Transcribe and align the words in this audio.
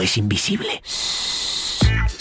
es 0.00 0.16
invisible? 0.16 0.82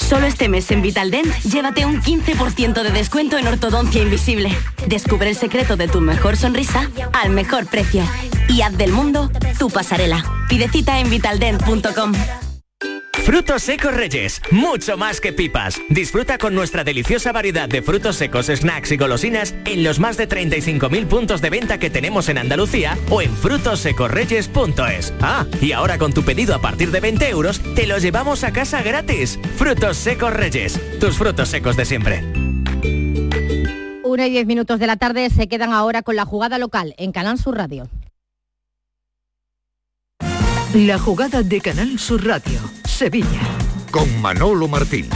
Solo 0.10 0.26
este 0.26 0.50
mes 0.50 0.72
en 0.72 0.82
Vitaldent, 0.82 1.32
llévate 1.44 1.86
un 1.86 2.02
15% 2.02 2.82
de 2.82 2.90
descuento 2.90 3.38
en 3.38 3.48
ortodoncia 3.48 4.02
invisible. 4.02 4.52
Descubre 4.88 5.30
el 5.30 5.36
secreto 5.36 5.78
de 5.78 5.88
tu 5.88 6.02
mejor 6.02 6.36
sonrisa 6.36 6.90
al 7.14 7.30
mejor 7.30 7.68
precio. 7.68 8.04
Y 8.48 8.62
haz 8.62 8.76
del 8.76 8.92
mundo 8.92 9.30
tu 9.60 9.70
pasarela. 9.70 10.24
Pide 10.50 10.68
cita 10.68 11.00
en 11.00 11.12
vitaldent.com. 11.12 12.49
Frutos 13.30 13.62
secos 13.62 13.94
Reyes, 13.94 14.42
mucho 14.50 14.98
más 14.98 15.22
que 15.22 15.32
pipas. 15.32 15.80
Disfruta 15.88 16.40
con 16.40 16.56
nuestra 16.56 16.84
deliciosa 16.84 17.32
variedad 17.32 17.70
de 17.70 17.84
frutos 17.84 18.16
secos, 18.16 18.48
snacks 18.48 18.92
y 18.92 18.98
golosinas 18.98 19.54
en 19.66 19.84
los 19.84 20.00
más 20.00 20.18
de 20.18 20.28
35.000 20.28 21.06
puntos 21.06 21.40
de 21.40 21.52
venta 21.52 21.78
que 21.78 21.92
tenemos 21.92 22.28
en 22.30 22.40
Andalucía 22.40 22.98
o 23.12 23.22
en 23.22 23.32
frutosecorreyes.es. 23.36 25.14
Ah, 25.22 25.46
y 25.62 25.74
ahora 25.74 26.00
con 26.00 26.12
tu 26.12 26.24
pedido 26.24 26.56
a 26.56 26.60
partir 26.60 26.90
de 26.90 27.02
20 27.02 27.30
euros, 27.30 27.62
te 27.76 27.86
lo 27.86 28.00
llevamos 28.00 28.44
a 28.44 28.52
casa 28.52 28.82
gratis. 28.82 29.38
Frutos 29.58 29.98
secos 29.98 30.34
Reyes, 30.34 30.80
tus 31.00 31.16
frutos 31.16 31.50
secos 31.50 31.78
de 31.78 31.86
siempre. 31.86 32.24
Una 34.04 34.26
y 34.26 34.32
diez 34.32 34.48
minutos 34.48 34.80
de 34.80 34.88
la 34.88 34.98
tarde 34.98 35.30
se 35.30 35.48
quedan 35.48 35.72
ahora 35.72 36.02
con 36.02 36.16
la 36.16 36.26
jugada 36.26 36.58
local 36.58 36.96
en 36.98 37.12
Canal 37.12 37.38
Sur 37.38 37.58
Radio. 37.58 37.88
La 40.74 40.98
jugada 40.98 41.44
de 41.44 41.62
Canal 41.62 42.00
Sur 42.00 42.26
Radio. 42.26 42.79
Sevilla. 43.00 43.40
Con 43.92 44.22
Manolo 44.22 44.68
Martín. 44.68 45.08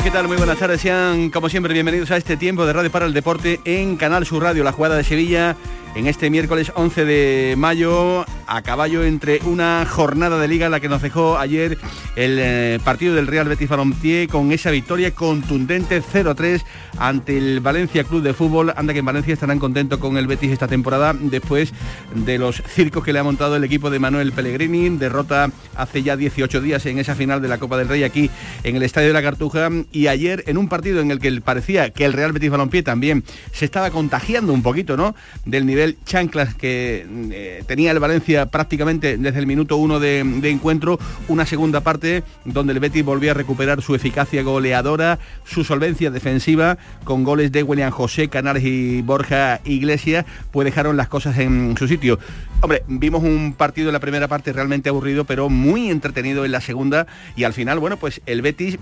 Señores, 0.00 0.12
¿qué 0.12 0.18
tal? 0.18 0.28
Muy 0.28 0.38
buenas 0.38 0.58
tardes. 0.58 0.80
Sean, 0.80 1.28
como 1.28 1.50
siempre, 1.50 1.74
bienvenidos 1.74 2.10
a 2.10 2.16
este 2.16 2.38
tiempo 2.38 2.64
de 2.64 2.72
Radio 2.72 2.90
para 2.90 3.04
el 3.04 3.12
Deporte 3.12 3.60
en 3.66 3.96
Canal 3.96 4.24
Sur 4.24 4.42
Radio, 4.42 4.64
la 4.64 4.72
jugada 4.72 4.96
de 4.96 5.04
Sevilla 5.04 5.56
en 5.94 6.06
este 6.06 6.30
miércoles 6.30 6.72
11 6.74 7.04
de 7.04 7.54
mayo 7.56 8.24
a 8.46 8.62
caballo 8.62 9.04
entre 9.04 9.40
una 9.44 9.86
jornada 9.86 10.38
de 10.38 10.48
liga 10.48 10.68
la 10.68 10.80
que 10.80 10.88
nos 10.88 11.02
dejó 11.02 11.38
ayer 11.38 11.78
el 12.16 12.38
eh, 12.38 12.78
partido 12.84 13.14
del 13.14 13.26
Real 13.26 13.48
Betis 13.48 13.68
Balompié 13.68 14.28
con 14.28 14.52
esa 14.52 14.70
victoria 14.70 15.14
contundente 15.14 16.02
0-3 16.02 16.62
ante 16.98 17.38
el 17.38 17.60
Valencia 17.60 18.04
Club 18.04 18.22
de 18.22 18.34
Fútbol. 18.34 18.72
Anda 18.76 18.92
que 18.92 18.98
en 18.98 19.04
Valencia 19.04 19.32
estarán 19.32 19.58
contentos 19.58 19.98
con 19.98 20.16
el 20.16 20.26
Betis 20.26 20.50
esta 20.50 20.68
temporada 20.68 21.14
después 21.18 21.72
de 22.14 22.38
los 22.38 22.62
circos 22.68 23.04
que 23.04 23.12
le 23.12 23.18
ha 23.18 23.24
montado 23.24 23.56
el 23.56 23.64
equipo 23.64 23.90
de 23.90 23.98
Manuel 23.98 24.32
Pellegrini. 24.32 24.90
Derrota 24.90 25.50
hace 25.76 26.02
ya 26.02 26.16
18 26.16 26.60
días 26.60 26.84
en 26.86 26.98
esa 26.98 27.14
final 27.14 27.40
de 27.40 27.48
la 27.48 27.58
Copa 27.58 27.78
del 27.78 27.88
Rey 27.88 28.04
aquí 28.04 28.30
en 28.64 28.76
el 28.76 28.82
Estadio 28.82 29.08
de 29.08 29.14
la 29.14 29.22
Cartuja 29.22 29.70
y 29.92 30.08
ayer 30.08 30.44
en 30.46 30.58
un 30.58 30.68
partido 30.68 31.00
en 31.00 31.10
el 31.10 31.20
que 31.20 31.40
parecía 31.40 31.90
que 31.90 32.04
el 32.04 32.12
Real 32.12 32.32
Betis 32.32 32.50
Balompié 32.50 32.82
también 32.82 33.24
se 33.52 33.64
estaba 33.64 33.90
contagiando 33.90 34.52
un 34.52 34.62
poquito, 34.62 34.96
¿no? 34.96 35.14
Del 35.44 35.66
nivel 35.66 35.79
chanclas 36.04 36.54
que 36.54 37.06
eh, 37.32 37.64
tenía 37.66 37.90
el 37.90 37.98
Valencia 37.98 38.46
prácticamente 38.46 39.16
desde 39.16 39.38
el 39.38 39.46
minuto 39.46 39.76
uno 39.76 40.00
de, 40.00 40.20
encuentro, 40.20 40.98
una 41.28 41.46
segunda 41.46 41.80
parte 41.80 42.22
donde 42.44 42.72
el 42.72 42.80
Betis 42.80 43.04
volvió 43.04 43.30
a 43.30 43.34
recuperar 43.34 43.82
su 43.82 43.94
eficacia 43.94 44.42
goleadora, 44.42 45.18
su 45.44 45.64
solvencia 45.64 46.10
defensiva, 46.10 46.78
con 47.04 47.24
goles 47.24 47.52
de 47.52 47.62
William 47.62 47.90
José, 47.90 48.28
Canales 48.28 48.64
y 48.64 49.02
Borja 49.02 49.60
Iglesias, 49.64 50.24
pues 50.50 50.64
dejaron 50.64 50.96
las 50.96 51.08
cosas 51.08 51.38
en 51.38 51.76
su 51.78 51.88
sitio. 51.88 52.18
Hombre, 52.60 52.82
vimos 52.88 53.22
un 53.22 53.54
partido 53.56 53.88
en 53.88 53.94
la 53.94 54.00
primera 54.00 54.28
parte 54.28 54.52
realmente 54.52 54.88
aburrido, 54.88 55.24
pero 55.24 55.48
muy 55.48 55.90
entretenido 55.90 56.44
en 56.44 56.52
la 56.52 56.60
segunda 56.60 57.06
y 57.36 57.44
al 57.44 57.52
final, 57.52 57.78
bueno, 57.78 57.96
pues 57.96 58.20
el 58.26 58.42
Betis, 58.42 58.78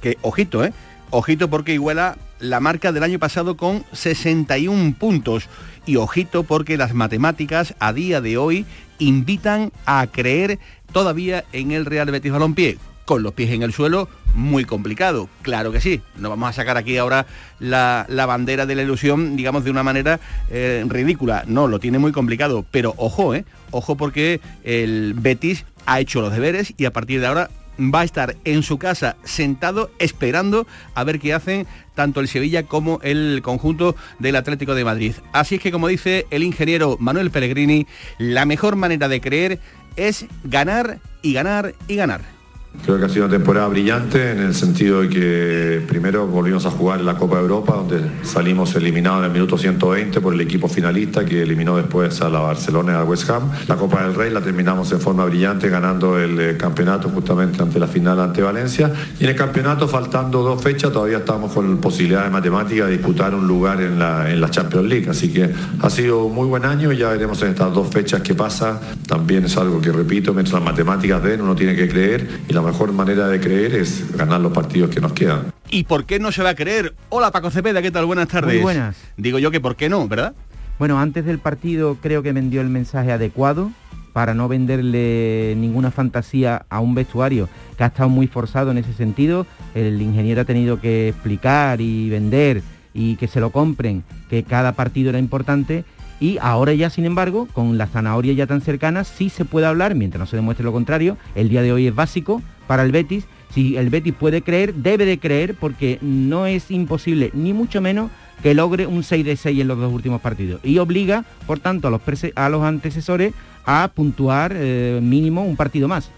que 0.00 0.18
ojito, 0.22 0.64
¿eh? 0.64 0.72
Ojito 1.14 1.50
porque 1.50 1.74
iguala 1.74 2.16
la 2.40 2.58
marca 2.58 2.90
del 2.90 3.02
año 3.02 3.18
pasado 3.18 3.56
con 3.56 3.84
61 3.92 4.94
puntos. 4.98 5.48
Y 5.86 5.96
ojito 5.96 6.44
porque 6.44 6.76
las 6.76 6.94
matemáticas 6.94 7.74
a 7.78 7.92
día 7.92 8.20
de 8.20 8.36
hoy 8.36 8.66
invitan 8.98 9.72
a 9.84 10.06
creer 10.06 10.58
todavía 10.92 11.44
en 11.52 11.72
el 11.72 11.86
Real 11.86 12.10
Betis 12.10 12.32
Balompié. 12.32 12.78
Con 13.04 13.24
los 13.24 13.32
pies 13.32 13.50
en 13.50 13.62
el 13.62 13.72
suelo, 13.72 14.08
muy 14.34 14.64
complicado. 14.64 15.28
Claro 15.42 15.72
que 15.72 15.80
sí. 15.80 16.00
No 16.16 16.30
vamos 16.30 16.50
a 16.50 16.52
sacar 16.52 16.76
aquí 16.76 16.96
ahora 16.96 17.26
la, 17.58 18.06
bandera 18.26 18.64
de 18.64 18.76
la 18.76 18.82
ilusión, 18.82 19.36
digamos, 19.36 19.64
de 19.64 19.70
una 19.70 19.82
manera 19.82 20.20
eh, 20.50 20.84
ridícula. 20.86 21.42
No, 21.46 21.66
lo 21.66 21.80
tiene 21.80 21.98
muy 21.98 22.12
complicado. 22.12 22.64
Pero 22.70 22.94
ojo, 22.96 23.34
¿eh? 23.34 23.44
Ojo 23.72 23.96
porque 23.96 24.40
el 24.62 25.14
Betis 25.14 25.64
ha 25.86 25.98
hecho 25.98 26.20
los 26.20 26.32
deberes 26.32 26.74
y 26.76 26.84
a 26.84 26.92
partir 26.92 27.20
de 27.20 27.26
ahora 27.26 27.50
va 27.78 28.00
a 28.00 28.04
estar 28.04 28.36
en 28.44 28.62
su 28.62 28.78
casa 28.78 29.16
sentado 29.24 29.90
esperando 29.98 30.66
a 30.94 31.04
ver 31.04 31.18
qué 31.18 31.34
hacen 31.34 31.66
tanto 31.94 32.20
el 32.20 32.28
Sevilla 32.28 32.64
como 32.64 33.00
el 33.02 33.40
conjunto 33.42 33.96
del 34.18 34.36
Atlético 34.36 34.74
de 34.74 34.84
Madrid. 34.84 35.14
Así 35.32 35.56
es 35.56 35.60
que 35.60 35.72
como 35.72 35.88
dice 35.88 36.26
el 36.30 36.42
ingeniero 36.42 36.96
Manuel 37.00 37.30
Pellegrini, 37.30 37.86
la 38.18 38.44
mejor 38.44 38.76
manera 38.76 39.08
de 39.08 39.20
creer 39.20 39.60
es 39.96 40.26
ganar 40.44 41.00
y 41.22 41.32
ganar 41.32 41.74
y 41.88 41.96
ganar. 41.96 42.41
Creo 42.84 42.98
que 42.98 43.04
ha 43.04 43.08
sido 43.08 43.26
una 43.26 43.34
temporada 43.36 43.68
brillante 43.68 44.32
en 44.32 44.40
el 44.40 44.54
sentido 44.54 45.02
de 45.02 45.08
que 45.08 45.84
primero 45.86 46.26
volvimos 46.26 46.66
a 46.66 46.70
jugar 46.70 46.98
en 46.98 47.06
la 47.06 47.16
Copa 47.16 47.36
de 47.36 47.42
Europa, 47.42 47.74
donde 47.76 48.00
salimos 48.24 48.74
eliminados 48.74 49.20
en 49.20 49.26
el 49.26 49.30
minuto 49.30 49.56
120 49.56 50.20
por 50.20 50.34
el 50.34 50.40
equipo 50.40 50.66
finalista 50.66 51.24
que 51.24 51.42
eliminó 51.42 51.76
después 51.76 52.20
a 52.22 52.28
la 52.28 52.40
Barcelona 52.40 52.92
y 52.92 52.94
a 52.96 53.04
West 53.04 53.30
Ham. 53.30 53.50
La 53.68 53.76
Copa 53.76 54.02
del 54.02 54.16
Rey 54.16 54.32
la 54.32 54.40
terminamos 54.40 54.90
en 54.90 55.00
forma 55.00 55.24
brillante 55.26 55.68
ganando 55.68 56.18
el 56.18 56.40
eh, 56.40 56.56
campeonato 56.56 57.08
justamente 57.08 57.62
ante 57.62 57.78
la 57.78 57.86
final 57.86 58.18
ante 58.18 58.42
Valencia. 58.42 58.92
Y 59.20 59.24
en 59.24 59.30
el 59.30 59.36
campeonato, 59.36 59.86
faltando 59.86 60.42
dos 60.42 60.60
fechas, 60.60 60.90
todavía 60.90 61.18
estamos 61.18 61.52
con 61.52 61.78
posibilidad 61.78 62.24
de 62.24 62.30
matemática 62.30 62.86
de 62.86 62.92
disputar 62.92 63.32
un 63.32 63.46
lugar 63.46 63.80
en 63.80 64.00
la, 64.00 64.28
en 64.28 64.40
la 64.40 64.50
Champions 64.50 64.88
League. 64.88 65.08
Así 65.08 65.32
que 65.32 65.52
ha 65.80 65.90
sido 65.90 66.24
un 66.24 66.34
muy 66.34 66.48
buen 66.48 66.64
año 66.64 66.90
y 66.90 66.96
ya 66.96 67.10
veremos 67.10 67.40
en 67.42 67.50
estas 67.50 67.72
dos 67.72 67.88
fechas 67.90 68.22
qué 68.22 68.34
pasa. 68.34 68.80
También 69.06 69.44
es 69.44 69.56
algo 69.56 69.80
que 69.80 69.92
repito, 69.92 70.34
mientras 70.34 70.54
las 70.54 70.64
matemáticas 70.64 71.22
den, 71.22 71.42
uno 71.42 71.54
tiene 71.54 71.76
que 71.76 71.88
creer 71.88 72.26
y 72.48 72.52
la 72.52 72.61
la 72.62 72.70
mejor 72.70 72.92
manera 72.92 73.26
de 73.26 73.40
creer 73.40 73.74
es 73.74 74.16
ganar 74.16 74.40
los 74.40 74.52
partidos 74.52 74.90
que 74.90 75.00
nos 75.00 75.12
quedan. 75.12 75.52
¿Y 75.68 75.84
por 75.84 76.04
qué 76.04 76.20
no 76.20 76.30
se 76.30 76.44
va 76.44 76.50
a 76.50 76.54
creer? 76.54 76.94
Hola 77.08 77.32
Paco 77.32 77.50
Cepeda, 77.50 77.82
¿qué 77.82 77.90
tal? 77.90 78.06
Buenas 78.06 78.28
tardes. 78.28 78.54
Muy 78.54 78.62
buenas. 78.62 78.96
Digo 79.16 79.40
yo 79.40 79.50
que 79.50 79.60
por 79.60 79.74
qué 79.74 79.88
no, 79.88 80.06
¿verdad? 80.06 80.34
Bueno, 80.78 81.00
antes 81.00 81.24
del 81.24 81.40
partido 81.40 81.96
creo 82.00 82.22
que 82.22 82.32
vendió 82.32 82.60
el 82.60 82.68
mensaje 82.68 83.10
adecuado 83.10 83.72
para 84.12 84.34
no 84.34 84.46
venderle 84.46 85.54
ninguna 85.56 85.90
fantasía 85.90 86.64
a 86.68 86.78
un 86.78 86.94
vestuario 86.94 87.48
que 87.76 87.82
ha 87.82 87.88
estado 87.88 88.08
muy 88.08 88.28
forzado 88.28 88.70
en 88.70 88.78
ese 88.78 88.92
sentido. 88.92 89.44
El 89.74 90.00
ingeniero 90.00 90.42
ha 90.42 90.44
tenido 90.44 90.80
que 90.80 91.08
explicar 91.08 91.80
y 91.80 92.10
vender 92.10 92.62
y 92.94 93.16
que 93.16 93.26
se 93.26 93.40
lo 93.40 93.50
compren, 93.50 94.04
que 94.30 94.44
cada 94.44 94.72
partido 94.72 95.10
era 95.10 95.18
importante 95.18 95.84
y 96.22 96.38
ahora 96.40 96.72
ya, 96.72 96.88
sin 96.88 97.04
embargo, 97.04 97.48
con 97.52 97.76
la 97.78 97.88
zanahoria 97.88 98.32
ya 98.32 98.46
tan 98.46 98.60
cercana, 98.60 99.02
sí 99.02 99.28
se 99.28 99.44
puede 99.44 99.66
hablar, 99.66 99.96
mientras 99.96 100.20
no 100.20 100.26
se 100.26 100.36
demuestre 100.36 100.62
lo 100.62 100.70
contrario, 100.70 101.16
el 101.34 101.48
día 101.48 101.62
de 101.62 101.72
hoy 101.72 101.88
es 101.88 101.94
básico 101.96 102.40
para 102.66 102.82
el 102.82 102.92
Betis. 102.92 103.24
Si 103.54 103.76
el 103.76 103.90
Betis 103.90 104.14
puede 104.14 104.42
creer, 104.42 104.74
debe 104.74 105.04
de 105.04 105.18
creer, 105.18 105.54
porque 105.54 105.98
no 106.00 106.46
es 106.46 106.70
imposible, 106.70 107.30
ni 107.34 107.52
mucho 107.52 107.80
menos, 107.80 108.10
que 108.42 108.54
logre 108.54 108.86
un 108.86 109.02
6 109.02 109.24
de 109.24 109.36
6 109.36 109.60
en 109.60 109.68
los 109.68 109.78
dos 109.78 109.92
últimos 109.92 110.20
partidos. 110.20 110.60
Y 110.64 110.78
obliga, 110.78 111.24
por 111.46 111.60
tanto, 111.60 111.88
a 111.88 111.90
los, 111.90 112.00
a 112.34 112.48
los 112.48 112.62
antecesores 112.62 113.34
a 113.64 113.90
puntuar 113.94 114.52
eh, 114.56 115.00
mínimo 115.02 115.44
un 115.44 115.56
partido 115.56 115.86
más 115.86 116.10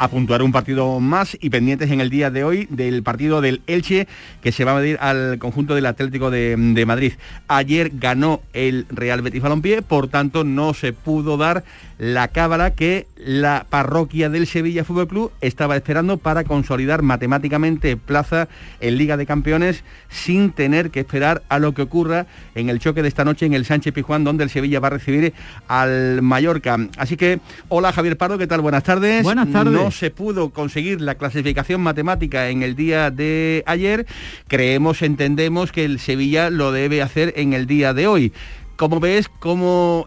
a 0.00 0.08
puntuar 0.08 0.42
un 0.42 0.50
partido 0.50 0.98
más 0.98 1.36
y 1.42 1.50
pendientes 1.50 1.90
en 1.90 2.00
el 2.00 2.08
día 2.08 2.30
de 2.30 2.42
hoy 2.42 2.66
del 2.70 3.02
partido 3.02 3.42
del 3.42 3.60
Elche 3.66 4.08
que 4.40 4.50
se 4.50 4.64
va 4.64 4.72
a 4.72 4.76
medir 4.76 4.96
al 4.98 5.38
conjunto 5.38 5.74
del 5.74 5.84
Atlético 5.84 6.30
de, 6.30 6.84
Madrid. 6.86 7.12
Ayer 7.48 7.92
ganó 7.92 8.40
el 8.54 8.86
Real 8.88 9.20
Betis 9.20 9.42
Balompié, 9.42 9.82
por 9.82 10.08
tanto 10.08 10.42
no 10.42 10.72
se 10.72 10.94
pudo 10.94 11.36
dar 11.36 11.64
la 11.98 12.28
cábala 12.28 12.70
que 12.70 13.06
la 13.18 13.66
parroquia 13.68 14.30
del 14.30 14.46
Sevilla 14.46 14.84
Fútbol 14.84 15.06
Club 15.06 15.32
estaba 15.42 15.76
esperando 15.76 16.16
para 16.16 16.44
consolidar 16.44 17.02
matemáticamente 17.02 17.98
plaza 17.98 18.48
en 18.80 18.96
Liga 18.96 19.18
de 19.18 19.26
Campeones 19.26 19.84
sin 20.08 20.52
tener 20.52 20.90
que 20.90 21.00
esperar 21.00 21.42
a 21.50 21.58
lo 21.58 21.74
que 21.74 21.82
ocurra 21.82 22.24
en 22.54 22.70
el 22.70 22.78
choque 22.78 23.02
de 23.02 23.08
esta 23.08 23.26
noche 23.26 23.44
en 23.44 23.52
el 23.52 23.66
Sánchez 23.66 23.92
Pijuán 23.92 24.24
donde 24.24 24.44
el 24.44 24.50
Sevilla 24.50 24.80
va 24.80 24.86
a 24.86 24.92
recibir 24.92 25.34
al 25.68 26.22
Mallorca. 26.22 26.78
Así 26.96 27.18
que 27.18 27.40
hola 27.68 27.92
Javier 27.92 28.16
Pardo, 28.16 28.38
¿qué 28.38 28.46
tal? 28.46 28.62
Buenas 28.62 28.82
tardes. 28.82 29.22
Buenas 29.22 29.52
tardes. 29.52 29.74
No 29.74 29.89
se 29.90 30.10
pudo 30.10 30.50
conseguir 30.50 31.00
la 31.00 31.16
clasificación 31.16 31.80
matemática 31.80 32.48
en 32.48 32.62
el 32.62 32.76
día 32.76 33.10
de 33.10 33.62
ayer. 33.66 34.06
Creemos, 34.48 35.02
entendemos 35.02 35.72
que 35.72 35.84
el 35.84 35.98
Sevilla 35.98 36.50
lo 36.50 36.72
debe 36.72 37.02
hacer 37.02 37.32
en 37.36 37.52
el 37.52 37.66
día 37.66 37.94
de 37.94 38.06
hoy 38.06 38.32
¿Cómo 38.80 38.98
ves, 38.98 39.28
cómo 39.28 40.06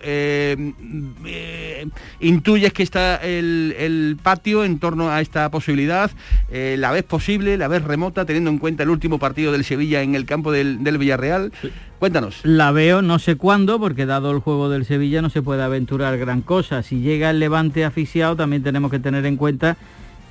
intuyes 2.19 2.73
que 2.73 2.81
está 2.81 3.17
el, 3.17 4.17
patio 4.23 4.63
en 4.63 4.79
torno 4.79 5.11
a 5.11 5.21
esta 5.21 5.51
posibilidad? 5.51 6.09
¿La 6.51 6.91
ves 6.91 7.03
posible, 7.03 7.55
la 7.55 7.67
ves 7.67 7.83
remota, 7.83 8.25
teniendo 8.25 8.49
en 8.49 8.57
cuenta 8.57 8.81
el 8.81 8.89
último 8.89 9.19
partido 9.19 9.51
del 9.51 9.63
Sevilla 9.63 10.01
en 10.01 10.15
el 10.15 10.25
campo 10.25 10.51
del, 10.51 10.79
Villarreal? 10.79 11.51
Cuéntanos. 11.99 12.39
La 12.41 12.71
veo, 12.71 13.03
no 13.03 13.19
sé 13.19 13.35
cuándo, 13.35 13.79
porque 13.79 14.07
dado 14.07 14.31
el 14.31 14.39
juego 14.39 14.69
del 14.69 14.85
Sevilla 14.85 15.21
no 15.21 15.29
se 15.29 15.43
puede 15.43 15.61
aventurar 15.61 16.17
gran 16.17 16.41
cosa. 16.41 16.81
Si 16.81 16.99
llega 16.99 17.29
el 17.29 17.37
Levante 17.37 17.85
asfixiado, 17.85 18.35
también 18.35 18.63
tenemos 18.63 18.89
que 18.89 18.97
tener 18.97 19.23
en 19.27 19.37
cuenta 19.37 19.77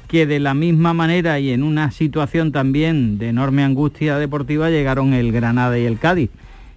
que 0.08 0.26
de 0.26 0.40
la 0.40 0.54
misma 0.54 0.94
manera 0.94 1.38
y 1.38 1.52
en 1.52 1.62
una 1.62 1.92
situación 1.92 2.50
también 2.50 3.18
de 3.18 3.28
enorme 3.28 3.62
angustia 3.62 4.18
deportiva 4.18 4.68
llegaron 4.68 5.14
el 5.14 5.30
Granada 5.30 5.78
y 5.78 5.86
el 5.86 6.00
Cádiz 6.00 6.30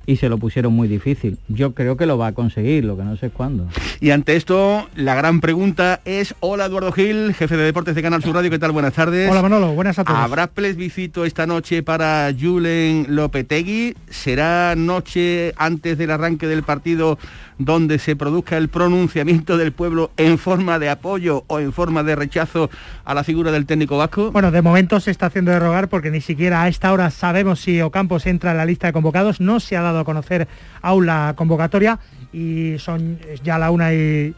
y 0.05 0.17
se 0.17 0.29
lo 0.29 0.37
pusieron 0.37 0.73
muy 0.73 0.87
difícil. 0.87 1.37
Yo 1.47 1.73
creo 1.73 1.97
que 1.97 2.05
lo 2.05 2.17
va 2.17 2.27
a 2.27 2.31
conseguir, 2.33 2.85
lo 2.85 2.97
que 2.97 3.03
no 3.03 3.17
sé 3.17 3.29
cuándo. 3.29 3.67
Y 3.99 4.11
ante 4.11 4.35
esto, 4.35 4.87
la 4.95 5.15
gran 5.15 5.41
pregunta 5.41 6.01
es, 6.05 6.35
hola 6.39 6.65
Eduardo 6.65 6.91
Gil, 6.91 7.33
jefe 7.33 7.57
de 7.57 7.63
deportes 7.63 7.95
de 7.95 8.01
Canal 8.01 8.23
Sur 8.23 8.35
Radio, 8.35 8.51
¿qué 8.51 8.59
tal? 8.59 8.71
Buenas 8.71 8.93
tardes. 8.93 9.29
Hola 9.29 9.41
Manolo, 9.41 9.73
buenas 9.73 9.99
a 9.99 10.03
todos. 10.03 10.19
¿Habrá 10.19 10.47
plebiscito 10.47 11.25
esta 11.25 11.47
noche 11.47 11.83
para 11.83 12.31
Julen 12.37 13.07
Lopetegui? 13.09 13.95
¿Será 14.09 14.75
noche 14.75 15.53
antes 15.57 15.97
del 15.97 16.11
arranque 16.11 16.47
del 16.47 16.63
partido 16.63 17.17
donde 17.57 17.99
se 17.99 18.15
produzca 18.15 18.57
el 18.57 18.69
pronunciamiento 18.69 19.57
del 19.57 19.71
pueblo 19.71 20.11
en 20.17 20.37
forma 20.37 20.79
de 20.79 20.89
apoyo 20.89 21.43
o 21.47 21.59
en 21.59 21.71
forma 21.71 22.03
de 22.03 22.15
rechazo 22.15 22.69
a 23.03 23.13
la 23.13 23.23
figura 23.23 23.51
del 23.51 23.65
técnico 23.65 23.97
vasco? 23.97 24.31
Bueno, 24.31 24.51
de 24.51 24.61
momento 24.61 24.99
se 24.99 25.11
está 25.11 25.27
haciendo 25.27 25.51
de 25.51 25.59
rogar 25.59 25.87
porque 25.87 26.11
ni 26.11 26.21
siquiera 26.21 26.63
a 26.63 26.67
esta 26.67 26.91
hora 26.91 27.09
sabemos 27.11 27.61
si 27.61 27.81
Ocampos 27.81 28.25
entra 28.25 28.51
en 28.51 28.57
la 28.57 28.65
lista 28.65 28.87
de 28.87 28.93
convocados. 28.93 29.39
No 29.39 29.59
se 29.59 29.77
ha 29.77 29.81
dado 29.81 29.99
a 29.99 30.05
conocer 30.05 30.47
aún 30.81 31.05
la 31.05 31.33
convocatoria 31.35 31.99
y 32.33 32.75
son 32.79 33.19
ya 33.43 33.57
la 33.57 33.71
una 33.71 33.93
y, 33.93 34.33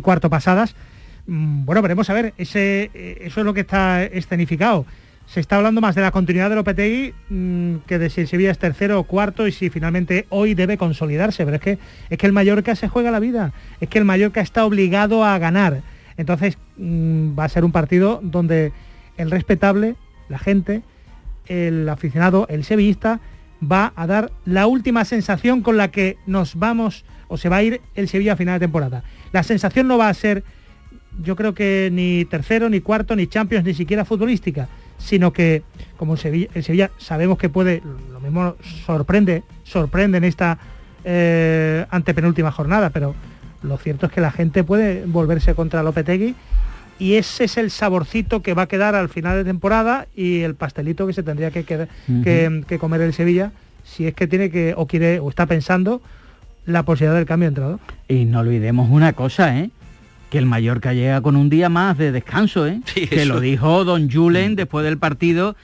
cuarto 0.00 0.30
pasadas. 0.30 0.74
Mm, 1.26 1.64
bueno, 1.64 1.82
veremos 1.82 2.08
a 2.10 2.14
ver, 2.14 2.34
eh, 2.38 3.18
eso 3.20 3.40
es 3.40 3.46
lo 3.46 3.54
que 3.54 3.60
está 3.60 4.02
escenificado 4.02 4.86
se 5.26 5.40
está 5.40 5.56
hablando 5.56 5.80
más 5.80 5.94
de 5.94 6.02
la 6.02 6.10
continuidad 6.10 6.50
de 6.50 6.56
Lopetegui 6.56 7.14
mm, 7.30 7.76
que 7.86 7.98
de 7.98 8.10
si 8.10 8.26
Sevilla 8.26 8.50
es 8.50 8.58
tercero 8.58 8.98
o 8.98 9.04
cuarto 9.04 9.46
y 9.46 9.52
si 9.52 9.70
finalmente 9.70 10.26
hoy 10.28 10.54
debe 10.54 10.76
consolidarse. 10.76 11.44
Pero 11.44 11.56
es 11.56 11.62
que, 11.62 11.78
es 12.10 12.18
que 12.18 12.26
el 12.26 12.32
Mallorca 12.32 12.74
se 12.76 12.88
juega 12.88 13.10
la 13.10 13.20
vida, 13.20 13.52
es 13.80 13.88
que 13.88 13.98
el 13.98 14.04
Mallorca 14.04 14.40
está 14.40 14.64
obligado 14.64 15.24
a 15.24 15.38
ganar. 15.38 15.82
Entonces 16.16 16.58
mm, 16.76 17.38
va 17.38 17.44
a 17.44 17.48
ser 17.48 17.64
un 17.64 17.72
partido 17.72 18.20
donde 18.22 18.72
el 19.16 19.30
respetable, 19.30 19.96
la 20.28 20.38
gente, 20.38 20.82
el 21.46 21.88
aficionado, 21.88 22.46
el 22.50 22.64
sevillista, 22.64 23.20
va 23.62 23.92
a 23.96 24.06
dar 24.06 24.32
la 24.44 24.66
última 24.66 25.04
sensación 25.04 25.62
con 25.62 25.76
la 25.76 25.90
que 25.90 26.18
nos 26.26 26.56
vamos 26.56 27.04
o 27.28 27.36
se 27.36 27.48
va 27.48 27.56
a 27.56 27.62
ir 27.62 27.80
el 27.94 28.08
Sevilla 28.08 28.34
a 28.34 28.36
final 28.36 28.58
de 28.58 28.66
temporada. 28.66 29.04
La 29.32 29.42
sensación 29.42 29.88
no 29.88 29.96
va 29.96 30.08
a 30.08 30.14
ser, 30.14 30.44
yo 31.22 31.36
creo 31.36 31.54
que 31.54 31.88
ni 31.92 32.24
tercero, 32.26 32.68
ni 32.68 32.80
cuarto, 32.80 33.16
ni 33.16 33.28
Champions, 33.28 33.64
ni 33.64 33.72
siquiera 33.72 34.04
futbolística 34.04 34.68
sino 35.02 35.32
que 35.32 35.62
como 35.96 36.14
el 36.14 36.64
Sevilla, 36.64 36.90
sabemos 36.98 37.38
que 37.38 37.48
puede, 37.48 37.82
lo 38.12 38.20
mismo 38.20 38.56
sorprende, 38.86 39.42
sorprende 39.64 40.18
en 40.18 40.24
esta 40.24 40.58
eh, 41.04 41.86
antepenúltima 41.90 42.50
jornada, 42.50 42.90
pero 42.90 43.14
lo 43.62 43.78
cierto 43.78 44.06
es 44.06 44.12
que 44.12 44.20
la 44.20 44.30
gente 44.30 44.64
puede 44.64 45.04
volverse 45.06 45.54
contra 45.54 45.82
Lopetegui 45.82 46.34
y 46.98 47.14
ese 47.14 47.44
es 47.44 47.56
el 47.56 47.70
saborcito 47.70 48.42
que 48.42 48.54
va 48.54 48.62
a 48.62 48.66
quedar 48.66 48.94
al 48.94 49.08
final 49.08 49.36
de 49.36 49.44
temporada 49.44 50.06
y 50.14 50.40
el 50.40 50.54
pastelito 50.54 51.06
que 51.06 51.12
se 51.12 51.22
tendría 51.22 51.50
que, 51.50 51.64
que, 51.64 52.78
comer 52.78 53.00
el 53.00 53.12
Sevilla 53.12 53.52
si 53.84 54.06
es 54.06 54.14
que 54.14 54.26
tiene 54.26 54.50
que 54.50 54.74
o 54.76 54.86
quiere 54.86 55.18
o 55.18 55.28
está 55.28 55.46
pensando 55.46 56.00
la 56.64 56.84
posibilidad 56.84 57.16
del 57.16 57.26
cambio 57.26 57.46
de 57.46 57.48
entrenador. 57.48 57.80
Y 58.08 58.24
no 58.24 58.40
olvidemos 58.40 58.88
una 58.90 59.14
cosa, 59.14 59.58
¿eh? 59.58 59.70
Que 60.32 60.38
el 60.38 60.46
Mallorca 60.46 60.94
llega 60.94 61.20
con 61.20 61.36
un 61.36 61.50
día 61.50 61.68
más 61.68 61.98
de 61.98 62.10
descanso, 62.10 62.66
¿eh? 62.66 62.80
que 62.94 63.26
lo 63.26 63.38
dijo 63.38 63.84
don 63.84 64.10
Julen 64.10 64.56
después 64.56 64.82
del 64.82 64.96
partido, 64.96 65.56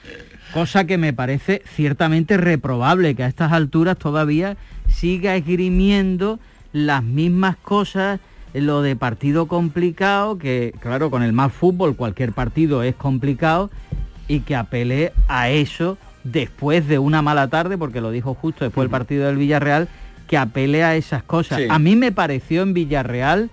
cosa 0.53 0.85
que 0.85 0.99
me 0.99 1.11
parece 1.11 1.63
ciertamente 1.65 2.37
reprobable, 2.37 3.15
que 3.15 3.23
a 3.23 3.27
estas 3.27 3.51
alturas 3.51 3.97
todavía 3.97 4.57
siga 4.87 5.35
esgrimiendo 5.35 6.39
las 6.71 7.01
mismas 7.01 7.57
cosas, 7.57 8.19
lo 8.53 8.83
de 8.83 8.95
partido 8.95 9.47
complicado, 9.47 10.37
que 10.37 10.75
claro, 10.79 11.09
con 11.09 11.23
el 11.23 11.33
más 11.33 11.51
fútbol 11.51 11.95
cualquier 11.95 12.31
partido 12.33 12.83
es 12.83 12.93
complicado, 12.93 13.71
y 14.27 14.41
que 14.41 14.55
apele 14.55 15.13
a 15.27 15.49
eso 15.49 15.97
después 16.23 16.87
de 16.87 16.99
una 16.99 17.23
mala 17.23 17.47
tarde, 17.47 17.75
porque 17.75 18.01
lo 18.01 18.11
dijo 18.11 18.35
justo 18.35 18.65
después 18.65 18.83
del 18.83 18.91
partido 18.91 19.25
del 19.25 19.37
Villarreal, 19.37 19.87
que 20.27 20.37
apele 20.37 20.83
a 20.83 20.95
esas 20.95 21.23
cosas. 21.23 21.59
A 21.71 21.79
mí 21.79 21.95
me 21.95 22.11
pareció 22.11 22.61
en 22.61 22.75
Villarreal 22.75 23.49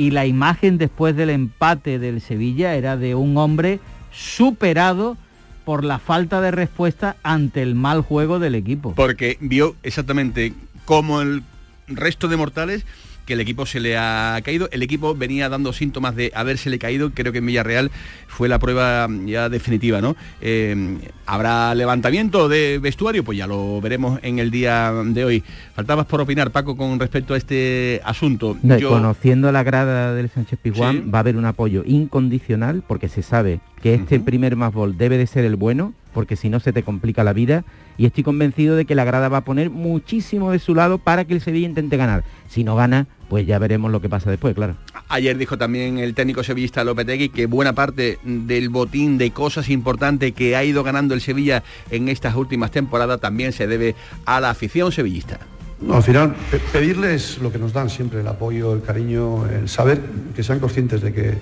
y 0.00 0.12
la 0.12 0.24
imagen 0.24 0.78
después 0.78 1.14
del 1.14 1.28
empate 1.28 1.98
del 1.98 2.22
Sevilla 2.22 2.74
era 2.74 2.96
de 2.96 3.14
un 3.14 3.36
hombre 3.36 3.80
superado 4.10 5.18
por 5.66 5.84
la 5.84 5.98
falta 5.98 6.40
de 6.40 6.50
respuesta 6.50 7.18
ante 7.22 7.60
el 7.60 7.74
mal 7.74 8.00
juego 8.00 8.38
del 8.38 8.54
equipo. 8.54 8.94
Porque 8.94 9.36
vio 9.42 9.76
exactamente 9.82 10.54
como 10.86 11.20
el 11.20 11.42
resto 11.86 12.28
de 12.28 12.38
mortales 12.38 12.86
que 13.30 13.34
el 13.34 13.40
equipo 13.40 13.64
se 13.64 13.78
le 13.78 13.96
ha 13.96 14.40
caído. 14.42 14.68
El 14.72 14.82
equipo 14.82 15.14
venía 15.14 15.48
dando 15.48 15.72
síntomas 15.72 16.16
de 16.16 16.32
habérsele 16.34 16.80
caído. 16.80 17.12
Creo 17.12 17.30
que 17.30 17.38
en 17.38 17.46
Villarreal 17.46 17.92
fue 18.26 18.48
la 18.48 18.58
prueba 18.58 19.06
ya 19.24 19.48
definitiva, 19.48 20.00
¿no? 20.00 20.16
Eh, 20.40 20.98
¿Habrá 21.26 21.72
levantamiento 21.76 22.48
de 22.48 22.80
vestuario? 22.82 23.22
Pues 23.22 23.38
ya 23.38 23.46
lo 23.46 23.80
veremos 23.80 24.18
en 24.24 24.40
el 24.40 24.50
día 24.50 24.92
de 25.04 25.24
hoy. 25.24 25.44
Faltabas 25.76 26.06
por 26.06 26.20
opinar, 26.20 26.50
Paco, 26.50 26.76
con 26.76 26.98
respecto 26.98 27.34
a 27.34 27.36
este 27.36 28.00
asunto. 28.04 28.56
Conociendo 28.88 29.52
la 29.52 29.62
grada 29.62 30.12
del 30.12 30.28
Sánchez 30.28 30.58
Pizjuán, 30.60 31.12
va 31.14 31.18
a 31.18 31.20
haber 31.20 31.36
un 31.36 31.44
apoyo 31.44 31.84
incondicional 31.86 32.82
porque 32.84 33.08
se 33.08 33.22
sabe 33.22 33.60
que 33.82 33.94
este 33.94 34.20
primer 34.20 34.56
más 34.56 34.72
gol 34.72 34.96
debe 34.98 35.16
de 35.16 35.26
ser 35.26 35.44
el 35.44 35.56
bueno, 35.56 35.94
porque 36.12 36.36
si 36.36 36.48
no 36.48 36.60
se 36.60 36.72
te 36.72 36.82
complica 36.82 37.24
la 37.24 37.32
vida 37.32 37.64
y 37.96 38.06
estoy 38.06 38.24
convencido 38.24 38.76
de 38.76 38.84
que 38.84 38.94
la 38.94 39.04
grada 39.04 39.28
va 39.28 39.38
a 39.38 39.44
poner 39.44 39.70
muchísimo 39.70 40.50
de 40.50 40.58
su 40.58 40.74
lado 40.74 40.98
para 40.98 41.24
que 41.24 41.34
el 41.34 41.40
Sevilla 41.40 41.66
intente 41.66 41.96
ganar. 41.96 42.24
Si 42.48 42.64
no 42.64 42.76
gana, 42.76 43.06
pues 43.28 43.46
ya 43.46 43.58
veremos 43.58 43.90
lo 43.90 44.00
que 44.00 44.08
pasa 44.08 44.30
después, 44.30 44.54
claro. 44.54 44.76
Ayer 45.08 45.36
dijo 45.38 45.56
también 45.56 45.98
el 45.98 46.14
técnico 46.14 46.42
sevillista 46.42 46.84
Lopetegui 46.84 47.28
que 47.28 47.46
buena 47.46 47.74
parte 47.74 48.18
del 48.24 48.68
botín 48.68 49.18
de 49.18 49.30
cosas 49.30 49.68
importantes 49.68 50.32
que 50.32 50.56
ha 50.56 50.64
ido 50.64 50.82
ganando 50.82 51.14
el 51.14 51.20
Sevilla 51.20 51.62
en 51.90 52.08
estas 52.08 52.34
últimas 52.34 52.70
temporadas 52.70 53.20
también 53.20 53.52
se 53.52 53.66
debe 53.66 53.94
a 54.24 54.40
la 54.40 54.50
afición 54.50 54.92
sevillista. 54.92 55.38
No, 55.80 55.96
al 55.96 56.02
final, 56.02 56.34
pedirles 56.72 57.38
lo 57.38 57.50
que 57.50 57.58
nos 57.58 57.72
dan 57.72 57.88
siempre, 57.88 58.20
el 58.20 58.28
apoyo, 58.28 58.74
el 58.74 58.82
cariño, 58.82 59.46
el 59.46 59.68
saber 59.68 60.00
que 60.36 60.42
sean 60.42 60.58
conscientes 60.58 61.00
de 61.00 61.12
que, 61.12 61.38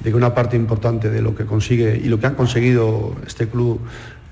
de 0.00 0.10
que 0.10 0.16
una 0.16 0.34
parte 0.34 0.56
importante 0.56 1.10
de 1.10 1.22
lo 1.22 1.34
que 1.34 1.44
consigue 1.44 2.00
y 2.02 2.08
lo 2.08 2.18
que 2.18 2.26
han 2.26 2.34
conseguido 2.34 3.14
este 3.26 3.48
club 3.48 3.80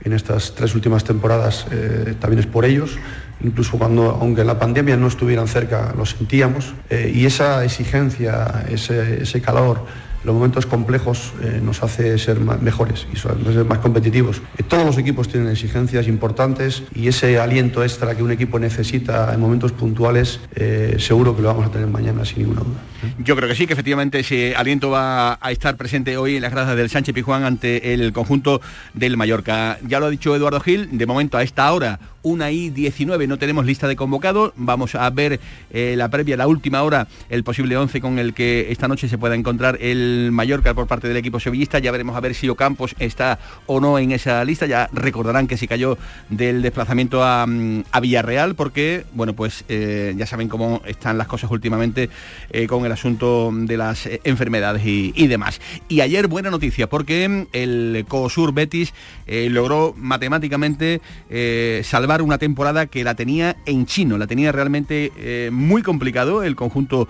en 0.03 0.13
estas 0.13 0.55
tres 0.55 0.75
últimas 0.75 1.05
temporadas 1.05 1.67
eh, 1.71 2.15
también 2.19 2.41
es 2.41 2.47
por 2.47 2.65
ellos, 2.65 2.99
incluso 3.43 3.79
cuando, 3.79 4.19
aunque 4.21 4.45
la 4.45 4.59
pandemia 4.59 4.97
no 4.97 5.07
estuvieran 5.07 5.47
cerca, 5.47 5.93
lo 5.97 6.07
sentíamos, 6.07 6.75
eh, 6.89 7.13
y 7.15 7.27
esa 7.27 7.65
exigencia, 7.65 8.65
ese 8.69 9.43
calor, 9.43 9.85
los 10.25 10.35
momentos 10.35 10.67
complejos 10.67 11.33
eh, 11.43 11.61
nos 11.63 11.83
hace 11.83 12.19
ser 12.19 12.41
mejores 12.41 13.07
y 13.13 13.17
ser 13.17 13.65
más 13.65 13.79
competitivos. 13.79 14.43
Eh, 14.59 14.63
todos 14.63 14.85
los 14.85 14.99
equipos 14.99 15.29
tienen 15.29 15.51
exigencias 15.51 16.07
importantes 16.09 16.83
y 16.95 17.09
ese 17.09 17.39
aliento 17.39 17.83
extra 17.83 18.15
que 18.15 18.23
un 18.23 18.31
equipo 18.31 18.59
necesita 18.59 19.33
en 19.33 19.41
momentos 19.41 19.73
puntuales 19.73 20.41
eh, 20.55 20.97
seguro 20.99 21.35
que 21.35 21.43
lo 21.43 21.49
vamos 21.49 21.67
a 21.67 21.71
tener 21.71 21.89
mañana 21.89 22.25
sin 22.25 22.41
ninguna 22.41 22.61
duda. 22.61 22.81
Yo 23.19 23.35
creo 23.35 23.49
que 23.49 23.55
sí, 23.55 23.67
que 23.67 23.73
efectivamente 23.73 24.21
ese 24.21 24.55
aliento 24.55 24.91
va 24.91 25.39
a 25.41 25.51
estar 25.53 25.77
presente 25.77 26.19
hoy 26.19 26.37
en 26.37 26.43
las 26.43 26.53
gradas 26.53 26.77
del 26.77 26.91
Sánchez 26.91 27.15
Pijuán 27.15 27.45
ante 27.45 27.95
el 27.95 28.13
conjunto 28.13 28.61
del 28.93 29.17
Mallorca. 29.17 29.79
Ya 29.87 30.01
lo 30.01 30.07
ha 30.07 30.11
dicho 30.11 30.37
Eduardo 30.37 30.61
Gil, 30.61 30.89
de 30.93 31.07
momento 31.07 31.39
a 31.39 31.43
esta 31.43 31.73
hora 31.73 31.99
una 32.23 32.51
y 32.51 32.69
19 32.69 33.27
no 33.27 33.39
tenemos 33.39 33.65
lista 33.65 33.89
de 33.89 33.97
convocados, 33.97 34.53
vamos 34.55 34.95
a 34.95 35.09
ver 35.09 35.41
la 35.73 36.11
previa, 36.11 36.37
la 36.37 36.47
última 36.47 36.83
hora, 36.83 37.09
el 37.31 37.45
posible 37.45 37.79
11 37.79 38.03
con 38.03 38.19
el 38.19 38.35
que 38.35 38.71
esta 38.71 38.89
noche 38.89 39.09
se 39.09 39.17
pueda 39.17 39.35
encontrar 39.35 39.79
el 39.81 40.10
Mallorca 40.33 40.75
por 40.75 40.87
parte 40.87 41.09
del 41.09 41.17
equipo 41.17 41.41
sevillista. 41.41 41.79
Ya 41.79 41.93
veremos 41.93 42.17
a 42.17 42.21
ver 42.21 42.35
si 42.35 42.49
Ocampos 42.49 42.95
está 42.99 43.39
o 43.67 43.81
no 43.81 43.99
en 43.99 44.13
esa 44.13 44.45
lista. 44.45 44.67
Ya 44.67 44.89
recordarán 44.93 45.47
que 45.47 45.57
se 45.57 45.69
cayó 45.69 45.99
del 46.29 46.63
desplazamiento 46.63 47.25
a, 47.25 47.47
mm, 47.47 47.83
Villarreal 48.01 48.55
porque, 48.55 49.05
bueno, 49.13 49.35
pues 49.35 49.65
eh, 49.69 50.15
ya 50.17 50.27
saben 50.27 50.49
cómo 50.49 50.81
están 50.87 51.19
las 51.19 51.27
cosas 51.27 51.51
últimamente 51.51 52.09
eh, 52.51 52.67
con 52.67 52.87
el 52.87 52.93
asunto 52.93 53.51
de 53.53 53.77
las 53.77 54.07
eh, 54.07 54.21
enfermedades 54.25 54.83
y, 54.85 55.27
demás. 55.27 55.61
Y 55.89 56.01
ayer 56.01 56.27
buena 56.27 56.51
noticia 56.51 56.89
porque 56.89 57.47
el 57.53 58.05
COSUR 58.09 58.53
Betis 58.53 58.93
logró 59.29 59.95
matemáticamente 59.97 61.01
salvar 61.85 62.23
una 62.23 62.39
temporada 62.39 62.87
que 62.87 63.05
la 63.05 63.15
tenía 63.15 63.57
en 63.65 63.87
chino, 63.87 64.19
la 64.19 64.27
tenía 64.27 64.51
realmente 64.51 65.13
muy 65.53 65.83
complicado 65.83 66.43
el 66.43 66.57
conjunto 66.57 67.07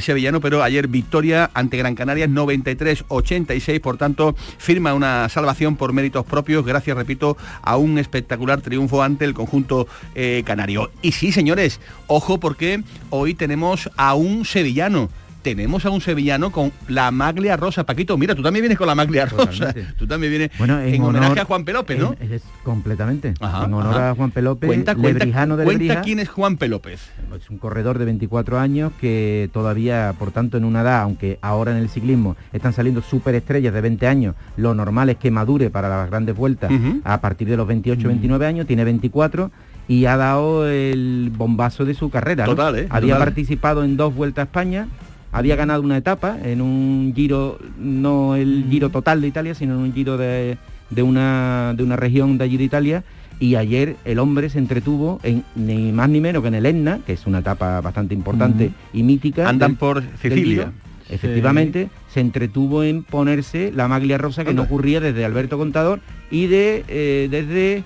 sevillano, 0.00 0.40
pero 0.40 0.64
ayer 0.64 0.88
victoria 0.88 1.50
ante 1.54 1.76
Gran 1.76 1.94
Canaria 1.94 2.26
93-86, 2.46 3.80
por 3.80 3.96
tanto, 3.96 4.34
firma 4.58 4.94
una 4.94 5.28
salvación 5.28 5.76
por 5.76 5.92
méritos 5.92 6.24
propios, 6.24 6.64
gracias, 6.64 6.96
repito, 6.96 7.36
a 7.62 7.76
un 7.76 7.98
espectacular 7.98 8.60
triunfo 8.60 9.02
ante 9.02 9.24
el 9.24 9.34
conjunto 9.34 9.86
eh, 10.14 10.42
canario. 10.44 10.90
Y 11.02 11.12
sí, 11.12 11.32
señores, 11.32 11.80
ojo 12.06 12.38
porque 12.38 12.82
hoy 13.10 13.34
tenemos 13.34 13.90
a 13.96 14.14
un 14.14 14.44
sevillano 14.44 15.08
tenemos 15.42 15.84
a 15.86 15.90
un 15.90 16.00
sevillano 16.00 16.50
con 16.50 16.72
la 16.88 17.10
maglia 17.10 17.56
rosa. 17.56 17.84
Paquito, 17.84 18.16
mira, 18.16 18.34
tú 18.34 18.42
también 18.42 18.62
vienes 18.62 18.78
con 18.78 18.86
la 18.86 18.94
maglia 18.94 19.26
rosa. 19.26 19.74
Tú 19.98 20.06
también 20.06 20.30
vienes 20.30 20.50
bueno, 20.58 20.80
en, 20.80 21.02
homenaje 21.02 21.40
a 21.40 21.44
Juan 21.44 21.64
Pelópez, 21.64 21.98
¿no? 21.98 22.14
Es, 22.20 22.42
completamente. 22.62 23.34
en 23.40 23.74
honor 23.74 24.00
a 24.00 24.14
Juan 24.14 24.30
Pelópez, 24.30 24.68
cuenta, 24.68 24.94
lebrijano 24.94 25.56
de 25.56 25.64
cuenta 25.64 26.02
quién 26.02 26.18
es 26.18 26.28
Juan 26.28 26.56
Pelópez. 26.56 27.10
Es 27.36 27.50
un 27.50 27.58
corredor 27.58 27.98
de 27.98 28.04
24 28.04 28.58
años 28.58 28.92
que 29.00 29.50
todavía, 29.52 30.14
por 30.18 30.30
tanto, 30.30 30.56
en 30.56 30.64
una 30.64 30.82
edad, 30.82 31.02
aunque 31.02 31.38
ahora 31.42 31.72
en 31.72 31.78
el 31.78 31.88
ciclismo 31.88 32.36
están 32.52 32.72
saliendo 32.72 33.02
superestrellas 33.02 33.72
de 33.72 33.80
20 33.80 34.06
años, 34.06 34.34
lo 34.56 34.74
normal 34.74 35.10
es 35.10 35.16
que 35.16 35.30
madure 35.30 35.70
para 35.70 35.88
las 35.88 36.08
grandes 36.10 36.36
vueltas 36.36 36.70
a 37.04 37.20
partir 37.20 37.48
de 37.48 37.56
los 37.56 37.66
28, 37.66 38.08
29 38.08 38.46
años, 38.46 38.66
tiene 38.66 38.84
24 38.84 39.50
y 39.90 40.06
ha 40.06 40.16
dado 40.16 40.68
el 40.68 41.32
bombazo 41.36 41.84
de 41.84 41.94
su 41.94 42.10
carrera. 42.10 42.44
Total, 42.44 42.78
¿eh? 42.78 42.86
Había 42.90 43.18
participado 43.18 43.82
en 43.82 43.96
dos 43.96 44.14
vueltas 44.14 44.42
a 44.42 44.44
España, 44.44 44.86
había 45.32 45.56
ganado 45.56 45.82
una 45.82 45.96
etapa 45.96 46.38
en 46.42 46.60
un 46.60 47.12
giro, 47.14 47.58
no 47.78 48.34
el 48.36 48.66
giro 48.68 48.90
total 48.90 49.20
de 49.20 49.28
Italia, 49.28 49.54
sino 49.54 49.74
en 49.74 49.80
un 49.80 49.92
giro 49.92 50.16
de, 50.16 50.56
una, 50.98 51.74
de 51.76 51.82
una 51.82 51.96
región 51.96 52.38
de 52.38 52.44
allí 52.44 52.56
de 52.56 52.64
Italia. 52.64 53.04
Y 53.38 53.54
ayer 53.54 53.96
el 54.04 54.18
hombre 54.18 54.50
se 54.50 54.58
entretuvo 54.58 55.18
en 55.22 55.44
ni 55.54 55.92
más 55.92 56.10
ni 56.10 56.20
menos 56.20 56.42
que 56.42 56.48
en 56.48 56.54
el 56.54 56.66
Etna, 56.66 57.00
que 57.06 57.14
es 57.14 57.26
una 57.26 57.38
etapa 57.38 57.80
bastante 57.80 58.12
importante 58.12 58.70
y 58.92 59.02
mítica. 59.02 59.48
Andan 59.48 59.76
por 59.76 60.02
Sicilia. 60.20 60.72
Efectivamente, 61.08 61.88
se 62.12 62.20
entretuvo 62.20 62.84
en 62.84 63.02
ponerse 63.02 63.72
la 63.74 63.88
maglia 63.88 64.18
rosa 64.18 64.44
que 64.44 64.54
no 64.54 64.62
ocurría 64.62 65.00
desde 65.00 65.24
Alberto 65.24 65.58
Contador 65.58 66.00
y 66.30 66.46
de 66.46 66.84
eh, 66.86 67.28
desde 67.30 67.82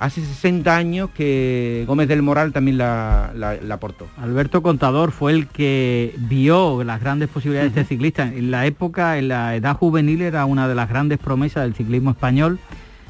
hace 0.00 0.22
60 0.22 0.74
años 0.74 1.10
que 1.10 1.84
Gómez 1.86 2.08
del 2.08 2.22
Moral 2.22 2.52
también 2.52 2.78
la, 2.78 3.32
aportó. 3.70 4.08
Alberto 4.16 4.62
Contador 4.62 5.12
fue 5.12 5.32
el 5.32 5.46
que 5.46 6.14
vio 6.16 6.82
las 6.82 7.00
grandes 7.00 7.28
posibilidades 7.28 7.74
de 7.74 7.82
este 7.82 7.94
ciclista. 7.94 8.24
En 8.24 8.50
la 8.50 8.64
época, 8.66 9.18
en 9.18 9.28
la 9.28 9.54
edad 9.54 9.76
juvenil, 9.76 10.22
era 10.22 10.46
una 10.46 10.66
de 10.68 10.74
las 10.74 10.88
grandes 10.88 11.18
promesas 11.18 11.64
del 11.64 11.74
ciclismo 11.74 12.10
español. 12.10 12.58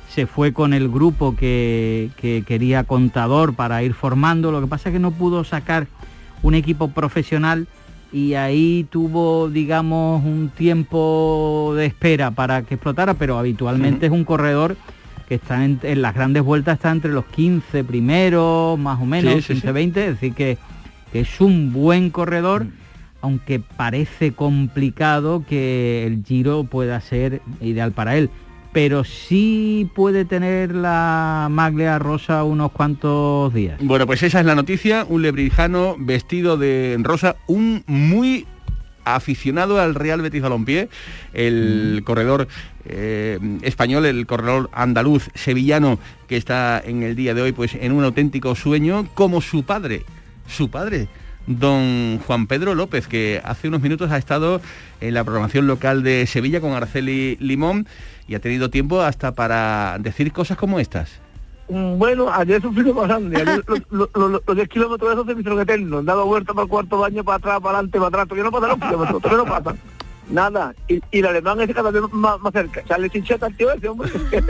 Se 0.08 0.26
fue 0.26 0.52
con 0.52 0.74
el 0.74 0.88
grupo 0.88 1.36
que, 1.36 2.10
quería 2.44 2.82
Contador 2.82 3.54
para 3.54 3.84
ir 3.84 3.94
formando. 3.94 4.50
Lo 4.50 4.60
que 4.60 4.66
pasa 4.66 4.88
es 4.88 4.92
que 4.92 4.98
no 4.98 5.12
pudo 5.12 5.44
sacar 5.44 5.86
un 6.42 6.54
equipo 6.54 6.88
profesional 6.88 7.68
y 8.12 8.34
ahí 8.34 8.84
tuvo, 8.90 9.48
digamos, 9.48 10.24
un 10.24 10.48
tiempo 10.48 11.72
de 11.76 11.86
espera 11.86 12.32
para 12.32 12.62
que 12.62 12.74
explotara, 12.74 13.14
pero 13.14 13.38
habitualmente 13.38 14.06
es 14.06 14.12
un 14.12 14.24
corredor 14.24 14.76
que 15.30 15.36
está 15.36 15.64
en, 15.64 15.78
las 16.02 16.12
grandes 16.12 16.42
vueltas 16.42 16.74
está 16.74 16.90
entre 16.90 17.12
los 17.12 17.24
15 17.26 17.84
primeros, 17.84 18.76
más 18.76 19.00
o 19.00 19.06
menos, 19.06 19.46
15, 19.46 19.70
20, 19.70 20.04
es 20.04 20.10
decir 20.14 20.34
que, 20.34 20.58
es 21.12 21.40
un 21.40 21.72
buen 21.72 22.10
corredor, 22.10 22.64
mm. 22.64 22.72
aunque 23.20 23.60
parece 23.60 24.32
complicado 24.32 25.44
que 25.48 26.04
el 26.04 26.24
giro 26.24 26.64
pueda 26.64 27.00
ser 27.00 27.42
ideal 27.60 27.92
para 27.92 28.16
él. 28.16 28.28
Pero 28.72 29.04
sí 29.04 29.88
puede 29.94 30.24
tener 30.24 30.74
la 30.74 31.46
maglia 31.48 32.00
rosa 32.00 32.42
unos 32.42 32.72
cuantos 32.72 33.54
días. 33.54 33.78
Bueno, 33.80 34.08
pues 34.08 34.24
esa 34.24 34.40
es 34.40 34.46
la 34.46 34.56
noticia, 34.56 35.06
un 35.08 35.22
lebrijano 35.22 35.94
vestido 35.96 36.56
de 36.56 36.96
rosa, 37.04 37.36
un 37.46 37.84
muy 37.86 38.46
aficionado 39.14 39.80
al 39.80 39.94
Real 39.94 40.22
Betis 40.22 40.42
Balompié, 40.42 40.88
el 41.32 41.98
mm. 42.00 42.04
corredor 42.04 42.48
eh, 42.84 43.38
español, 43.62 44.06
el 44.06 44.26
corredor 44.26 44.70
andaluz 44.72 45.30
sevillano 45.34 45.98
que 46.28 46.36
está 46.36 46.82
en 46.84 47.02
el 47.02 47.16
día 47.16 47.34
de 47.34 47.42
hoy 47.42 47.52
pues 47.52 47.74
en 47.74 47.92
un 47.92 48.04
auténtico 48.04 48.54
sueño 48.54 49.08
como 49.14 49.40
su 49.40 49.64
padre, 49.64 50.04
su 50.46 50.70
padre 50.70 51.08
don 51.46 52.18
Juan 52.26 52.46
Pedro 52.46 52.74
López, 52.74 53.06
que 53.06 53.40
hace 53.44 53.68
unos 53.68 53.82
minutos 53.82 54.10
ha 54.10 54.18
estado 54.18 54.60
en 55.00 55.14
la 55.14 55.24
programación 55.24 55.66
local 55.66 56.02
de 56.02 56.26
Sevilla 56.26 56.60
con 56.60 56.72
Arceli 56.72 57.36
Limón 57.40 57.86
y 58.28 58.34
ha 58.34 58.40
tenido 58.40 58.70
tiempo 58.70 59.00
hasta 59.02 59.32
para 59.32 59.96
decir 59.98 60.32
cosas 60.32 60.56
como 60.56 60.78
estas. 60.78 61.20
Mm, 61.70 61.98
bueno, 61.98 62.28
ayer 62.32 62.60
sufrido 62.60 62.92
bastante. 62.92 63.44
los, 63.90 64.10
10 64.54 64.68
kilómetros 64.68 65.08
de 65.08 65.14
esos 65.14 65.26
se 65.26 65.34
me 65.34 65.40
hicieron 65.40 65.60
eternos. 65.60 66.04
Dado 66.04 66.26
vuelta 66.26 66.52
para 66.52 66.64
el 66.64 66.68
cuarto 66.68 66.98
baño, 66.98 67.22
para 67.22 67.36
atrás, 67.36 67.60
para 67.60 67.78
adelante, 67.78 67.98
para 67.98 68.08
atrás. 68.08 68.28
Todavía 68.28 68.44
no 68.44 68.50
pasan 68.50 68.68
los 68.70 68.78
kilómetros, 68.78 69.22
todavía 69.22 69.44
no 69.44 69.50
pasan. 69.50 69.78
Nada, 70.30 70.74
y, 70.86 71.00
y 71.10 71.18
el 71.18 71.26
alemán 71.26 71.60
ese 71.60 71.74
cada 71.74 71.90
vez 71.90 72.02
más, 72.12 72.38
cerca. 72.52 72.80
Echarle 72.80 73.10
chinchetas 73.10 73.50
al 73.50 73.56
tío 73.56 73.72
ese, 73.72 73.88
hombre. 73.88 74.10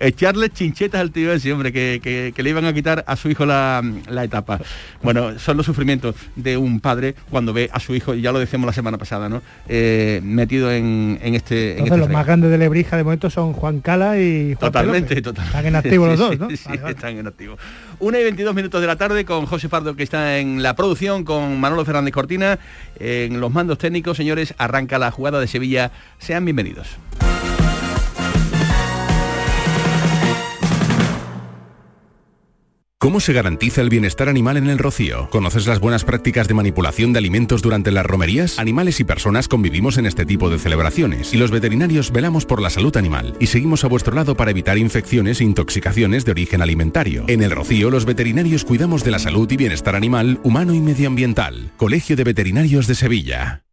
Echarle 0.00 0.50
chinchetas 0.50 1.00
al 1.00 1.10
tío 1.10 1.32
ese, 1.32 1.52
hombre, 1.52 1.72
que, 1.72 2.34
le 2.36 2.50
iban 2.50 2.66
a 2.66 2.74
quitar 2.74 3.04
a 3.06 3.16
su 3.16 3.30
hijo 3.30 3.46
la, 3.46 3.82
etapa. 4.22 4.60
Bueno, 5.02 5.38
son 5.38 5.56
los 5.56 5.64
sufrimientos 5.64 6.14
de 6.36 6.56
un 6.56 6.80
padre 6.80 7.14
cuando 7.30 7.52
ve 7.52 7.70
a 7.72 7.80
su 7.80 7.94
hijo, 7.94 8.14
ya 8.14 8.32
lo 8.32 8.38
decíamos 8.38 8.66
la 8.66 8.72
semana 8.72 8.98
pasada, 8.98 9.28
¿no? 9.28 9.42
Eh, 9.68 10.20
metido 10.22 10.70
en, 10.70 11.18
este... 11.22 11.72
Entonces 11.72 11.84
este 11.84 11.98
los 11.98 12.10
más 12.10 12.26
grandes 12.26 12.50
de 12.50 12.58
Lebrija 12.58 12.96
de 12.96 13.04
momento 13.04 13.30
son 13.30 13.54
Juan 13.54 13.80
Cala 13.80 14.18
y 14.18 14.54
Juan 14.54 14.72
Totalmente, 14.72 15.22
totalmente. 15.22 15.56
Están 15.56 15.66
en 15.66 15.76
activo 15.76 16.06
los 16.06 16.18
dos, 16.18 16.38
¿no? 16.38 16.50
Sí, 16.50 16.56
están 16.88 17.16
en 17.16 17.26
activo. 17.26 17.56
Una 17.98 18.20
y 18.20 18.24
22 18.24 18.54
minutos 18.54 18.80
de 18.80 18.86
la 18.86 18.96
tarde 18.96 19.24
con 19.24 19.46
José 19.46 19.68
Pardo 19.68 19.96
que 19.96 20.02
está 20.02 20.38
en 20.38 20.62
la 20.62 20.76
producción, 20.76 21.24
con 21.24 21.58
Manolo 21.58 21.84
Fernández 21.84 22.12
Cortina 22.12 22.58
en 22.98 23.40
los 23.40 23.53
mandos 23.54 23.78
técnicos. 23.78 24.16
Señores, 24.16 24.54
arranca 24.58 24.98
la 24.98 25.10
jugada 25.10 25.40
de 25.40 25.46
Sevilla. 25.46 25.92
Sean 26.18 26.44
bienvenidos. 26.44 26.98
¿Cómo 33.04 33.20
se 33.20 33.34
garantiza 33.34 33.82
el 33.82 33.90
bienestar 33.90 34.30
animal 34.30 34.56
en 34.56 34.70
el 34.70 34.78
rocío? 34.78 35.28
¿Conoces 35.28 35.66
las 35.66 35.78
buenas 35.78 36.04
prácticas 36.04 36.48
de 36.48 36.54
manipulación 36.54 37.12
de 37.12 37.18
alimentos 37.18 37.60
durante 37.60 37.92
las 37.92 38.06
romerías? 38.06 38.58
Animales 38.58 38.98
y 38.98 39.04
personas 39.04 39.46
convivimos 39.46 39.98
en 39.98 40.06
este 40.06 40.24
tipo 40.24 40.48
de 40.48 40.58
celebraciones 40.58 41.34
y 41.34 41.36
los 41.36 41.50
veterinarios 41.50 42.12
velamos 42.12 42.46
por 42.46 42.62
la 42.62 42.70
salud 42.70 42.96
animal 42.96 43.36
y 43.40 43.48
seguimos 43.48 43.84
a 43.84 43.88
vuestro 43.88 44.14
lado 44.14 44.38
para 44.38 44.52
evitar 44.52 44.78
infecciones 44.78 45.42
e 45.42 45.44
intoxicaciones 45.44 46.24
de 46.24 46.30
origen 46.30 46.62
alimentario. 46.62 47.26
En 47.28 47.42
el 47.42 47.50
rocío 47.50 47.90
los 47.90 48.06
veterinarios 48.06 48.64
cuidamos 48.64 49.04
de 49.04 49.10
la 49.10 49.18
salud 49.18 49.52
y 49.52 49.58
bienestar 49.58 49.96
animal, 49.96 50.40
humano 50.42 50.72
y 50.72 50.80
medioambiental. 50.80 51.72
Colegio 51.76 52.16
de 52.16 52.24
Veterinarios 52.24 52.86
de 52.86 52.94
Sevilla. 52.94 53.63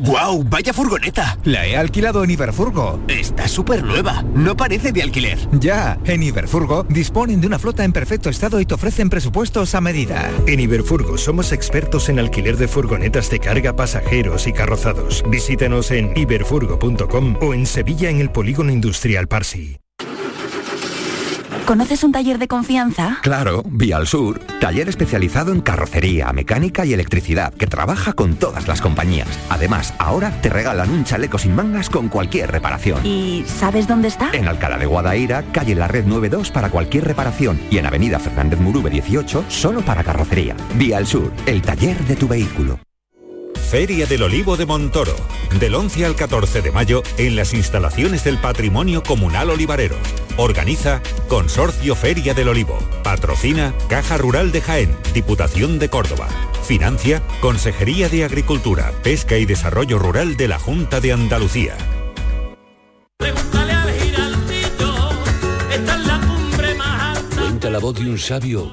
¡Guau! 0.00 0.44
¡Vaya 0.44 0.72
furgoneta! 0.72 1.38
La 1.44 1.66
he 1.66 1.76
alquilado 1.76 2.24
en 2.24 2.30
Iberfurgo. 2.30 3.00
Está 3.08 3.48
súper 3.48 3.82
nueva. 3.84 4.22
No 4.34 4.56
parece 4.56 4.92
de 4.92 5.02
alquiler. 5.02 5.38
Ya, 5.52 5.98
en 6.04 6.22
Iberfurgo 6.22 6.84
disponen 6.88 7.40
de 7.40 7.46
una 7.46 7.58
flota 7.58 7.84
en 7.84 7.92
perfecto 7.92 8.30
estado 8.30 8.60
y 8.60 8.66
te 8.66 8.74
ofrecen 8.74 9.10
presupuestos 9.10 9.74
a 9.74 9.80
medida. 9.80 10.30
En 10.46 10.60
Iberfurgo 10.60 11.18
somos 11.18 11.52
expertos 11.52 12.08
en 12.08 12.18
alquiler 12.18 12.56
de 12.56 12.68
furgonetas 12.68 13.30
de 13.30 13.40
carga, 13.40 13.76
pasajeros 13.76 14.46
y 14.46 14.52
carrozados. 14.52 15.22
Visítanos 15.28 15.90
en 15.90 16.16
iberfurgo.com 16.16 17.36
o 17.40 17.54
en 17.54 17.66
Sevilla 17.66 18.10
en 18.10 18.20
el 18.20 18.30
Polígono 18.30 18.72
Industrial 18.72 19.28
Parsi. 19.28 19.79
¿Conoces 21.70 22.02
un 22.02 22.10
taller 22.10 22.38
de 22.38 22.48
confianza? 22.48 23.18
Claro, 23.22 23.62
Vía 23.64 23.96
al 23.96 24.08
Sur, 24.08 24.40
taller 24.58 24.88
especializado 24.88 25.52
en 25.52 25.60
carrocería, 25.60 26.32
mecánica 26.32 26.84
y 26.84 26.92
electricidad, 26.94 27.54
que 27.54 27.68
trabaja 27.68 28.12
con 28.12 28.34
todas 28.34 28.66
las 28.66 28.80
compañías. 28.80 29.28
Además, 29.50 29.94
ahora 29.98 30.32
te 30.42 30.48
regalan 30.48 30.90
un 30.90 31.04
chaleco 31.04 31.38
sin 31.38 31.54
mangas 31.54 31.88
con 31.88 32.08
cualquier 32.08 32.50
reparación. 32.50 33.06
¿Y 33.06 33.44
sabes 33.46 33.86
dónde 33.86 34.08
está? 34.08 34.30
En 34.32 34.48
Alcalá 34.48 34.78
de 34.78 34.86
Guadaira, 34.86 35.44
calle 35.52 35.76
La 35.76 35.86
Red 35.86 36.06
92 36.06 36.50
para 36.50 36.70
cualquier 36.70 37.04
reparación 37.04 37.60
y 37.70 37.78
en 37.78 37.86
Avenida 37.86 38.18
Fernández 38.18 38.58
Murube 38.58 38.90
18 38.90 39.44
solo 39.46 39.82
para 39.82 40.02
carrocería. 40.02 40.56
Vía 40.74 40.96
al 40.96 41.06
Sur, 41.06 41.30
el 41.46 41.62
taller 41.62 41.96
de 42.00 42.16
tu 42.16 42.26
vehículo. 42.26 42.80
Feria 43.70 44.04
del 44.04 44.24
Olivo 44.24 44.56
de 44.56 44.66
Montoro, 44.66 45.14
del 45.60 45.76
11 45.76 46.04
al 46.04 46.16
14 46.16 46.60
de 46.60 46.72
mayo 46.72 47.04
en 47.18 47.36
las 47.36 47.54
instalaciones 47.54 48.24
del 48.24 48.36
Patrimonio 48.38 49.04
Comunal 49.04 49.48
Olivarero. 49.48 49.94
Organiza 50.36 51.00
Consorcio 51.28 51.94
Feria 51.94 52.34
del 52.34 52.48
Olivo. 52.48 52.80
Patrocina 53.04 53.72
Caja 53.88 54.18
Rural 54.18 54.50
de 54.50 54.60
Jaén, 54.60 54.96
Diputación 55.14 55.78
de 55.78 55.88
Córdoba. 55.88 56.26
Financia 56.64 57.22
Consejería 57.40 58.08
de 58.08 58.24
Agricultura, 58.24 58.90
Pesca 59.04 59.38
y 59.38 59.46
Desarrollo 59.46 60.00
Rural 60.00 60.36
de 60.36 60.48
la 60.48 60.58
Junta 60.58 61.00
de 61.00 61.12
Andalucía. 61.12 61.76
la 67.70 67.78
voz 67.78 67.94
de 67.94 68.10
un 68.10 68.18
sabio 68.18 68.72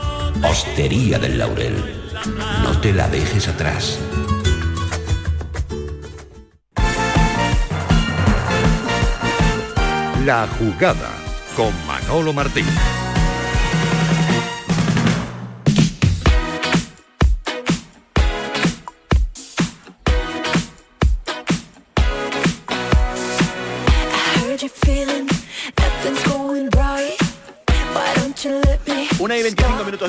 Hostería 0.43 1.19
del 1.19 1.37
Laurel, 1.37 1.75
no 2.63 2.79
te 2.81 2.93
la 2.93 3.07
dejes 3.07 3.47
atrás. 3.47 3.99
La 10.25 10.47
jugada 10.59 11.09
con 11.55 11.73
Manolo 11.87 12.33
Martín. 12.33 12.65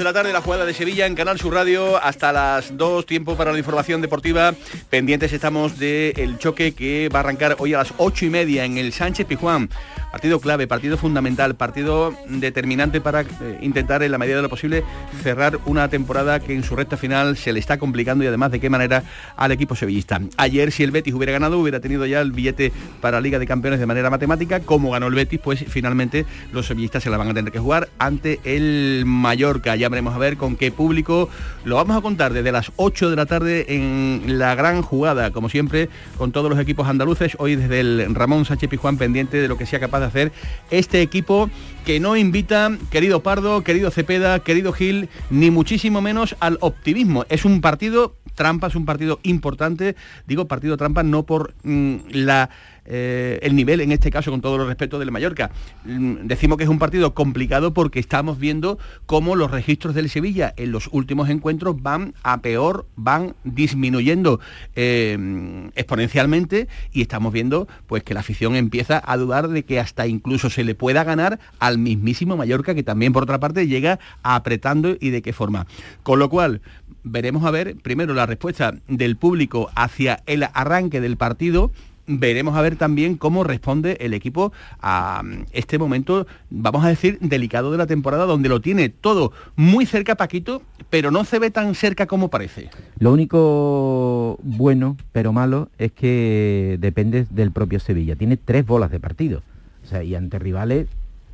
De 0.02 0.04
la 0.04 0.12
tarde, 0.12 0.32
la 0.32 0.40
jugada 0.40 0.64
de 0.64 0.74
Sevilla 0.74 1.06
en 1.06 1.14
Canal 1.14 1.38
Sur 1.38 1.54
Radio, 1.54 1.96
hasta 2.02 2.32
las 2.32 2.76
2, 2.76 3.06
tiempo 3.06 3.36
para 3.36 3.52
la 3.52 3.58
información 3.58 4.02
deportiva. 4.02 4.52
Pendientes 4.90 5.32
estamos 5.32 5.78
del 5.78 6.38
choque 6.38 6.72
que 6.72 7.08
va 7.08 7.20
a 7.20 7.22
arrancar 7.22 7.54
hoy 7.60 7.74
a 7.74 7.78
las 7.78 7.94
8 7.98 8.24
y 8.26 8.30
media 8.30 8.64
en 8.64 8.78
el 8.78 8.92
Sánchez 8.92 9.28
Pijuán. 9.28 9.70
Partido 10.10 10.40
clave, 10.40 10.66
partido 10.66 10.98
fundamental, 10.98 11.54
partido 11.54 12.14
determinante 12.28 13.00
para 13.00 13.22
eh, 13.22 13.58
intentar 13.62 14.02
en 14.02 14.10
la 14.10 14.18
medida 14.18 14.36
de 14.36 14.42
lo 14.42 14.50
posible 14.50 14.84
cerrar 15.22 15.58
una 15.64 15.88
temporada 15.88 16.38
que 16.40 16.52
en 16.52 16.64
su 16.64 16.76
recta 16.76 16.98
final 16.98 17.38
se 17.38 17.52
le 17.52 17.60
está 17.60 17.78
complicando 17.78 18.22
y 18.22 18.26
además 18.26 18.50
de 18.50 18.60
qué 18.60 18.68
manera 18.68 19.04
al 19.36 19.52
equipo 19.52 19.74
sevillista. 19.74 20.20
Ayer 20.36 20.70
si 20.70 20.82
el 20.82 20.90
Betis 20.90 21.14
hubiera 21.14 21.32
ganado 21.32 21.58
hubiera 21.58 21.80
tenido 21.80 22.04
ya 22.04 22.20
el 22.20 22.32
billete 22.32 22.72
para 23.00 23.22
Liga 23.22 23.38
de 23.38 23.46
Campeones 23.46 23.80
de 23.80 23.86
manera 23.86 24.10
matemática. 24.10 24.60
Como 24.60 24.90
ganó 24.90 25.06
el 25.06 25.14
Betis, 25.14 25.40
pues 25.42 25.64
finalmente 25.66 26.26
los 26.52 26.66
sevillistas 26.66 27.04
se 27.04 27.08
la 27.08 27.16
van 27.16 27.28
a 27.28 27.34
tener 27.34 27.50
que 27.50 27.58
jugar 27.60 27.88
ante 27.98 28.40
el 28.44 29.04
Mallorca. 29.06 29.76
Ya 29.76 29.88
veremos 29.92 30.14
a 30.14 30.18
ver 30.18 30.36
con 30.36 30.56
qué 30.56 30.72
público. 30.72 31.28
Lo 31.64 31.76
vamos 31.76 31.96
a 31.96 32.00
contar 32.00 32.32
desde 32.32 32.50
las 32.50 32.72
8 32.76 33.10
de 33.10 33.16
la 33.16 33.26
tarde 33.26 33.66
en 33.68 34.38
la 34.38 34.56
gran 34.56 34.82
jugada, 34.82 35.30
como 35.30 35.48
siempre, 35.48 35.88
con 36.18 36.32
todos 36.32 36.50
los 36.50 36.58
equipos 36.58 36.88
andaluces. 36.88 37.36
Hoy 37.38 37.54
desde 37.54 37.78
el 37.78 38.14
Ramón 38.14 38.44
Sánchez 38.44 38.68
Pijuán 38.68 38.96
pendiente 38.96 39.36
de 39.36 39.46
lo 39.46 39.56
que 39.56 39.66
sea 39.66 39.78
capaz 39.78 40.00
de 40.00 40.06
hacer 40.06 40.32
este 40.70 41.00
equipo 41.00 41.48
que 41.84 42.00
no 42.00 42.16
invita, 42.16 42.76
querido 42.90 43.22
Pardo, 43.22 43.62
querido 43.62 43.90
Cepeda, 43.90 44.40
querido 44.40 44.72
Gil, 44.72 45.08
ni 45.30 45.50
muchísimo 45.50 46.00
menos 46.00 46.36
al 46.40 46.58
optimismo. 46.60 47.24
Es 47.28 47.44
un 47.44 47.60
partido 47.60 48.14
trampa, 48.34 48.68
es 48.68 48.74
un 48.74 48.84
partido 48.84 49.20
importante, 49.22 49.96
digo 50.26 50.46
partido 50.46 50.76
trampa 50.76 51.02
no 51.02 51.24
por 51.24 51.54
mm, 51.64 51.96
la 52.12 52.50
eh, 52.84 53.38
el 53.42 53.54
nivel, 53.54 53.80
en 53.80 53.92
este 53.92 54.10
caso, 54.10 54.30
con 54.30 54.40
todo 54.40 54.58
los 54.58 54.66
respeto 54.66 54.98
del 54.98 55.12
Mallorca. 55.12 55.50
Mm, 55.84 56.26
decimos 56.26 56.58
que 56.58 56.64
es 56.64 56.70
un 56.70 56.78
partido 56.78 57.14
complicado 57.14 57.72
porque 57.72 58.00
estamos 58.00 58.38
viendo 58.38 58.78
cómo 59.06 59.36
los 59.36 59.50
registros 59.50 59.94
del 59.94 60.10
Sevilla 60.10 60.52
en 60.56 60.72
los 60.72 60.88
últimos 60.90 61.28
encuentros 61.28 61.80
van 61.80 62.14
a 62.24 62.40
peor, 62.40 62.86
van 62.96 63.34
disminuyendo 63.44 64.40
eh, 64.74 65.70
exponencialmente 65.76 66.68
y 66.92 67.02
estamos 67.02 67.32
viendo 67.32 67.68
pues 67.86 68.02
que 68.02 68.14
la 68.14 68.20
afición 68.20 68.56
empieza 68.56 69.00
a 69.04 69.16
dudar 69.16 69.48
de 69.48 69.64
que 69.64 69.78
hasta 69.78 70.06
incluso 70.06 70.50
se 70.50 70.64
le 70.64 70.74
pueda 70.74 71.04
ganar 71.04 71.38
al 71.60 71.78
mismísimo 71.78 72.36
Mallorca, 72.36 72.74
que 72.74 72.82
también 72.82 73.12
por 73.12 73.22
otra 73.22 73.38
parte 73.38 73.68
llega 73.68 74.00
apretando 74.22 74.96
y 74.98 75.10
de 75.10 75.22
qué 75.22 75.32
forma. 75.32 75.66
Con 76.02 76.18
lo 76.18 76.28
cual, 76.28 76.62
veremos 77.04 77.44
a 77.44 77.50
ver 77.50 77.76
primero 77.76 78.14
la 78.14 78.26
respuesta 78.26 78.74
del 78.88 79.16
público 79.16 79.70
hacia 79.74 80.22
el 80.26 80.44
arranque 80.52 81.00
del 81.00 81.16
partido 81.16 81.72
veremos 82.06 82.56
a 82.56 82.62
ver 82.62 82.76
también 82.76 83.16
cómo 83.16 83.44
responde 83.44 83.96
el 84.00 84.14
equipo 84.14 84.52
a 84.80 85.22
mm, 85.24 85.44
este 85.52 85.78
momento, 85.78 86.26
vamos 86.50 86.84
a 86.84 86.88
decir, 86.88 87.18
delicado 87.20 87.70
de 87.70 87.78
la 87.78 87.86
temporada, 87.86 88.24
donde 88.24 88.48
lo 88.48 88.60
tiene 88.60 88.88
todo 88.88 89.32
muy 89.56 89.86
cerca 89.86 90.16
Paquito, 90.16 90.62
pero 90.90 91.10
no 91.10 91.24
se 91.24 91.38
ve 91.38 91.50
tan 91.50 91.74
cerca 91.74 92.06
como 92.06 92.28
parece. 92.28 92.70
Lo 92.98 93.12
único 93.12 94.38
bueno, 94.42 94.96
pero 95.12 95.32
malo, 95.32 95.68
es 95.78 95.92
que 95.92 96.76
depende 96.80 97.26
del 97.30 97.52
propio 97.52 97.80
Sevilla. 97.80 98.16
Tiene 98.16 98.36
tres 98.36 98.66
bolas 98.66 98.90
de 98.90 99.00
partido. 99.00 99.42
O 99.84 99.86
sea, 99.86 100.02
y 100.02 100.14
ante 100.14 100.38
rivales, 100.38 100.88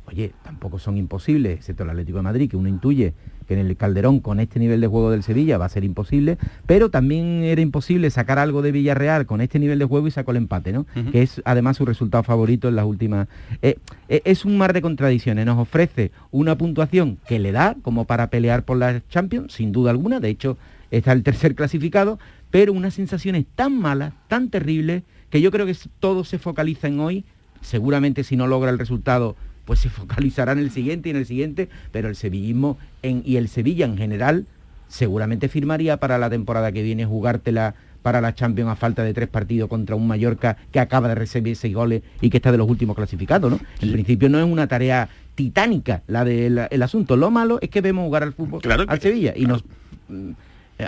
oye, 0.05 0.31
tampoco 0.43 0.79
son 0.79 0.97
imposibles, 0.97 1.57
excepto 1.57 1.83
el 1.83 1.91
Atlético 1.91 2.17
de 2.17 2.23
Madrid, 2.23 2.49
que 2.49 2.57
uno 2.57 2.69
intuye 2.69 3.13
que 3.49 3.59
en 3.59 3.65
el 3.65 3.75
Calderón 3.75 4.19
con 4.19 4.39
este 4.39 4.59
nivel 4.59 4.79
de 4.79 4.85
juego 4.85 5.09
del 5.09 5.23
Sevilla 5.23 5.57
va 5.57 5.65
a 5.65 5.69
ser 5.69 5.83
imposible, 5.83 6.37
pero 6.67 6.91
también 6.91 7.43
era 7.43 7.61
imposible 7.61 8.11
sacar 8.11 8.37
algo 8.37 8.61
de 8.61 8.71
Villarreal 8.71 9.25
con 9.25 9.41
este 9.41 9.57
nivel 9.57 9.79
de 9.79 9.85
juego 9.85 10.07
y 10.07 10.11
sacó 10.11 10.29
el 10.29 10.37
empate, 10.37 10.71
¿no? 10.71 10.85
Que 11.11 11.23
es 11.23 11.41
además 11.45 11.77
su 11.77 11.85
resultado 11.85 12.21
favorito 12.21 12.67
en 12.67 12.75
las 12.75 12.85
últimas... 12.85 13.27
Eh, 13.63 13.79
eh, 14.07 14.21
es 14.23 14.45
un 14.45 14.55
mar 14.55 14.71
de 14.71 14.83
contradicciones, 14.83 15.47
nos 15.47 15.57
ofrece 15.57 16.11
una 16.29 16.59
puntuación 16.59 17.17
que 17.27 17.39
le 17.39 17.51
da 17.51 17.75
como 17.81 18.05
para 18.05 18.29
pelear 18.29 18.65
por 18.65 18.77
la 18.77 19.01
Champions, 19.09 19.53
sin 19.53 19.71
duda 19.71 19.89
alguna, 19.89 20.19
de 20.19 20.29
hecho 20.29 20.55
está 20.91 21.11
el 21.11 21.23
tercer 21.23 21.55
clasificado, 21.55 22.19
pero 22.51 22.71
unas 22.71 22.93
sensaciones 22.93 23.45
tan 23.55 23.75
malas, 23.75 24.13
tan 24.27 24.49
terribles, 24.49 25.01
que 25.31 25.41
yo 25.41 25.49
creo 25.49 25.65
que 25.65 25.75
todo 25.99 26.23
se 26.23 26.37
focaliza 26.37 26.87
en 26.87 26.99
hoy, 26.99 27.25
seguramente 27.61 28.23
si 28.23 28.35
no 28.35 28.45
logra 28.45 28.69
el 28.69 28.77
resultado 28.77 29.35
pues 29.69 29.81
se 29.81 29.91
focalizará 29.91 30.53
en 30.53 30.57
el 30.57 30.71
siguiente 30.71 31.09
y 31.09 31.11
en 31.11 31.17
el 31.17 31.27
siguiente, 31.27 31.69
pero 31.91 32.09
el 32.09 32.15
sevillismo 32.15 32.79
y 33.03 33.35
el 33.35 33.47
Sevilla 33.49 33.85
en 33.85 33.97
general 33.97 34.47
seguramente 34.87 35.47
firmaría 35.47 35.97
para 35.97 36.17
la 36.17 36.27
temporada 36.27 36.71
que 36.71 36.81
viene 36.81 37.05
jugártela 37.05 37.75
para 38.01 38.19
la 38.19 38.33
Champions 38.33 38.71
a 38.71 38.75
falta 38.75 39.03
de 39.03 39.13
tres 39.13 39.29
partidos 39.29 39.69
contra 39.69 39.95
un 39.95 40.07
Mallorca 40.07 40.57
que 40.71 40.79
acaba 40.79 41.07
de 41.07 41.13
recibir 41.13 41.55
seis 41.55 41.75
goles 41.75 42.01
y 42.19 42.31
que 42.31 42.37
está 42.37 42.51
de 42.51 42.57
los 42.57 42.67
últimos 42.67 42.95
clasificados, 42.95 43.51
¿no? 43.51 43.59
En 43.79 43.91
principio 43.91 44.27
no 44.27 44.39
es 44.39 44.45
una 44.45 44.65
tarea 44.65 45.07
titánica 45.35 46.01
la 46.07 46.25
del 46.25 46.67
el 46.71 46.81
asunto. 46.81 47.15
Lo 47.15 47.29
malo 47.29 47.59
es 47.61 47.69
que 47.69 47.81
vemos 47.81 48.05
jugar 48.05 48.23
al 48.23 48.33
fútbol 48.33 48.61
al 48.87 48.99
Sevilla 48.99 49.33
y 49.35 49.45
nos 49.45 49.63
mm, 50.07 50.31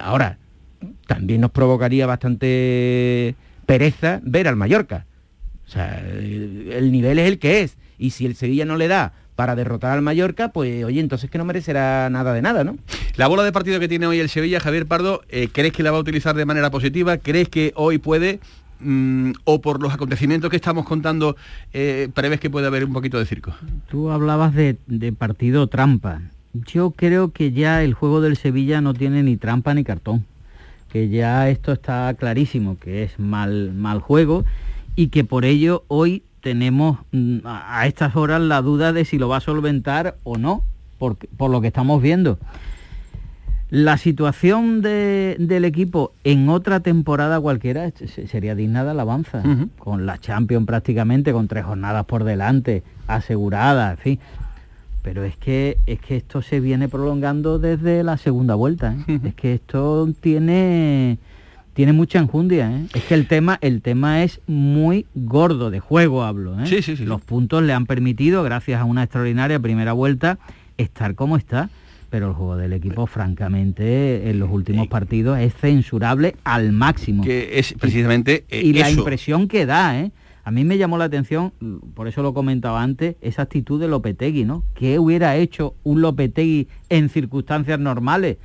ahora 0.02 0.40
también 1.06 1.40
nos 1.40 1.52
provocaría 1.52 2.08
bastante 2.08 3.36
pereza 3.68 4.22
ver 4.24 4.48
al 4.48 4.56
Mallorca. 4.56 5.06
O 5.68 5.70
sea, 5.70 6.00
el 6.00 6.92
nivel 6.92 7.20
es 7.20 7.28
el 7.28 7.38
que 7.38 7.62
es 7.62 7.78
y 8.02 8.10
si 8.10 8.26
el 8.26 8.36
Sevilla 8.36 8.66
no 8.66 8.78
le 8.78 8.88
da 8.88 9.14
para 9.36 9.56
derrotar 9.56 9.92
al 9.92 10.02
Mallorca, 10.02 10.50
pues 10.50 10.84
oye, 10.84 11.00
entonces 11.00 11.30
que 11.30 11.38
no 11.38 11.46
merecerá 11.46 12.10
nada 12.10 12.34
de 12.34 12.42
nada, 12.42 12.64
¿no? 12.64 12.78
La 13.16 13.28
bola 13.28 13.44
de 13.44 13.52
partido 13.52 13.80
que 13.80 13.88
tiene 13.88 14.08
hoy 14.08 14.20
el 14.20 14.28
Sevilla, 14.28 14.60
Javier 14.60 14.88
Pardo, 14.88 15.22
eh, 15.30 15.50
¿crees 15.52 15.72
que 15.72 15.84
la 15.84 15.92
va 15.92 15.98
a 15.98 16.02
utilizar 16.02 16.36
de 16.36 16.46
manera 16.46 16.72
positiva? 16.72 17.18
¿Crees 17.18 17.48
que 17.48 17.74
hoy 17.76 18.00
puede, 18.00 18.40
mm, 18.80 19.34
o 19.44 19.62
por 19.62 19.82
los 19.82 19.94
acontecimientos 19.94 20.50
que 20.50 20.56
estamos 20.56 20.86
contando, 20.86 21.36
eh, 21.74 22.10
prevés 22.14 22.40
que 22.40 22.50
puede 22.50 22.68
haber 22.68 22.86
un 22.86 22.94
poquito 22.94 23.20
de 23.20 23.26
circo? 23.26 23.54
Tú 23.90 24.10
hablabas 24.10 24.56
de, 24.56 24.78
de 24.88 25.14
partido 25.14 25.68
trampa. 25.68 26.22
Yo 26.54 26.92
creo 26.92 27.32
que 27.32 27.52
ya 27.52 27.84
el 27.84 27.94
juego 27.94 28.20
del 28.20 28.36
Sevilla 28.36 28.82
no 28.82 28.96
tiene 28.96 29.22
ni 29.22 29.38
trampa 29.38 29.76
ni 29.76 29.84
cartón, 29.84 30.26
que 30.92 31.08
ya 31.10 31.50
esto 31.50 31.72
está 31.72 32.14
clarísimo, 32.16 32.80
que 32.80 33.04
es 33.04 33.20
mal, 33.20 33.74
mal 33.74 34.00
juego 34.00 34.44
y 34.96 35.08
que 35.08 35.24
por 35.24 35.46
ello 35.46 35.84
hoy 35.88 36.24
tenemos 36.42 37.00
mm, 37.12 37.40
a 37.46 37.88
estas 37.88 38.16
horas 38.16 38.42
la 38.42 38.62
duda 38.62 38.94
de 38.94 39.06
si 39.06 39.18
lo 39.18 39.30
va 39.30 39.38
a 39.38 39.42
solventar 39.42 40.16
o 40.24 40.38
no, 40.38 40.64
por, 40.98 41.16
por 41.16 41.50
lo 41.50 41.62
que 41.62 41.68
estamos 41.68 42.02
viendo. 42.02 42.38
La 43.72 43.98
situación 43.98 44.82
del 44.82 45.64
equipo 45.64 46.12
en 46.26 46.50
otra 46.50 46.82
temporada 46.82 47.40
cualquiera 47.40 47.90
sería 48.28 48.54
digna 48.54 48.84
de 48.84 48.92
alabanza, 48.92 49.42
con 49.80 50.06
la 50.06 50.18
Champions 50.18 50.68
prácticamente, 50.68 51.32
con 51.32 51.48
tres 51.48 51.64
jornadas 51.64 52.04
por 52.04 52.26
delante, 52.26 52.84
aseguradas, 53.08 53.92
en 53.92 53.98
fin. 53.98 54.20
Pero 55.04 55.24
es 55.24 55.38
que, 55.38 55.78
es 55.86 56.02
que 56.02 56.18
esto 56.18 56.42
se 56.42 56.60
viene 56.60 56.90
prolongando 56.90 57.60
desde 57.60 58.04
la 58.04 58.18
segunda 58.18 58.56
vuelta. 58.56 58.94
¿eh? 59.08 59.20
Es 59.24 59.36
que 59.36 59.54
esto 59.54 60.10
tiene 60.20 61.18
tiene 61.74 61.94
mucha 61.94 62.20
enjundia, 62.20 62.72
¿eh? 62.72 62.86
Es 62.94 63.04
que 63.04 63.14
el 63.14 63.28
tema, 63.28 63.58
el 63.62 63.82
tema 63.82 64.24
es 64.24 64.42
muy 64.48 65.06
gordo, 65.16 65.70
de 65.72 65.80
juego 65.80 66.24
hablo, 66.24 66.60
¿eh? 66.60 66.66
Sí, 66.66 66.82
sí, 66.82 66.98
sí. 66.98 67.06
Los 67.06 67.22
puntos 67.22 67.64
le 67.64 67.74
han 67.74 67.86
permitido, 67.86 68.44
gracias 68.44 68.82
a 68.82 68.86
una 68.86 69.04
extraordinaria 69.04 69.60
primera 69.60 69.94
vuelta, 69.94 70.38
estar 70.78 71.16
como 71.16 71.38
está. 71.38 71.70
Pero 72.10 72.28
el 72.28 72.34
juego 72.34 72.58
del 72.58 72.74
equipo, 72.74 73.08
francamente, 73.08 74.30
en 74.30 74.38
los 74.38 74.52
últimos 74.52 74.90
partidos 74.90 75.40
es 75.40 75.54
censurable 75.54 76.36
al 76.44 76.74
máximo. 76.74 77.24
Que 77.24 77.58
es 77.58 77.74
precisamente 77.80 78.44
eh, 78.50 78.64
Y, 78.66 78.74
la 78.74 78.92
impresión 78.92 79.48
que 79.48 79.66
da, 79.66 79.98
¿eh? 79.98 80.12
A 80.44 80.52
mí 80.52 80.66
me 80.66 80.78
llamó 80.78 80.98
la 80.98 81.06
atención, 81.06 81.54
por 81.94 82.10
eso 82.10 82.22
lo 82.22 82.34
comentaba 82.34 82.82
antes, 82.82 83.16
esa 83.22 83.44
actitud 83.44 83.80
de 83.80 83.88
Lopetegui, 83.88 84.44
¿no? 84.44 84.66
¿Qué 84.74 85.00
hubiera 85.00 85.38
hecho 85.38 85.76
un 85.84 86.02
Lopetegui 86.02 86.68
en 86.90 87.08
circunstancias 87.08 87.80
normales? 87.80 88.38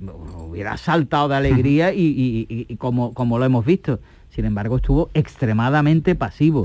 Hubiera 0.00 0.76
saltado 0.76 1.28
de 1.28 1.36
alegría 1.36 1.92
y, 1.92 2.76
como, 2.78 3.14
como 3.14 3.38
lo 3.38 3.44
hemos 3.44 3.64
visto. 3.64 4.00
Sin 4.30 4.44
embargo, 4.44 4.76
estuvo 4.76 5.10
extremadamente 5.12 6.14
pasivo. 6.14 6.64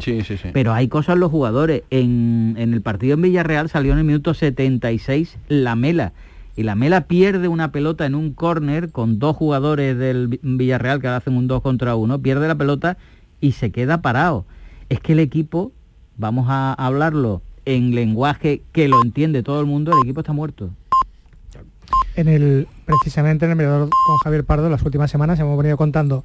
Pero 0.53 0.73
hay 0.73 0.87
cosas 0.87 1.15
en 1.15 1.19
los 1.21 1.31
jugadores. 1.31 1.83
En, 1.89 2.55
el 2.57 2.81
partido 2.81 3.15
en 3.15 3.23
Villarreal 3.23 3.69
salió 3.69 3.93
en 3.93 3.99
el 3.99 4.03
minuto 4.03 4.33
76 4.33 5.37
la 5.47 5.75
mela. 5.75 6.13
y 6.55 6.63
la 6.63 6.75
Mela 6.75 7.01
pierde 7.01 7.47
una 7.47 7.71
pelota 7.71 8.05
en 8.05 8.13
un 8.13 8.33
córner 8.33 8.91
con 8.91 9.17
dos 9.17 9.35
jugadores 9.35 9.97
del 9.97 10.39
Villarreal 10.41 11.01
que 11.01 11.07
hacen 11.07 11.35
un 11.35 11.47
2 11.47 11.61
contra 11.61 11.95
1, 11.95 12.21
pierde 12.21 12.47
la 12.47 12.55
pelota 12.55 12.97
y 13.41 13.53
se 13.53 13.71
queda 13.71 14.01
parado. 14.01 14.45
Es 14.89 14.99
que 14.99 15.13
el 15.13 15.19
equipo, 15.19 15.71
vamos 16.17 16.45
a 16.49 16.73
hablarlo 16.73 17.41
en 17.65 17.95
lenguaje 17.95 18.61
que 18.71 18.87
lo 18.87 19.01
entiende 19.01 19.41
todo 19.41 19.59
el 19.59 19.65
mundo, 19.65 19.91
el 19.91 20.03
equipo 20.03 20.21
está 20.21 20.33
muerto. 20.33 20.69
En 22.15 22.29
el, 22.29 22.67
precisamente 22.85 23.45
en 23.45 23.51
el 23.51 23.57
mirador 23.57 23.89
con 24.07 24.17
Javier 24.19 24.45
Pardo, 24.45 24.69
las 24.69 24.83
últimas 24.83 25.11
semanas 25.11 25.39
hemos 25.39 25.57
venido 25.57 25.75
contando 25.75 26.23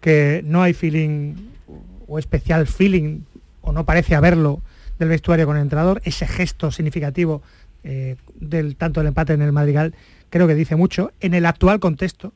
que 0.00 0.42
no 0.44 0.62
hay 0.62 0.72
feeling 0.72 1.34
o 2.06 2.18
especial 2.18 2.66
feeling, 2.66 3.22
o 3.60 3.72
no 3.72 3.84
parece 3.84 4.14
haberlo, 4.14 4.62
del 4.98 5.08
vestuario 5.08 5.46
con 5.46 5.56
el 5.56 5.62
entrenador, 5.62 6.00
ese 6.04 6.26
gesto 6.28 6.70
significativo 6.70 7.42
eh, 7.82 8.16
del 8.36 8.76
tanto 8.76 9.00
el 9.00 9.08
empate 9.08 9.32
en 9.32 9.42
el 9.42 9.50
Madrigal, 9.50 9.94
creo 10.30 10.46
que 10.46 10.54
dice 10.54 10.76
mucho 10.76 11.10
en 11.20 11.34
el 11.34 11.44
actual 11.46 11.80
contexto. 11.80 12.32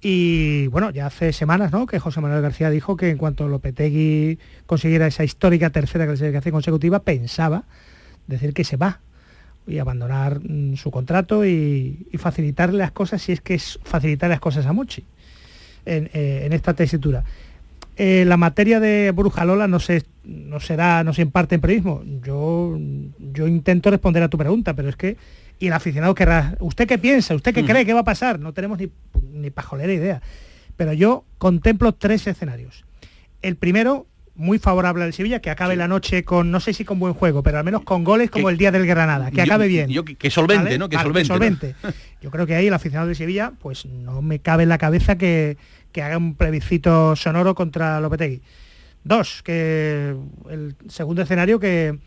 Y 0.00 0.68
bueno, 0.68 0.90
ya 0.90 1.06
hace 1.06 1.32
semanas 1.32 1.70
¿no? 1.70 1.86
que 1.86 2.00
José 2.00 2.20
Manuel 2.20 2.42
García 2.42 2.70
dijo 2.70 2.96
que 2.96 3.10
en 3.10 3.18
cuanto 3.18 3.46
Lopetegui 3.46 4.38
consiguiera 4.66 5.06
esa 5.06 5.22
histórica 5.22 5.70
tercera 5.70 6.06
clasificación 6.06 6.52
consecutiva, 6.52 7.00
pensaba 7.00 7.64
decir 8.26 8.54
que 8.54 8.64
se 8.64 8.76
va 8.76 9.00
y 9.66 9.78
abandonar 9.78 10.40
mm, 10.40 10.76
su 10.76 10.90
contrato 10.90 11.46
y, 11.46 12.08
facilitarle 12.18 12.78
las 12.78 12.92
cosas 12.92 13.22
si 13.22 13.32
es 13.32 13.40
que 13.40 13.54
es 13.54 13.78
facilitar 13.82 14.30
las 14.30 14.40
cosas 14.40 14.66
a 14.66 14.72
Mochi 14.72 15.04
en, 15.84 16.10
eh, 16.12 16.48
esta 16.50 16.74
tesitura. 16.74 17.24
Eh, 17.96 18.24
la 18.26 18.36
materia 18.36 18.80
de 18.80 19.10
Brujalola 19.10 19.68
no 19.68 19.78
se, 19.78 20.04
no 20.24 20.60
será, 20.60 21.04
no 21.04 21.12
se 21.12 21.22
imparte 21.22 21.56
en 21.56 21.60
periodismo. 21.60 22.02
Yo, 22.24 22.78
yo 23.18 23.46
intento 23.46 23.90
responder 23.90 24.22
a 24.22 24.28
tu 24.28 24.38
pregunta, 24.38 24.74
pero 24.74 24.88
es 24.88 24.96
que, 24.96 25.16
y 25.58 25.66
el 25.66 25.72
aficionado 25.72 26.14
querrá, 26.14 26.56
¿usted 26.60 26.88
qué 26.88 26.98
piensa? 26.98 27.34
¿Usted 27.34 27.54
qué 27.54 27.64
cree 27.64 27.84
que 27.84 27.92
va 27.92 28.00
a 28.00 28.04
pasar? 28.04 28.40
No 28.40 28.52
tenemos 28.52 28.78
ni, 28.78 28.90
ni 29.32 29.50
pajolera 29.50 29.92
idea. 29.92 30.22
Pero 30.76 30.92
yo 30.92 31.24
contemplo 31.38 31.92
tres 31.92 32.26
escenarios. 32.26 32.84
El 33.42 33.56
primero, 33.56 34.06
muy 34.34 34.58
favorable 34.58 35.04
al 35.04 35.12
Sevilla, 35.12 35.40
que 35.40 35.50
acabe 35.50 35.76
la 35.76 35.88
noche 35.88 36.24
con, 36.24 36.50
no 36.50 36.60
sé 36.60 36.72
si 36.72 36.84
con 36.84 36.98
buen 36.98 37.14
juego, 37.14 37.42
pero 37.42 37.58
al 37.58 37.64
menos 37.64 37.82
con 37.82 38.02
goles 38.02 38.30
como 38.30 38.48
el 38.48 38.56
día 38.56 38.70
del 38.70 38.86
Granada, 38.86 39.30
que 39.30 39.42
acabe 39.42 39.68
bien. 39.68 39.90
Yo, 39.90 40.04
que, 40.04 40.30
solvente, 40.30 40.78
¿no? 40.78 40.88
Que 40.88 40.98
solvente. 41.24 41.74
Yo 42.20 42.30
creo 42.30 42.46
que 42.46 42.54
ahí 42.54 42.66
el 42.66 42.74
aficionado 42.74 43.08
de 43.08 43.14
Sevilla, 43.14 43.52
pues 43.60 43.84
no 43.86 44.22
me 44.22 44.38
cabe 44.38 44.62
en 44.62 44.70
la 44.70 44.78
cabeza 44.78 45.18
que, 45.18 45.56
que 45.92 46.02
haga 46.02 46.16
un 46.16 46.34
plebiscito 46.34 47.14
sonoro 47.16 47.54
contra 47.54 48.00
Lopetegui. 48.00 48.42
Dos, 49.04 49.42
que 49.42 50.14
el 50.48 50.76
segundo 50.88 51.22
escenario, 51.22 51.58
que, 51.58 51.98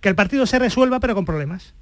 que 0.00 0.08
el 0.08 0.14
partido 0.14 0.46
se 0.46 0.58
resuelva 0.58 1.00
pero 1.00 1.14
con 1.14 1.24
problemas. 1.24 1.74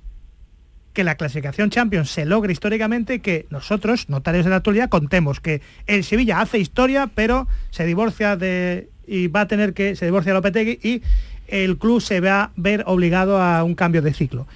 Que 0.92 1.04
la 1.04 1.16
clasificación 1.16 1.70
Champions 1.70 2.10
se 2.10 2.24
logre 2.24 2.52
históricamente 2.52 3.20
que 3.20 3.46
nosotros, 3.50 4.08
notarios 4.08 4.44
de 4.44 4.50
la 4.50 4.56
actualidad, 4.56 4.88
contemos 4.88 5.40
que 5.40 5.62
el 5.86 6.02
Sevilla 6.02 6.40
hace 6.40 6.58
historia, 6.58 7.08
pero 7.14 7.46
se 7.70 7.84
divorcia 7.84 8.36
de. 8.36 8.88
Y 9.10 9.26
va 9.26 9.42
a 9.42 9.48
tener 9.48 9.74
que. 9.74 9.96
se 9.96 10.04
divorcia 10.06 10.32
Lopetegui 10.32 10.78
y 10.82 11.02
el 11.48 11.76
club 11.78 12.00
se 12.00 12.20
va 12.20 12.44
a 12.44 12.50
ver 12.54 12.84
obligado 12.86 13.42
a 13.42 13.64
un 13.64 13.74
cambio 13.74 14.02
de 14.02 14.14
ciclo. 14.14 14.46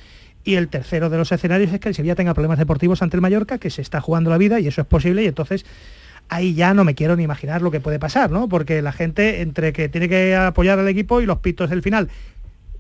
Y 0.44 0.54
el 0.54 0.68
tercero 0.68 1.10
de 1.10 1.18
los 1.18 1.32
escenarios 1.32 1.72
es 1.72 1.80
que 1.80 1.88
el 1.88 1.94
Sevilla 1.94 2.14
tenga 2.14 2.34
problemas 2.34 2.58
deportivos 2.58 3.02
ante 3.02 3.16
el 3.16 3.20
Mallorca, 3.20 3.58
que 3.58 3.70
se 3.70 3.82
está 3.82 4.00
jugando 4.00 4.30
la 4.30 4.38
vida 4.38 4.60
y 4.60 4.68
eso 4.68 4.80
es 4.80 4.86
posible 4.86 5.24
y 5.24 5.26
entonces 5.26 5.66
ahí 6.28 6.54
ya 6.54 6.72
no 6.72 6.84
me 6.84 6.94
quiero 6.94 7.16
ni 7.16 7.24
imaginar 7.24 7.62
lo 7.62 7.72
que 7.72 7.80
puede 7.80 7.98
pasar, 7.98 8.30
¿no? 8.30 8.48
Porque 8.48 8.80
la 8.80 8.92
gente, 8.92 9.42
entre 9.42 9.72
que 9.72 9.88
tiene 9.88 10.08
que 10.08 10.36
apoyar 10.36 10.78
al 10.78 10.88
equipo 10.88 11.20
y 11.20 11.26
los 11.26 11.38
pitos 11.38 11.70
del 11.70 11.82
final, 11.82 12.08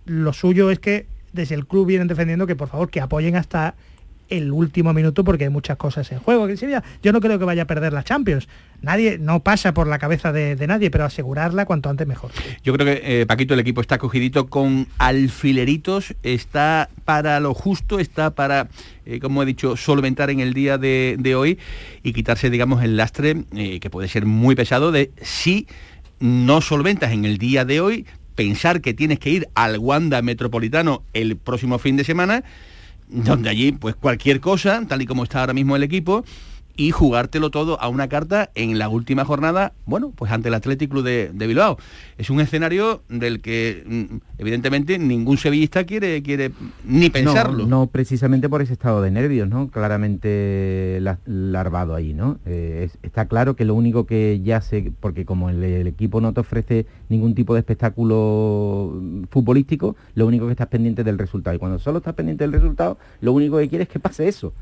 lo 0.06 0.32
suyo 0.32 0.70
es 0.70 0.78
que 0.78 1.06
desde 1.32 1.56
el 1.56 1.66
club 1.66 1.86
vienen 1.86 2.06
defendiendo 2.06 2.46
que 2.46 2.54
por 2.54 2.68
favor 2.68 2.88
que 2.90 3.00
apoyen 3.00 3.34
hasta 3.34 3.74
el 4.36 4.52
último 4.52 4.92
minuto 4.92 5.24
porque 5.24 5.44
hay 5.44 5.50
muchas 5.50 5.76
cosas 5.76 6.10
en 6.12 6.18
juego. 6.18 6.48
Yo 7.02 7.12
no 7.12 7.20
creo 7.20 7.38
que 7.38 7.44
vaya 7.44 7.62
a 7.62 7.66
perder 7.66 7.92
la 7.92 8.04
Champions. 8.04 8.48
Nadie, 8.82 9.18
no 9.18 9.40
pasa 9.40 9.72
por 9.72 9.86
la 9.86 9.98
cabeza 9.98 10.32
de, 10.32 10.66
nadie, 10.66 10.90
pero 10.90 11.04
asegurarla 11.04 11.64
cuanto 11.64 11.88
antes 11.88 12.06
mejor. 12.06 12.30
Yo 12.62 12.74
creo 12.74 12.86
que, 12.86 13.20
eh, 13.22 13.26
Paquito, 13.26 13.54
el 13.54 13.60
equipo 13.60 13.80
está 13.80 13.98
cogidito 13.98 14.46
con 14.48 14.86
alfileritos, 14.98 16.14
está 16.22 16.90
para 17.04 17.40
lo 17.40 17.54
justo, 17.54 17.98
está 17.98 18.34
para, 18.34 18.68
eh, 19.06 19.20
como 19.20 19.42
he 19.42 19.46
dicho, 19.46 19.76
solventar 19.76 20.30
en 20.30 20.40
el 20.40 20.52
día 20.52 20.76
de, 20.76 21.34
hoy 21.34 21.58
y 22.02 22.12
quitarse, 22.12 22.50
digamos, 22.50 22.82
el 22.82 22.96
lastre, 22.96 23.44
eh, 23.56 23.80
que 23.80 23.90
puede 23.90 24.08
ser 24.08 24.26
muy 24.26 24.54
pesado, 24.54 24.92
de 24.92 25.10
si 25.22 25.66
no 26.20 26.60
solventas 26.60 27.12
en 27.12 27.24
el 27.24 27.38
día 27.38 27.64
de 27.64 27.80
hoy, 27.80 28.06
pensar 28.34 28.80
que 28.80 28.94
tienes 28.94 29.18
que 29.18 29.30
ir 29.30 29.48
al 29.54 29.78
Wanda 29.78 30.20
Metropolitano 30.22 31.02
el 31.12 31.36
próximo 31.36 31.78
fin 31.78 31.96
de 31.96 32.04
semana 32.04 32.44
donde 33.22 33.48
allí 33.48 33.72
pues 33.72 33.94
cualquier 33.94 34.40
cosa, 34.40 34.82
tal 34.88 35.02
y 35.02 35.06
como 35.06 35.22
está 35.22 35.40
ahora 35.40 35.52
mismo 35.52 35.76
el 35.76 35.82
equipo, 35.82 36.24
y 36.76 36.90
jugártelo 36.90 37.50
todo 37.50 37.80
a 37.80 37.88
una 37.88 38.08
carta 38.08 38.50
en 38.54 38.78
la 38.78 38.88
última 38.88 39.24
jornada, 39.24 39.72
bueno, 39.86 40.12
pues 40.14 40.32
ante 40.32 40.48
el 40.48 40.54
Athletic 40.54 40.90
Club 40.90 41.04
de, 41.04 41.46
Bilbao. 41.46 41.78
Es 42.18 42.30
un 42.30 42.40
escenario 42.40 43.02
del 43.08 43.40
que 43.40 43.84
mm, 43.86 44.16
evidentemente 44.38 44.98
ningún 44.98 45.38
sevillista 45.38 45.84
quiere, 45.84 46.22
quiere 46.22 46.52
ni 46.84 47.10
pensarlo. 47.10 47.66
No, 47.66 47.86
precisamente 47.86 48.48
por 48.48 48.62
ese 48.62 48.72
estado 48.72 49.02
de 49.02 49.10
nervios, 49.10 49.48
¿no? 49.48 49.68
Claramente 49.68 51.00
larvado 51.26 51.94
ahí, 51.94 52.12
¿no? 52.12 52.38
Eh, 52.46 52.88
está 53.02 53.26
claro 53.26 53.54
que 53.54 53.64
lo 53.64 53.74
único 53.74 54.06
que 54.06 54.40
ya 54.42 54.60
se, 54.60 54.92
porque 55.00 55.24
como 55.24 55.50
el, 55.50 55.64
equipo 55.86 56.20
no 56.20 56.32
te 56.32 56.40
ofrece 56.40 56.86
ningún 57.08 57.34
tipo 57.34 57.54
de 57.54 57.60
espectáculo 57.60 58.92
mm, 59.00 59.24
futbolístico, 59.30 59.96
lo 60.14 60.26
único 60.26 60.46
que 60.46 60.52
estás 60.52 60.68
pendiente 60.68 61.04
del 61.04 61.18
resultado. 61.18 61.54
Y 61.54 61.58
cuando 61.58 61.78
solo 61.78 61.98
estás 61.98 62.14
pendiente 62.14 62.44
del 62.44 62.52
resultado, 62.52 62.98
lo 63.20 63.32
único 63.32 63.58
que 63.58 63.68
quieres 63.68 63.86
es 63.86 63.92
que 63.92 64.00
pase 64.00 64.26
eso 64.26 64.52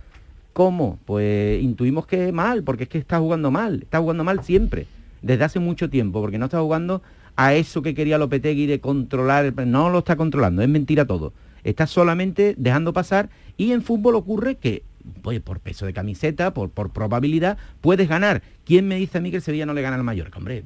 ¿Cómo? 0.52 0.98
Pues 1.06 1.62
intuimos 1.62 2.06
que 2.06 2.30
mal, 2.32 2.62
porque 2.62 2.84
es 2.84 2.88
que 2.88 2.98
está 2.98 3.18
jugando 3.18 3.50
mal, 3.50 3.80
está 3.82 4.00
jugando 4.00 4.22
mal 4.24 4.44
siempre, 4.44 4.86
desde 5.22 5.44
hace 5.44 5.58
mucho 5.58 5.88
tiempo, 5.88 6.20
porque 6.20 6.38
no 6.38 6.46
está 6.46 6.60
jugando 6.60 7.02
a 7.36 7.54
eso 7.54 7.80
que 7.80 7.94
quería 7.94 8.18
Lopetegui 8.18 8.66
de 8.66 8.80
controlar, 8.80 9.54
no 9.66 9.88
lo 9.88 10.00
está 10.00 10.16
controlando, 10.16 10.62
es 10.62 10.68
mentira 10.68 11.06
todo. 11.06 11.32
Está 11.64 11.86
solamente 11.86 12.54
dejando 12.58 12.92
pasar 12.92 13.30
y 13.56 13.72
en 13.72 13.82
fútbol 13.82 14.16
ocurre 14.16 14.56
que 14.56 14.82
pues 15.22 15.40
por 15.40 15.60
peso 15.60 15.86
de 15.86 15.92
camiseta, 15.92 16.54
por, 16.54 16.70
por 16.70 16.92
probabilidad, 16.92 17.58
puedes 17.80 18.08
ganar. 18.08 18.42
¿Quién 18.64 18.86
me 18.86 18.96
dice 18.96 19.18
a 19.18 19.20
mí 19.20 19.30
que 19.30 19.38
el 19.38 19.42
Sevilla 19.42 19.66
no 19.66 19.74
le 19.74 19.82
gana 19.82 19.96
al 19.96 20.04
Mallorca? 20.04 20.38
Hombre, 20.38 20.64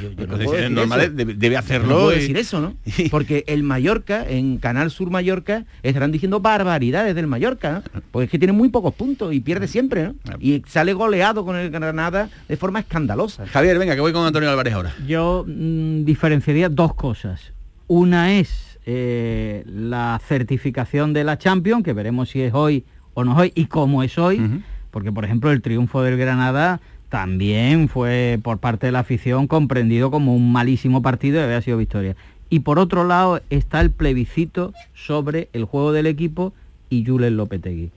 yo, 0.00 0.10
no 0.26 0.38
puedo 0.38 0.52
decir 0.52 0.70
normal, 0.70 1.14
Debe, 1.14 1.56
hacerlo. 1.56 1.88
No 1.88 1.94
puedo 1.94 2.10
decir 2.10 2.36
eso, 2.36 2.60
¿no? 2.60 2.74
Porque 3.10 3.44
el 3.46 3.62
Mallorca, 3.62 4.24
en 4.26 4.56
Canal 4.56 4.90
Sur 4.90 5.10
Mallorca, 5.10 5.66
estarán 5.82 6.12
diciendo 6.12 6.40
barbaridades 6.40 7.14
del 7.14 7.26
Mallorca, 7.26 7.82
¿no? 7.92 8.02
Porque 8.10 8.24
es 8.24 8.30
que 8.30 8.38
tiene 8.38 8.52
muy 8.52 8.70
pocos 8.70 8.94
puntos 8.94 9.34
y 9.34 9.40
pierde 9.40 9.68
siempre, 9.68 10.04
¿no? 10.04 10.14
Y 10.40 10.62
sale 10.66 10.94
goleado 10.94 11.44
con 11.44 11.56
el 11.56 11.70
Granada 11.70 12.30
de 12.48 12.56
forma 12.56 12.80
escandalosa. 12.80 13.46
Javier, 13.46 13.78
venga, 13.78 13.94
que 13.94 14.00
voy 14.00 14.12
con 14.12 14.24
Antonio 14.26 14.48
Álvarez 14.48 14.72
ahora. 14.72 14.94
Yo 15.06 15.44
mm, 15.46 16.04
diferenciaría 16.04 16.70
dos 16.70 16.94
cosas. 16.94 17.52
Una 17.86 18.38
es 18.38 18.78
eh, 18.86 19.64
la 19.66 20.20
certificación 20.24 21.12
de 21.12 21.24
la 21.24 21.38
Champions, 21.38 21.84
que 21.84 21.92
veremos 21.92 22.30
si 22.30 22.40
es 22.40 22.54
hoy 22.54 22.84
o 23.16 23.24
no 23.24 23.32
es 23.32 23.38
hoy 23.38 23.52
y 23.54 23.64
cómo 23.64 24.02
es 24.02 24.18
hoy, 24.18 24.62
porque 24.90 25.10
por 25.10 25.24
ejemplo 25.24 25.50
el 25.50 25.62
triunfo 25.62 26.02
del 26.02 26.18
Granada 26.18 26.80
también 27.08 27.88
fue 27.88 28.38
por 28.42 28.58
parte 28.58 28.86
de 28.86 28.92
la 28.92 28.98
afición 29.00 29.46
comprendido 29.46 30.10
como 30.10 30.36
un 30.36 30.52
malísimo 30.52 31.00
partido 31.00 31.40
y 31.40 31.44
había 31.44 31.62
sido 31.62 31.78
victoria. 31.78 32.14
Y 32.50 32.60
por 32.60 32.78
otro 32.78 33.04
lado 33.04 33.40
está 33.48 33.80
el 33.80 33.90
plebiscito 33.90 34.74
sobre 34.92 35.48
el 35.54 35.64
juego 35.64 35.92
del 35.92 36.06
equipo 36.06 36.52
y 36.90 37.06
Julen 37.06 37.38
Lopetegui. 37.38 37.90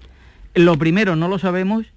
Lo 0.56 0.78
primero 0.78 1.18
no 1.18 1.28
lo 1.28 1.38
sabemos, 1.38 1.88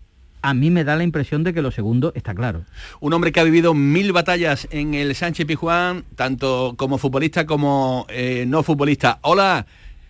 a 0.42 0.52
mí 0.52 0.70
me 0.70 0.82
da 0.82 0.96
la 0.96 1.04
impresión 1.04 1.44
de 1.44 1.54
que 1.54 1.62
lo 1.62 1.70
segundo 1.70 2.12
está 2.16 2.34
claro. 2.34 2.64
Un 2.98 3.12
hombre 3.12 3.30
que 3.30 3.38
ha 3.38 3.44
vivido 3.44 3.72
mil 3.72 4.12
batallas 4.12 4.66
en 4.72 4.94
el 4.94 5.14
Sánchez 5.14 5.46
Pijuán, 5.46 6.04
tanto 6.16 6.74
como 6.76 6.98
futbolista 6.98 7.46
como 7.46 8.04
eh, 8.08 8.46
no 8.48 8.64
futbolista. 8.64 9.20
Hola, 9.22 9.64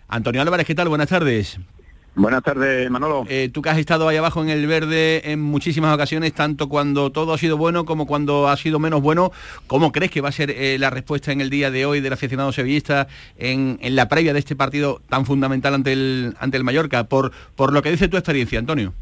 Antonio 0.07 0.41
Álvarez, 0.41 0.65
¿qué 0.65 0.73
tal? 0.73 0.89
Buenas 0.89 1.09
tardes. 1.09 1.59
Buenas 2.15 2.43
tardes, 2.43 2.91
Manolo. 2.91 3.25
Eh, 3.27 3.49
tú 3.51 3.63
que 3.63 3.69
has 3.69 3.77
estado 3.79 4.07
ahí 4.07 4.17
abajo 4.17 4.43
en 4.43 4.49
el 4.49 4.67
verde 4.67 5.31
en 5.31 5.41
muchísimas 5.41 5.93
ocasiones, 5.95 6.33
tanto 6.33 6.69
cuando 6.69 7.11
todo 7.11 7.33
ha 7.33 7.39
sido 7.39 7.57
bueno 7.57 7.85
como 7.85 8.05
cuando 8.05 8.47
ha 8.49 8.55
sido 8.55 8.77
menos 8.77 9.01
bueno, 9.01 9.31
¿cómo 9.65 9.91
crees 9.91 10.11
que 10.11 10.21
va 10.21 10.29
a 10.29 10.31
ser 10.31 10.51
eh, 10.51 10.77
la 10.77 10.91
respuesta 10.91 11.31
en 11.31 11.41
el 11.41 11.49
día 11.49 11.71
de 11.71 11.87
hoy 11.87 12.01
del 12.01 12.13
aficionado 12.13 12.51
sevillista 12.51 13.07
en, 13.35 13.79
la 13.81 14.09
previa 14.09 14.31
de 14.31 14.39
este 14.39 14.55
partido 14.55 15.01
tan 15.09 15.25
fundamental 15.25 15.73
ante 15.73 15.93
el, 15.93 16.35
ante 16.39 16.57
el 16.57 16.63
Mallorca? 16.63 17.05
Por, 17.05 17.31
por 17.55 17.73
lo 17.73 17.81
que 17.81 17.89
dice 17.89 18.07
tu 18.07 18.17
experiencia, 18.17 18.59
Antonio. 18.59 18.93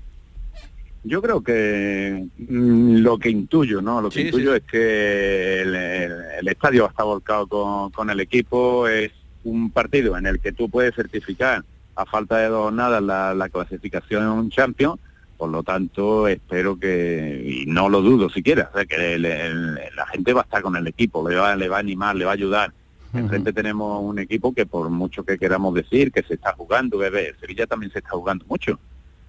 Yo 1.04 1.22
creo 1.22 1.44
que 1.44 2.28
mm, 2.38 2.96
lo 2.98 3.18
que 3.18 3.30
intuyo, 3.30 3.82
¿no? 3.82 4.02
Lo 4.02 4.10
que 4.10 4.22
intuyo 4.22 4.56
es 4.56 4.64
que 4.64 5.64
el, 5.64 6.48
estadio 6.48 6.88
está 6.88 7.04
volcado 7.04 7.46
con, 7.48 7.92
con 7.92 8.10
el 8.10 8.22
equipo, 8.22 8.88
es 8.88 9.12
un 9.44 9.70
partido 9.70 10.18
en 10.18 10.28
el 10.28 10.40
que 10.40 10.54
tú 10.54 10.70
puedes 10.70 10.96
certificar 10.96 11.62
a 11.96 12.06
falta 12.06 12.38
de 12.38 12.48
dos 12.48 12.74
nada 12.74 13.02
la, 13.02 13.34
la 13.34 13.50
clasificación 13.50 14.50
champion, 14.50 15.00
por 15.38 15.50
lo 15.50 15.64
tanto 15.64 16.28
espero 16.28 16.78
que, 16.78 17.44
y 17.44 17.66
no 17.66 17.90
lo 17.90 18.02
dudo 18.02 18.30
siquiera, 18.30 18.70
que 18.88 19.18
la 19.18 20.06
gente 20.06 20.34
va 20.34 20.42
a 20.42 20.44
estar 20.44 20.62
con 20.62 20.76
el 20.76 20.86
equipo, 20.88 21.28
le 21.28 21.36
va, 21.36 21.56
le 21.56 21.68
va 21.68 21.78
a 21.78 21.80
animar, 21.80 22.16
le 22.16 22.26
va 22.26 22.32
a 22.32 22.36
ayudar. 22.36 22.72
Enfrente 23.14 23.52
tenemos 23.52 24.02
un 24.04 24.20
equipo 24.20 24.54
que 24.54 24.66
por 24.66 24.90
mucho 24.90 25.24
que 25.26 25.38
queramos 25.38 25.74
decir 25.74 26.12
que 26.12 26.24
se 26.24 26.36
está 26.36 26.54
jugando, 26.54 27.00
que 27.00 27.34
Sevilla 27.40 27.68
también 27.68 27.92
se 27.92 28.00
está 28.00 28.12
jugando 28.12 28.46
mucho. 28.48 28.80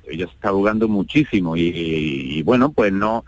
Sevilla 0.05 0.27
se 0.27 0.35
está 0.35 0.51
jugando 0.51 0.87
muchísimo 0.87 1.57
y, 1.57 2.43
bueno, 2.43 2.73
pues 2.73 2.93
no 2.93 3.25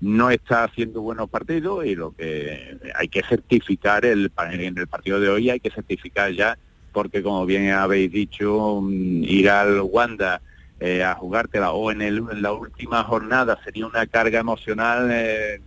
no 0.00 0.30
está 0.30 0.62
haciendo 0.62 1.00
buenos 1.00 1.28
partidos 1.28 1.84
y 1.84 1.96
lo 1.96 2.12
que 2.12 2.78
hay 2.94 3.08
que 3.08 3.20
certificar 3.24 4.04
el, 4.04 4.30
en 4.52 4.78
el 4.78 4.86
partido 4.86 5.18
de 5.18 5.28
hoy 5.28 5.50
hay 5.50 5.58
que 5.58 5.72
certificar 5.72 6.30
ya 6.30 6.56
porque 6.92 7.22
como 7.22 7.46
bien 7.46 7.70
habéis 7.70 8.10
dicho 8.12 8.80
mm, 8.82 9.24
ir 9.24 9.50
al 9.50 9.80
Wanda 9.80 10.40
eh, 10.80 11.02
a 11.02 11.14
jugártela 11.14 11.72
o 11.72 11.90
en, 11.90 12.02
el, 12.02 12.18
en 12.30 12.42
la 12.42 12.52
última 12.52 13.02
jornada 13.04 13.58
sería 13.64 13.86
una 13.86 14.06
carga 14.06 14.40
emocional 14.40 15.08
eh, 15.10 15.60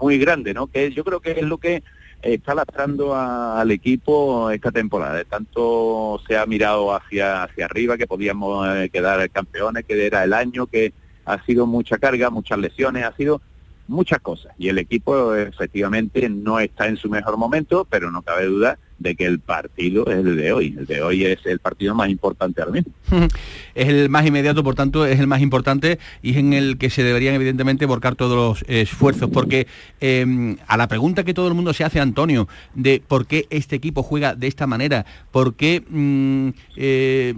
muy 0.00 0.18
grande, 0.18 0.54
¿no? 0.54 0.66
Que 0.68 0.92
yo 0.92 1.04
creo 1.04 1.20
que 1.20 1.32
es 1.32 1.42
lo 1.42 1.58
que 1.58 1.82
está 2.22 2.54
lastrando 2.54 3.14
al 3.14 3.70
equipo 3.70 4.50
esta 4.50 4.70
temporada. 4.70 5.22
Tanto 5.24 6.20
se 6.26 6.36
ha 6.36 6.46
mirado 6.46 6.94
hacia, 6.94 7.44
hacia 7.44 7.64
arriba 7.66 7.96
que 7.96 8.06
podíamos 8.06 8.68
eh, 8.68 8.90
quedar 8.92 9.28
campeones, 9.30 9.84
que 9.84 10.06
era 10.06 10.24
el 10.24 10.32
año, 10.32 10.66
que 10.66 10.92
ha 11.24 11.44
sido 11.44 11.66
mucha 11.66 11.98
carga, 11.98 12.30
muchas 12.30 12.58
lesiones, 12.58 13.04
ha 13.04 13.14
sido 13.16 13.40
muchas 13.88 14.20
cosas. 14.20 14.52
Y 14.58 14.68
el 14.68 14.78
equipo 14.78 15.34
efectivamente 15.34 16.28
no 16.28 16.58
está 16.60 16.88
en 16.88 16.96
su 16.96 17.08
mejor 17.08 17.36
momento, 17.36 17.86
pero 17.88 18.10
no 18.10 18.22
cabe 18.22 18.46
duda 18.46 18.78
de 18.98 19.14
que 19.14 19.26
el 19.26 19.40
partido 19.40 20.06
es 20.06 20.24
el 20.24 20.36
de 20.36 20.52
hoy. 20.52 20.74
El 20.78 20.86
de 20.86 21.02
hoy 21.02 21.24
es 21.24 21.44
el 21.44 21.58
partido 21.58 21.94
más 21.94 22.08
importante 22.08 22.62
ahora 22.62 22.72
mismo. 22.72 22.92
es 23.74 23.88
el 23.88 24.08
más 24.08 24.26
inmediato, 24.26 24.64
por 24.64 24.74
tanto, 24.74 25.06
es 25.06 25.20
el 25.20 25.26
más 25.26 25.40
importante 25.40 25.98
y 26.22 26.30
es 26.30 26.36
en 26.36 26.52
el 26.52 26.78
que 26.78 26.90
se 26.90 27.02
deberían 27.02 27.34
evidentemente 27.34 27.86
volcar 27.86 28.16
todos 28.16 28.36
los 28.36 28.68
esfuerzos. 28.68 29.30
Porque 29.30 29.66
em, 30.00 30.56
a 30.66 30.76
la 30.76 30.88
pregunta 30.88 31.24
que 31.24 31.34
todo 31.34 31.48
el 31.48 31.54
mundo 31.54 31.72
se 31.72 31.84
hace, 31.84 32.00
Antonio, 32.00 32.48
de 32.74 33.02
por 33.06 33.26
qué 33.26 33.46
este 33.50 33.76
equipo 33.76 34.02
juega 34.02 34.34
de 34.34 34.46
esta 34.46 34.66
manera, 34.66 35.04
por 35.30 35.54
qué, 35.54 35.82
mm, 35.88 36.48
eh, 36.76 37.34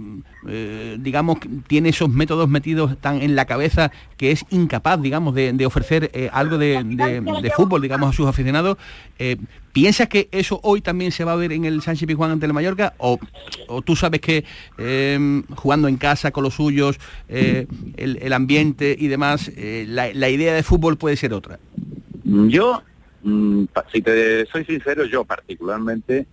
eh, 0.47 0.97
digamos, 0.99 1.37
tiene 1.67 1.89
esos 1.89 2.09
métodos 2.09 2.49
metidos 2.49 2.97
tan 2.99 3.21
en 3.21 3.35
la 3.35 3.45
cabeza 3.45 3.91
que 4.17 4.31
es 4.31 4.45
incapaz, 4.49 5.01
digamos, 5.01 5.35
de, 5.35 5.65
ofrecer 5.65 6.09
eh, 6.13 6.29
algo 6.31 6.57
de, 6.57 7.51
fútbol, 7.55 7.81
digamos, 7.81 8.09
a 8.09 8.13
sus 8.13 8.27
aficionados, 8.27 8.77
¿piensas 9.71 10.07
que 10.07 10.29
eso 10.31 10.59
hoy 10.63 10.81
también 10.81 11.11
se 11.11 11.23
va 11.23 11.33
a 11.33 11.35
ver 11.35 11.51
en 11.51 11.65
el 11.65 11.81
Sánchez 11.81 12.07
Pizjuán 12.07 12.31
ante 12.31 12.45
el 12.45 12.53
Mallorca? 12.53 12.93
¿O, 12.97 13.19
tú 13.83 13.95
sabes 13.95 14.21
que 14.21 14.43
em, 14.77 15.43
jugando 15.55 15.87
en 15.87 15.97
casa 15.97 16.31
con 16.31 16.43
los 16.43 16.55
suyos, 16.55 16.99
eh, 17.27 17.67
el, 17.97 18.33
ambiente 18.33 18.95
y 18.97 19.07
demás, 19.07 19.51
eh, 19.55 19.85
la, 19.87 20.29
idea 20.29 20.53
de 20.53 20.63
fútbol 20.63 20.97
puede 20.97 21.15
ser 21.15 21.33
otra? 21.33 21.59
Yo, 22.23 22.81
mm, 23.23 23.65
si 23.91 24.01
te 24.01 24.45
soy 24.47 24.65
sincero, 24.65 25.05
yo 25.05 25.23
particularmente, 25.23 26.25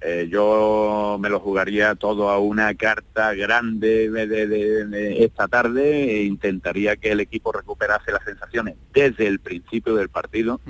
eh, 0.00 0.28
yo 0.30 1.16
me 1.20 1.28
lo 1.28 1.40
jugaría 1.40 1.94
todo 1.94 2.28
a 2.28 2.38
una 2.38 2.74
carta 2.74 3.34
grande 3.34 4.10
de, 4.10 5.24
esta 5.24 5.48
tarde 5.48 6.16
e 6.16 6.24
intentaría 6.24 6.96
que 6.96 7.12
el 7.12 7.20
equipo 7.20 7.52
recuperase 7.52 8.12
las 8.12 8.24
sensaciones 8.24 8.76
desde 8.92 9.26
el 9.26 9.40
principio 9.40 9.94
del 9.94 10.08
partido. 10.08 10.60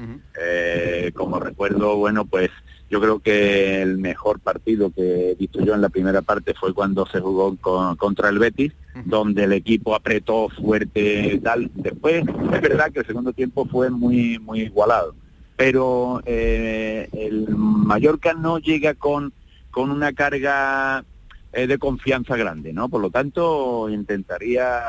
como 1.14 1.40
recuerdo, 1.40 1.96
bueno, 1.96 2.24
pues 2.24 2.50
yo 2.88 3.00
creo 3.00 3.18
que 3.18 3.82
el 3.82 3.98
mejor 3.98 4.38
partido 4.38 4.90
que 4.90 5.30
he 5.30 5.34
visto 5.34 5.60
yo 5.60 5.74
en 5.74 5.80
la 5.80 5.88
primera 5.88 6.22
parte 6.22 6.54
fue 6.54 6.72
cuando 6.72 7.04
se 7.06 7.20
jugó 7.20 7.56
contra 7.96 8.28
el 8.28 8.38
Betis, 8.38 8.72
donde 9.04 9.44
el 9.44 9.52
equipo 9.52 9.94
apretó 9.94 10.48
fuerte 10.48 11.40
tal. 11.42 11.70
Después 11.74 12.24
es 12.52 12.60
verdad 12.60 12.92
que 12.92 13.00
el 13.00 13.06
segundo 13.06 13.32
tiempo 13.32 13.66
fue 13.66 13.90
muy 13.90 14.38
muy 14.38 14.60
igualado, 14.60 15.14
pero 15.56 16.22
eh, 16.26 17.08
el 17.12 17.48
Mallorca 17.56 18.34
no 18.34 18.58
llega 18.58 18.94
con 18.94 19.32
con 19.70 19.90
una 19.90 20.14
carga 20.14 21.04
eh, 21.52 21.66
de 21.66 21.78
confianza 21.78 22.34
grande, 22.36 22.72
¿no? 22.72 22.88
Por 22.88 23.02
lo 23.02 23.10
tanto, 23.10 23.90
intentaría 23.90 24.80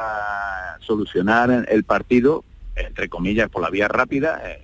solucionar 0.80 1.66
el 1.68 1.84
partido 1.84 2.46
entre 2.78 3.10
comillas 3.10 3.50
por 3.50 3.62
la 3.62 3.70
vía 3.70 3.88
rápida. 3.88 4.42
Eh, 4.46 4.62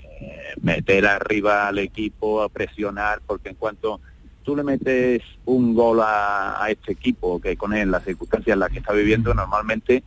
meter 0.62 1.06
arriba 1.06 1.68
al 1.68 1.80
equipo, 1.80 2.42
a 2.42 2.50
presionar, 2.50 3.22
porque 3.26 3.50
en 3.50 3.56
cuanto 3.56 4.00
tú 4.44 4.56
le 4.56 4.64
metes 4.64 5.22
un 5.46 5.74
gol 5.74 6.00
a, 6.02 6.66
este 6.70 6.94
equipo, 6.94 7.42
que 7.42 7.58
con 7.58 7.74
él, 7.74 7.92
las 7.92 8.04
circunstancias 8.04 8.54
en 8.54 8.60
las 8.60 8.72
que 8.72 8.80
está 8.80 8.94
viviendo, 8.94 9.34
normalmente 9.34 10.04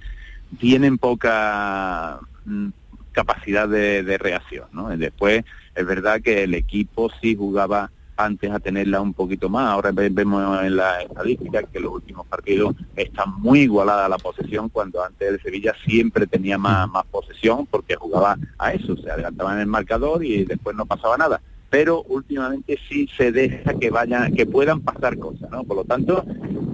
tienen 0.58 0.98
poca 0.98 2.20
mm, 2.44 2.68
capacidad 3.16 3.66
de, 3.66 4.18
reacción. 4.18 4.68
¿no? 4.72 4.94
después 4.94 5.42
es 5.74 5.86
verdad 5.86 6.20
que 6.20 6.44
el 6.44 6.54
equipo 6.54 7.10
sí 7.20 7.34
jugaba 7.34 7.90
antes 8.18 8.50
a 8.50 8.60
tenerla 8.60 9.00
un 9.00 9.14
poquito 9.14 9.48
más. 9.48 9.70
Ahora 9.70 9.90
vemos 9.92 10.62
en 10.62 10.76
la 10.76 11.00
estadística 11.00 11.62
que 11.62 11.80
los 11.80 11.92
últimos 11.92 12.26
partidos 12.26 12.74
están 12.94 13.40
muy 13.40 13.60
igualada 13.60 14.08
la 14.08 14.18
posesión, 14.18 14.68
cuando 14.68 15.02
antes 15.02 15.28
el 15.28 15.40
Sevilla 15.40 15.74
siempre 15.86 16.26
tenía 16.26 16.58
más, 16.58 16.88
más 16.90 17.04
posesión 17.06 17.66
porque 17.66 17.96
jugaba 17.96 18.36
a 18.58 18.72
eso, 18.72 18.96
se 18.96 19.10
adelantaba 19.10 19.54
en 19.54 19.60
el 19.60 19.66
marcador 19.66 20.22
y 20.22 20.44
después 20.44 20.76
no 20.76 20.84
pasaba 20.84 21.16
nada. 21.16 21.40
Pero 21.70 22.02
últimamente 22.02 22.78
sí 22.88 23.08
se 23.16 23.32
deja 23.32 23.74
que 23.74 23.90
vayan, 23.90 24.34
que 24.34 24.46
puedan 24.46 24.80
pasar 24.82 25.18
cosas, 25.18 25.50
¿no? 25.50 25.64
Por 25.64 25.78
lo 25.78 25.84
tanto, 25.84 26.24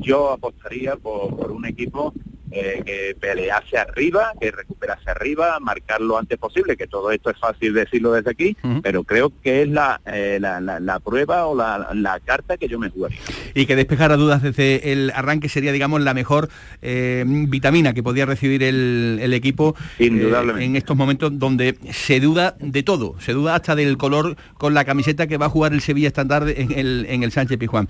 yo 0.00 0.32
apostaría 0.32 0.96
por 0.96 1.50
un 1.50 1.66
equipo 1.66 2.12
eh, 2.52 2.82
que 2.84 3.16
pelease 3.18 3.78
arriba, 3.78 4.32
que 4.38 4.50
recuperase 4.50 5.10
arriba, 5.10 5.58
marcar 5.60 6.02
lo 6.02 6.18
antes 6.18 6.38
posible, 6.38 6.76
que 6.76 6.86
todo 6.86 7.10
esto 7.10 7.30
es 7.30 7.38
fácil 7.38 7.72
decirlo 7.72 8.12
desde 8.12 8.30
aquí, 8.30 8.56
pero 8.82 9.04
creo 9.04 9.32
que 9.42 9.62
es 9.62 9.68
la, 9.68 10.00
eh, 10.04 10.38
la, 10.38 11.00
prueba 11.00 11.46
o 11.46 11.56
la, 11.56 12.20
carta 12.24 12.58
que 12.58 12.68
yo 12.68 12.78
me 12.78 12.90
jugaría. 12.90 13.18
Y 13.54 13.64
que 13.66 13.74
despejara 13.74 14.16
dudas 14.16 14.42
desde 14.42 14.92
el 14.92 15.12
arranque 15.14 15.48
sería, 15.48 15.72
digamos, 15.72 16.02
la 16.02 16.12
mejor 16.12 16.50
eh, 16.82 17.24
vitamina 17.26 17.94
que 17.94 18.02
podía 18.02 18.26
recibir 18.26 18.62
el, 18.62 19.32
equipo 19.32 19.74
en 19.98 20.76
estos 20.76 20.94
momentos 20.94 21.38
donde 21.38 21.78
se 21.90 22.20
duda 22.20 22.54
de 22.60 22.82
todo, 22.82 23.16
se 23.18 23.32
duda 23.32 23.54
hasta 23.54 23.74
del 23.74 23.96
color 23.96 24.36
con 24.58 24.74
la 24.74 24.84
camiseta 24.84 25.26
que 25.26 25.38
va 25.38 25.46
a 25.46 25.48
jugar 25.48 25.72
el 25.72 25.80
Sevilla 25.80 26.08
esta 26.08 26.28
tarde 26.28 26.60
en 26.60 26.78
el, 26.78 27.06
en 27.08 27.22
el 27.22 27.32
Sánchez 27.32 27.58
Pizjuán. 27.58 27.88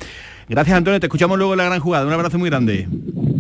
Gracias 0.49 0.77
Antonio, 0.77 1.01
te 1.01 1.07
escuchamos 1.07 1.37
luego 1.37 1.55
en 1.55 1.59
la 1.59 1.65
gran 1.65 1.81
jugada. 1.81 2.07
Un 2.07 2.13
abrazo 2.13 2.39
muy 2.39 2.49
grande. 2.49 2.87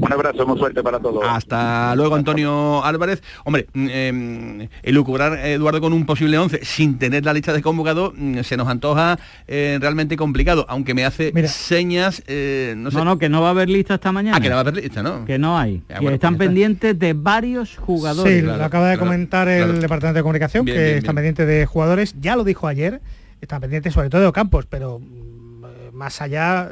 Un 0.02 0.12
abrazo, 0.12 0.46
muy 0.46 0.58
suerte 0.58 0.82
para 0.82 0.98
todos. 0.98 1.11
Hasta 1.20 1.94
luego, 1.96 2.14
Antonio 2.14 2.84
Álvarez. 2.84 3.22
Hombre, 3.44 3.66
eh, 3.74 4.68
elucubrar, 4.82 5.38
Eduardo, 5.44 5.80
con 5.80 5.92
un 5.92 6.06
posible 6.06 6.38
11 6.38 6.64
sin 6.64 6.98
tener 6.98 7.24
la 7.24 7.32
lista 7.32 7.52
de 7.52 7.62
convocados 7.62 8.12
mm, 8.16 8.40
se 8.40 8.56
nos 8.56 8.68
antoja 8.68 9.18
eh, 9.46 9.78
realmente 9.80 10.16
complicado, 10.16 10.66
aunque 10.68 10.94
me 10.94 11.04
hace 11.04 11.32
señas... 11.48 12.22
Eh, 12.26 12.74
no, 12.76 12.90
no, 13.04 13.18
que 13.18 13.28
no 13.28 13.42
va 13.42 13.48
a 13.48 13.50
haber 13.50 13.68
lista 13.68 13.94
esta 13.94 14.12
mañana. 14.12 14.36
Ah, 14.36 14.40
que 14.40 14.48
no 14.48 14.54
va 14.54 14.60
a 14.60 14.62
haber 14.62 14.76
lista, 14.76 15.02
¿no? 15.02 15.24
Que 15.24 15.38
no 15.38 15.58
hay. 15.58 15.82
que 15.88 16.14
están 16.14 16.36
pues 16.36 16.48
pendientes 16.48 16.98
de 16.98 17.12
varios 17.12 17.76
jugadores. 17.76 18.40
Sí, 18.40 18.42
lo 18.42 18.54
acaba 18.54 18.88
de 18.88 18.98
comentar 18.98 19.48
el 19.48 19.80
Departamento 19.80 20.18
de 20.18 20.22
Comunicación, 20.22 20.64
que 20.66 20.98
están 20.98 21.14
pendientes 21.14 21.46
de 21.46 21.66
jugadores. 21.66 22.14
Ya 22.20 22.36
lo 22.36 22.44
dijo 22.44 22.66
ayer, 22.66 23.00
están 23.40 23.60
pendientes 23.60 23.92
sobre 23.92 24.10
todo 24.10 24.22
de 24.22 24.32
Campos, 24.32 24.66
pero 24.66 24.98
mm, 24.98 25.94
más 25.94 26.20
allá 26.22 26.70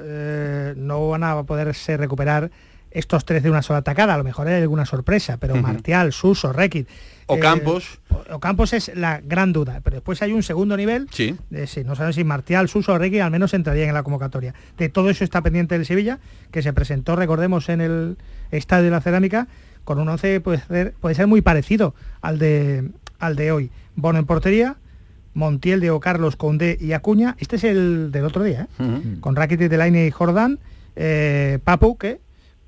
no 0.76 1.08
van 1.08 1.24
a 1.24 1.42
poderse 1.42 1.96
recuperar 1.96 2.50
estos 2.90 3.24
tres 3.24 3.42
de 3.42 3.50
una 3.50 3.62
sola 3.62 3.80
atacada, 3.80 4.14
a 4.14 4.18
lo 4.18 4.24
mejor 4.24 4.48
hay 4.48 4.60
alguna 4.60 4.84
sorpresa, 4.84 5.36
pero 5.38 5.56
Martial, 5.56 6.12
Suso, 6.12 6.52
Requit. 6.52 6.88
O 7.26 7.36
eh, 7.36 7.40
Campos. 7.40 8.00
O, 8.30 8.40
Campos 8.40 8.72
es 8.72 8.90
la 8.94 9.20
gran 9.20 9.52
duda, 9.52 9.80
pero 9.84 9.96
después 9.96 10.20
hay 10.22 10.32
un 10.32 10.42
segundo 10.42 10.76
nivel. 10.76 11.08
Sí. 11.12 11.36
No 11.84 11.94
sabemos 11.94 12.16
si 12.16 12.24
Martial, 12.24 12.68
Suso 12.68 12.92
o 12.92 12.98
Requit 12.98 13.20
al 13.20 13.30
menos 13.30 13.54
entrarían 13.54 13.88
en 13.88 13.94
la 13.94 14.02
convocatoria. 14.02 14.54
De 14.76 14.88
todo 14.88 15.10
eso 15.10 15.22
está 15.22 15.40
pendiente 15.42 15.76
del 15.76 15.86
Sevilla, 15.86 16.18
que 16.50 16.62
se 16.62 16.72
presentó, 16.72 17.14
recordemos, 17.14 17.68
en 17.68 17.80
el 17.80 18.16
Estadio 18.50 18.84
de 18.86 18.90
la 18.90 19.00
Cerámica, 19.00 19.46
con 19.84 19.98
un 19.98 20.08
11 20.08 20.40
puede 20.40 20.58
ser, 20.58 20.92
puede 20.94 21.14
ser 21.14 21.26
muy 21.26 21.42
parecido 21.42 21.94
al 22.20 22.38
de, 22.38 22.90
al 23.18 23.36
de 23.36 23.52
hoy. 23.52 23.70
Bono 23.94 24.18
en 24.18 24.26
portería, 24.26 24.76
Montiel, 25.34 25.80
Diego 25.80 26.00
Carlos, 26.00 26.36
Conde 26.36 26.76
y 26.80 26.92
Acuña. 26.92 27.36
Este 27.38 27.56
es 27.56 27.64
el 27.64 28.10
del 28.10 28.24
otro 28.24 28.42
día, 28.42 28.68
¿eh? 28.78 29.16
con 29.20 29.36
Rakitic, 29.36 29.68
Delaine 29.68 30.06
y 30.06 30.10
Jordán. 30.10 30.58
Eh, 30.96 31.60
Papu, 31.62 31.96
que 31.96 32.20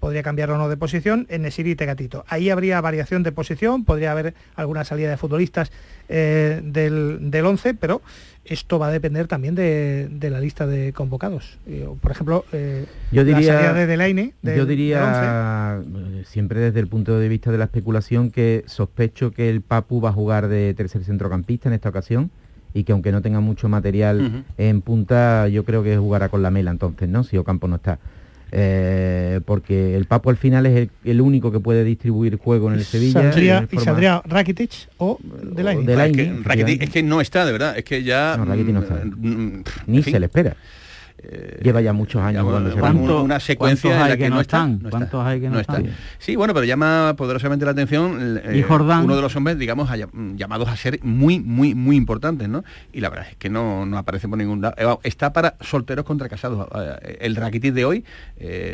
podría 0.02 0.24
cambiar 0.24 0.50
o 0.50 0.58
no 0.58 0.68
de 0.68 0.76
posición, 0.76 1.28
en 1.30 1.42
Nesiri 1.42 1.70
y 1.70 1.74
Tegatito. 1.76 2.24
Ahí 2.26 2.50
habría 2.50 2.80
variación 2.80 3.22
de 3.22 3.30
posición, 3.30 3.84
podría 3.84 4.10
haber 4.10 4.34
alguna 4.56 4.82
salida 4.82 5.10
de 5.10 5.16
futbolistas 5.16 5.70
eh, 6.08 6.60
del, 6.64 7.30
del 7.30 7.46
11, 7.46 7.74
pero 7.74 8.02
esto 8.44 8.80
va 8.80 8.88
a 8.88 8.90
depender 8.90 9.28
también 9.28 9.54
de, 9.54 10.08
la 10.20 10.40
lista 10.40 10.66
de 10.66 10.92
convocados. 10.92 11.56
Eh, 11.68 11.88
por 12.00 12.10
ejemplo, 12.10 12.44
eh, 12.50 12.86
yo 13.12 13.24
diría, 13.24 13.52
la 13.54 13.60
salida 13.60 13.74
de 13.74 13.86
Delaine. 13.86 14.34
yo 14.42 14.66
diría, 14.66 15.80
siempre 16.24 16.58
desde 16.58 16.80
el 16.80 16.88
punto 16.88 17.16
de 17.20 17.28
vista 17.28 17.52
de 17.52 17.58
la 17.58 17.64
especulación, 17.66 18.32
que 18.32 18.64
sospecho 18.66 19.30
que 19.30 19.50
el 19.50 19.60
Papu 19.60 20.00
va 20.00 20.08
a 20.08 20.12
jugar 20.12 20.48
de 20.48 20.74
tercer 20.74 21.04
centrocampista 21.04 21.68
en 21.68 21.74
esta 21.74 21.90
ocasión 21.90 22.32
y 22.74 22.82
que 22.82 22.90
aunque 22.90 23.12
no 23.12 23.22
tenga 23.22 23.38
mucho 23.38 23.68
material 23.68 24.44
en 24.58 24.82
punta, 24.82 25.46
yo 25.46 25.62
creo 25.62 25.84
que 25.84 25.96
jugará 25.96 26.28
con 26.28 26.42
la 26.42 26.50
mela 26.50 26.72
entonces, 26.72 27.08
¿no? 27.08 27.22
Si 27.22 27.36
Ocampo 27.36 27.68
no 27.68 27.76
está. 27.76 28.00
Eh, 28.54 29.40
porque 29.46 29.96
el 29.96 30.04
Papo 30.04 30.28
al 30.28 30.36
final 30.36 30.66
es 30.66 30.90
el, 31.04 31.20
único 31.22 31.50
que 31.50 31.58
puede 31.58 31.84
distribuir 31.84 32.36
juego 32.36 32.70
en 32.70 32.78
el 32.78 32.84
Sevilla. 32.84 33.32
y 33.70 33.78
saldría 33.78 34.22
Rakitic 34.26 34.90
o 34.98 35.18
Delaine. 35.22 35.90
Es, 35.90 36.12
que, 36.12 36.84
es 36.84 36.90
que 36.90 37.02
no 37.02 37.22
está, 37.22 37.46
de 37.46 37.52
verdad, 37.52 37.78
es 37.78 37.84
que 37.84 38.02
ya... 38.02 38.36
No, 38.36 38.44
Rakitic 38.44 38.74
no 38.74 38.80
está. 38.80 39.02
Mm, 39.04 39.26
mm, 39.26 39.64
Ni 39.86 40.02
se 40.02 40.20
le 40.20 40.26
espera. 40.26 40.54
Lleva 41.62 41.80
ya 41.80 41.92
muchos 41.92 42.20
años 42.20 42.42
jugando 42.42 43.22
una 43.22 43.38
secuencia 43.38 43.92
en 43.92 44.08
la 44.08 44.16
que, 44.16 44.30
no 44.30 44.40
están. 44.40 44.78
¿Cuántos 44.78 45.24
hay 45.24 45.40
que 45.40 45.48
no, 45.48 45.60
están? 45.60 45.86
Sí, 46.18 46.36
bueno, 46.36 46.52
pero 46.54 46.64
llama 46.64 47.14
poderosamente 47.16 47.64
la 47.64 47.70
atención 47.70 48.40
¿Y 48.52 48.62
Jordán? 48.62 49.04
uno 49.04 49.16
de 49.16 49.22
los 49.22 49.34
hombres, 49.36 49.58
digamos, 49.58 49.88
llamados 50.36 50.68
a 50.68 50.76
ser 50.76 50.98
muy, 51.02 51.40
muy, 51.40 51.74
muy 51.74 51.96
importantes, 51.96 52.48
¿no? 52.48 52.64
Y 52.92 53.00
la 53.00 53.08
verdad 53.08 53.26
es 53.30 53.36
que 53.36 53.50
no, 53.50 53.86
no 53.86 53.98
aparece 53.98 54.28
por 54.28 54.38
ningún 54.38 54.60
lado. 54.60 55.00
Está 55.02 55.32
para 55.32 55.56
solteros 55.60 56.04
contra 56.04 56.28
casados. 56.28 56.66
El 57.20 57.36
Rakitic 57.36 57.72
de 57.72 57.84
hoy, 57.84 58.04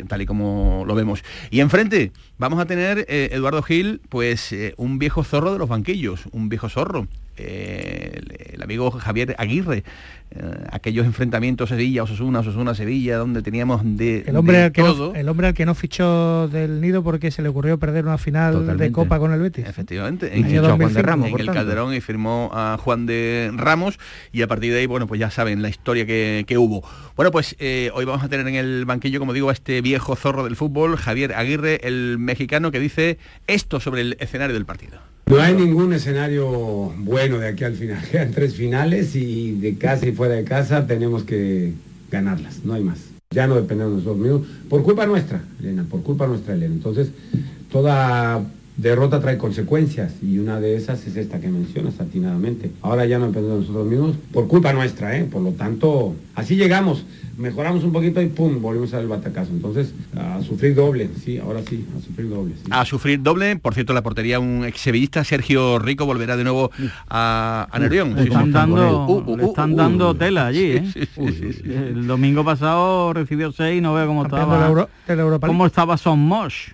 tal 0.07 0.21
y 0.21 0.25
como 0.25 0.83
lo 0.87 0.95
vemos. 0.95 1.23
Y 1.51 1.59
enfrente 1.59 2.11
vamos 2.37 2.59
a 2.59 2.65
tener 2.65 3.05
Eduardo 3.07 3.61
Gil, 3.61 4.01
pues 4.09 4.55
un 4.77 4.99
viejo 4.99 5.23
zorro 5.23 5.53
de 5.53 5.59
los 5.59 5.69
banquillos, 5.69 6.25
un 6.31 6.49
viejo 6.49 6.69
zorro. 6.69 7.07
El, 7.39 8.61
amigo 8.61 8.91
Javier 8.91 9.35
Aguirre, 9.37 9.83
eh, 10.31 10.65
aquellos 10.71 11.05
enfrentamientos 11.05 11.69
Sevilla, 11.69 12.03
Osasuna, 12.03 12.39
Osasuna, 12.39 12.75
Sevilla, 12.75 13.17
donde 13.17 13.41
teníamos 13.41 13.81
de, 13.83 14.23
el 14.27 14.35
hombre, 14.35 14.63
al 14.63 14.71
que 14.71 14.83
No, 14.83 15.15
el 15.15 15.27
hombre 15.27 15.47
al 15.47 15.53
que 15.53 15.65
no 15.65 15.73
fichó 15.73 16.47
del 16.49 16.81
nido 16.81 17.03
porque 17.03 17.31
se 17.31 17.41
le 17.41 17.49
ocurrió 17.49 17.79
perder 17.79 18.05
una 18.05 18.17
final 18.17 18.77
de 18.77 18.91
Copa 18.91 19.17
con 19.17 19.33
el 19.33 19.39
Betis. 19.39 19.65
Efectivamente, 19.65 20.37
en, 20.37 20.45
el 20.45 21.45
Calderón 21.51 21.93
y 21.93 22.01
firmó 22.01 22.51
a 22.53 22.77
Juan 22.77 23.05
de 23.05 23.51
Ramos 23.55 23.97
y 24.31 24.41
a 24.41 24.47
partir 24.47 24.73
de 24.73 24.79
ahí, 24.79 24.85
bueno, 24.85 25.07
pues 25.07 25.19
ya 25.19 25.31
saben 25.31 25.61
la 25.61 25.69
historia 25.69 26.05
que, 26.05 26.45
hubo. 26.59 26.83
Bueno, 27.15 27.31
pues 27.31 27.55
eh, 27.59 27.89
hoy 27.93 28.05
vamos 28.05 28.23
a 28.23 28.29
tener 28.29 28.47
en 28.47 28.55
el 28.55 28.85
banquillo, 28.85 29.19
como 29.19 29.33
digo, 29.33 29.49
a 29.49 29.53
este 29.53 29.81
viejo 29.81 30.15
zorro 30.15 30.43
del 30.43 30.55
fútbol, 30.55 30.97
Javier 30.97 31.33
Aguirre, 31.33 31.87
el 31.87 32.17
mexicano, 32.19 32.71
que 32.71 32.79
dice 32.79 33.17
esto 33.47 33.79
sobre 33.79 34.01
el 34.01 34.17
escenario 34.19 34.53
del 34.53 34.65
partido. 34.65 35.08
No 35.29 35.39
hay 35.39 35.53
ningún 35.53 35.93
escenario 35.93 36.91
bueno 36.97 37.37
de 37.37 37.49
aquí 37.49 37.63
al 37.63 37.75
final. 37.75 38.03
Quedan 38.11 38.31
tres 38.31 38.55
finales 38.55 39.15
y 39.15 39.51
de 39.51 39.77
casa 39.77 40.07
y 40.07 40.11
fuera 40.11 40.33
de 40.33 40.43
casa 40.43 40.87
tenemos 40.87 41.23
que 41.23 41.73
ganarlas, 42.09 42.65
no 42.65 42.73
hay 42.73 42.83
más. 42.83 42.97
Ya 43.29 43.45
no 43.45 43.53
dependemos 43.53 43.91
de 43.91 43.97
nosotros 43.97 44.17
mismos, 44.17 44.41
por 44.69 44.81
culpa 44.81 45.05
nuestra, 45.05 45.43
Elena, 45.59 45.85
por 45.87 46.01
culpa 46.01 46.25
nuestra, 46.25 46.55
Elena. 46.55 46.73
Entonces, 46.73 47.11
toda 47.71 48.43
derrota 48.81 49.19
trae 49.19 49.37
consecuencias 49.37 50.13
y 50.21 50.39
una 50.39 50.59
de 50.59 50.75
esas 50.75 51.05
es 51.07 51.15
esta 51.15 51.39
que 51.39 51.47
mencionas 51.47 51.99
atinadamente. 51.99 52.71
Ahora 52.81 53.05
ya 53.05 53.19
no 53.19 53.27
dependemos 53.27 53.59
de 53.59 53.67
nosotros 53.67 53.87
mismos 53.87 54.15
por 54.31 54.47
culpa 54.47 54.73
nuestra, 54.73 55.17
¿eh? 55.17 55.25
Por 55.25 55.41
lo 55.41 55.51
tanto, 55.51 56.15
así 56.35 56.55
llegamos 56.55 57.05
mejoramos 57.39 57.83
un 57.83 57.93
poquito 57.93 58.21
y 58.21 58.27
pum, 58.27 58.61
volvimos 58.61 58.93
al 58.93 59.07
batacazo. 59.07 59.51
Entonces, 59.51 59.93
a 60.15 60.41
sufrir 60.41 60.75
doble, 60.75 61.09
sí, 61.23 61.37
ahora 61.37 61.61
sí, 61.67 61.87
a 61.97 62.01
sufrir 62.01 62.29
doble. 62.29 62.53
A 62.69 62.85
sufrir 62.85 63.21
doble, 63.23 63.55
por 63.55 63.73
cierto, 63.73 63.93
la 63.93 64.03
portería 64.03 64.39
un 64.39 64.65
ex 64.65 64.81
sevillista, 64.81 65.23
Sergio 65.23 65.79
Rico, 65.79 66.05
volverá 66.05 66.35
de 66.37 66.43
nuevo 66.43 66.69
a, 67.09 67.67
a 67.71 67.79
Nervión. 67.79 68.17
están, 68.19 68.51
dando, 68.51 69.05
uh, 69.05 69.31
uh, 69.31 69.47
están 69.47 69.73
uh, 69.73 69.77
dando 69.77 70.15
tela 70.15 70.47
allí, 70.47 70.71
¿eh? 70.71 70.93
el 71.65 72.05
domingo 72.05 72.43
pasado 72.43 73.13
recibió 73.13 73.51
seis, 73.51 73.81
no 73.81 73.93
veo 73.93 74.05
cómo 74.07 74.25
estaba. 74.25 74.87
¿Cómo 75.39 75.65
estaba 75.65 75.97
Son 75.97 76.19
Mosh? 76.19 76.71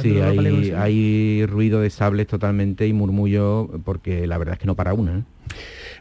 Sí, 0.00 0.20
hay, 0.20 0.72
hay, 0.76 1.46
ruido 1.46 1.80
de 1.80 1.88
sables 1.90 2.26
totalmente 2.26 2.86
y 2.86 2.92
murmullo 2.92 3.70
porque 3.84 4.26
la 4.26 4.36
verdad 4.36 4.54
es 4.54 4.58
que 4.58 4.66
no 4.66 4.76
para 4.76 4.92
una. 4.92 5.18
¿eh? 5.18 5.22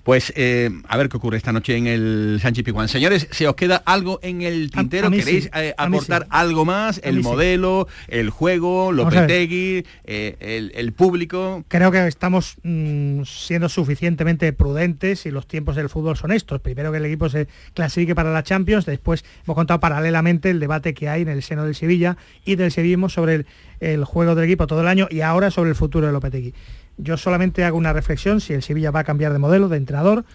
Pues 0.09 0.33
eh, 0.35 0.71
a 0.87 0.97
ver 0.97 1.07
qué 1.07 1.17
ocurre 1.17 1.37
esta 1.37 1.53
noche 1.53 1.77
en 1.77 1.85
el 1.85 2.39
Sánchez 2.41 2.65
Pijuán. 2.65 2.87
Señores, 2.87 3.27
¿se 3.29 3.47
os 3.47 3.53
queda 3.53 3.75
algo 3.85 4.19
en 4.23 4.41
el 4.41 4.71
tintero? 4.71 5.11
¿Queréis 5.11 5.51
eh, 5.53 5.75
aportar 5.77 6.25
algo 6.31 6.65
más? 6.65 6.99
El 7.03 7.21
modelo, 7.21 7.87
el 8.07 8.31
juego, 8.31 8.91
Lopetegui, 8.91 9.85
eh, 10.05 10.71
el, 10.73 10.93
público. 10.93 11.63
Creo 11.67 11.91
que 11.91 12.07
estamos 12.07 12.55
mm, 12.63 13.21
siendo 13.21 13.69
suficientemente 13.69 14.51
prudentes 14.51 15.27
y 15.27 15.29
los 15.29 15.47
tiempos 15.47 15.75
del 15.75 15.89
fútbol 15.89 16.17
son 16.17 16.31
estos. 16.31 16.59
Primero 16.59 16.91
que 16.91 16.97
el 16.97 17.05
equipo 17.05 17.29
se 17.29 17.47
clasifique 17.75 18.15
para 18.15 18.33
la 18.33 18.41
Champions, 18.41 18.87
después 18.87 19.23
hemos 19.45 19.53
contado 19.53 19.79
paralelamente 19.79 20.49
el 20.49 20.59
debate 20.59 20.95
que 20.95 21.07
hay 21.07 21.21
en 21.21 21.29
el 21.29 21.43
seno 21.43 21.65
del 21.65 21.75
Sevilla 21.75 22.17
y 22.45 22.55
del 22.55 22.71
Sevillismo 22.71 23.09
sobre 23.09 23.35
el, 23.35 23.45
el 23.79 24.05
juego 24.05 24.33
del 24.33 24.45
equipo 24.45 24.65
todo 24.65 24.81
el 24.81 24.87
año 24.87 25.07
y 25.11 25.21
ahora 25.21 25.51
sobre 25.51 25.69
el 25.69 25.75
futuro 25.75 26.07
de 26.07 26.13
Lopetegui. 26.13 26.55
Yo 27.01 27.15
solamente 27.15 27.63
hago 27.63 27.77
una 27.77 27.93
reflexión 27.93 28.41
si 28.41 28.53
el 28.53 28.61
Sevilla 28.61 28.91
va 28.91 28.99
a 28.99 29.03
cambiar 29.05 29.31
de 29.31 29.39
modelo, 29.39 29.69
de 29.69 29.77
entrenador, 29.77 30.25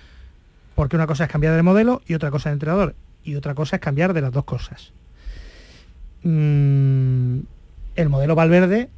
porque 0.75 0.97
una 0.97 1.07
cosa 1.07 1.25
es 1.25 1.31
cambiar 1.31 1.55
de 1.55 1.63
modelo 1.63 2.03
y 2.07 2.15
otra 2.15 2.31
cosa 2.31 2.49
de 2.49 2.55
entrenador, 2.55 2.95
y 3.23 3.35
otra 3.37 3.55
cosa 3.55 3.77
es 3.77 3.83
cambiar 3.83 4.15
de 4.15 4.23
las 4.23 4.33
dos 4.33 4.45
cosas. 4.45 4.93
Mm, 6.23 7.41
el 7.97 8.09
modelo 8.09 8.35
Valverde 8.35 8.89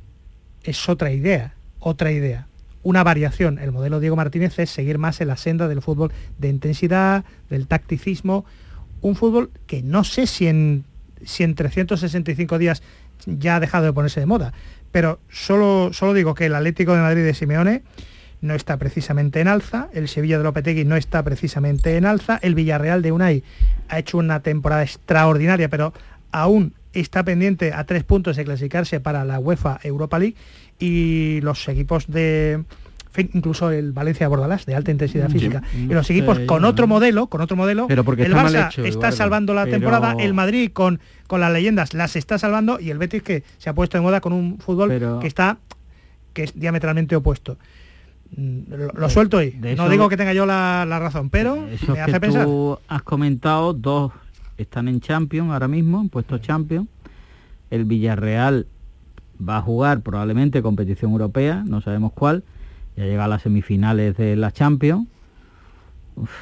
es 0.62 0.88
otra 0.88 1.10
idea, 1.10 1.54
otra 1.80 2.12
idea, 2.12 2.46
una 2.84 3.02
variación. 3.02 3.58
El 3.58 3.72
modelo 3.72 3.98
Diego 3.98 4.14
Martínez 4.14 4.56
es 4.60 4.70
seguir 4.70 4.98
más 4.98 5.20
en 5.20 5.28
la 5.28 5.36
senda 5.36 5.66
del 5.66 5.82
fútbol 5.82 6.12
de 6.38 6.48
intensidad, 6.48 7.24
del 7.50 7.66
tacticismo, 7.66 8.44
un 9.00 9.16
fútbol 9.16 9.50
que 9.66 9.82
no 9.82 10.04
sé 10.04 10.28
si 10.28 10.46
en, 10.46 10.84
si 11.24 11.42
en 11.42 11.56
365 11.56 12.58
días 12.58 12.82
ya 13.26 13.56
ha 13.56 13.60
dejado 13.60 13.86
de 13.86 13.92
ponerse 13.92 14.20
de 14.20 14.26
moda, 14.26 14.52
pero 14.96 15.18
solo, 15.28 15.90
solo 15.92 16.14
digo 16.14 16.34
que 16.34 16.46
el 16.46 16.54
Atlético 16.54 16.94
de 16.94 17.02
Madrid 17.02 17.22
de 17.22 17.34
Simeone 17.34 17.82
no 18.40 18.54
está 18.54 18.78
precisamente 18.78 19.42
en 19.42 19.46
alza, 19.46 19.90
el 19.92 20.08
Sevilla 20.08 20.38
de 20.38 20.44
Lopetegui 20.44 20.86
no 20.86 20.96
está 20.96 21.22
precisamente 21.22 21.98
en 21.98 22.06
alza, 22.06 22.38
el 22.40 22.54
Villarreal 22.54 23.02
de 23.02 23.12
Unai 23.12 23.44
ha 23.90 23.98
hecho 23.98 24.16
una 24.16 24.40
temporada 24.40 24.82
extraordinaria, 24.82 25.68
pero 25.68 25.92
aún 26.32 26.72
está 26.94 27.24
pendiente 27.24 27.74
a 27.74 27.84
tres 27.84 28.04
puntos 28.04 28.38
de 28.38 28.46
clasificarse 28.46 28.98
para 28.98 29.26
la 29.26 29.38
UEFA 29.38 29.80
Europa 29.82 30.18
League 30.18 30.36
y 30.78 31.42
los 31.42 31.68
equipos 31.68 32.06
de, 32.06 32.64
incluso 33.22 33.70
el 33.70 33.92
Valencia 33.92 34.28
Bordalás 34.28 34.66
de 34.66 34.74
alta 34.74 34.90
intensidad 34.90 35.28
física. 35.28 35.62
y 35.74 35.86
los 35.86 36.08
equipos 36.10 36.40
con 36.40 36.64
otro 36.64 36.86
modelo, 36.86 37.26
con 37.28 37.40
otro 37.40 37.56
modelo, 37.56 37.86
pero 37.86 38.04
porque 38.04 38.22
el 38.22 38.32
está 38.32 38.70
Barça 38.70 38.84
está 38.84 39.12
salvando 39.12 39.54
la 39.54 39.66
temporada, 39.66 40.16
el 40.18 40.34
Madrid 40.34 40.70
con, 40.72 41.00
con 41.26 41.40
las 41.40 41.52
leyendas 41.52 41.94
las 41.94 42.16
está 42.16 42.38
salvando 42.38 42.80
y 42.80 42.90
el 42.90 42.98
Betis 42.98 43.22
que 43.22 43.42
se 43.58 43.70
ha 43.70 43.74
puesto 43.74 43.98
de 43.98 44.02
moda 44.02 44.20
con 44.20 44.32
un 44.32 44.58
fútbol 44.58 45.18
que 45.20 45.26
está 45.26 45.58
que 46.32 46.44
es 46.44 46.58
diametralmente 46.58 47.16
opuesto. 47.16 47.56
Mm, 48.36 48.72
lo, 48.94 49.08
suelto 49.08 49.38
ahí. 49.38 49.58
no 49.76 49.88
digo 49.88 50.08
que 50.08 50.16
tenga 50.16 50.34
yo 50.34 50.46
la, 50.46 50.84
razón, 50.98 51.30
pero 51.30 51.66
me 51.88 52.00
hace 52.00 52.20
pensar. 52.20 52.44
Tú 52.44 52.78
has 52.88 53.02
comentado 53.02 53.72
dos 53.72 54.12
están 54.58 54.88
en 54.88 55.00
Champions 55.00 55.50
ahora 55.50 55.68
mismo, 55.68 56.00
en 56.00 56.08
puestos 56.08 56.40
Champions. 56.42 56.88
El 57.70 57.84
Villarreal 57.84 58.66
va 59.36 59.58
a 59.58 59.62
jugar 59.62 60.00
probablemente 60.00 60.62
competición 60.62 61.12
europea, 61.12 61.62
no 61.66 61.80
sabemos 61.80 62.12
cuál 62.12 62.44
ya 62.96 63.04
llega 63.04 63.24
a 63.24 63.28
las 63.28 63.42
semifinales 63.42 64.16
de 64.16 64.36
la 64.36 64.50
Champions. 64.52 65.06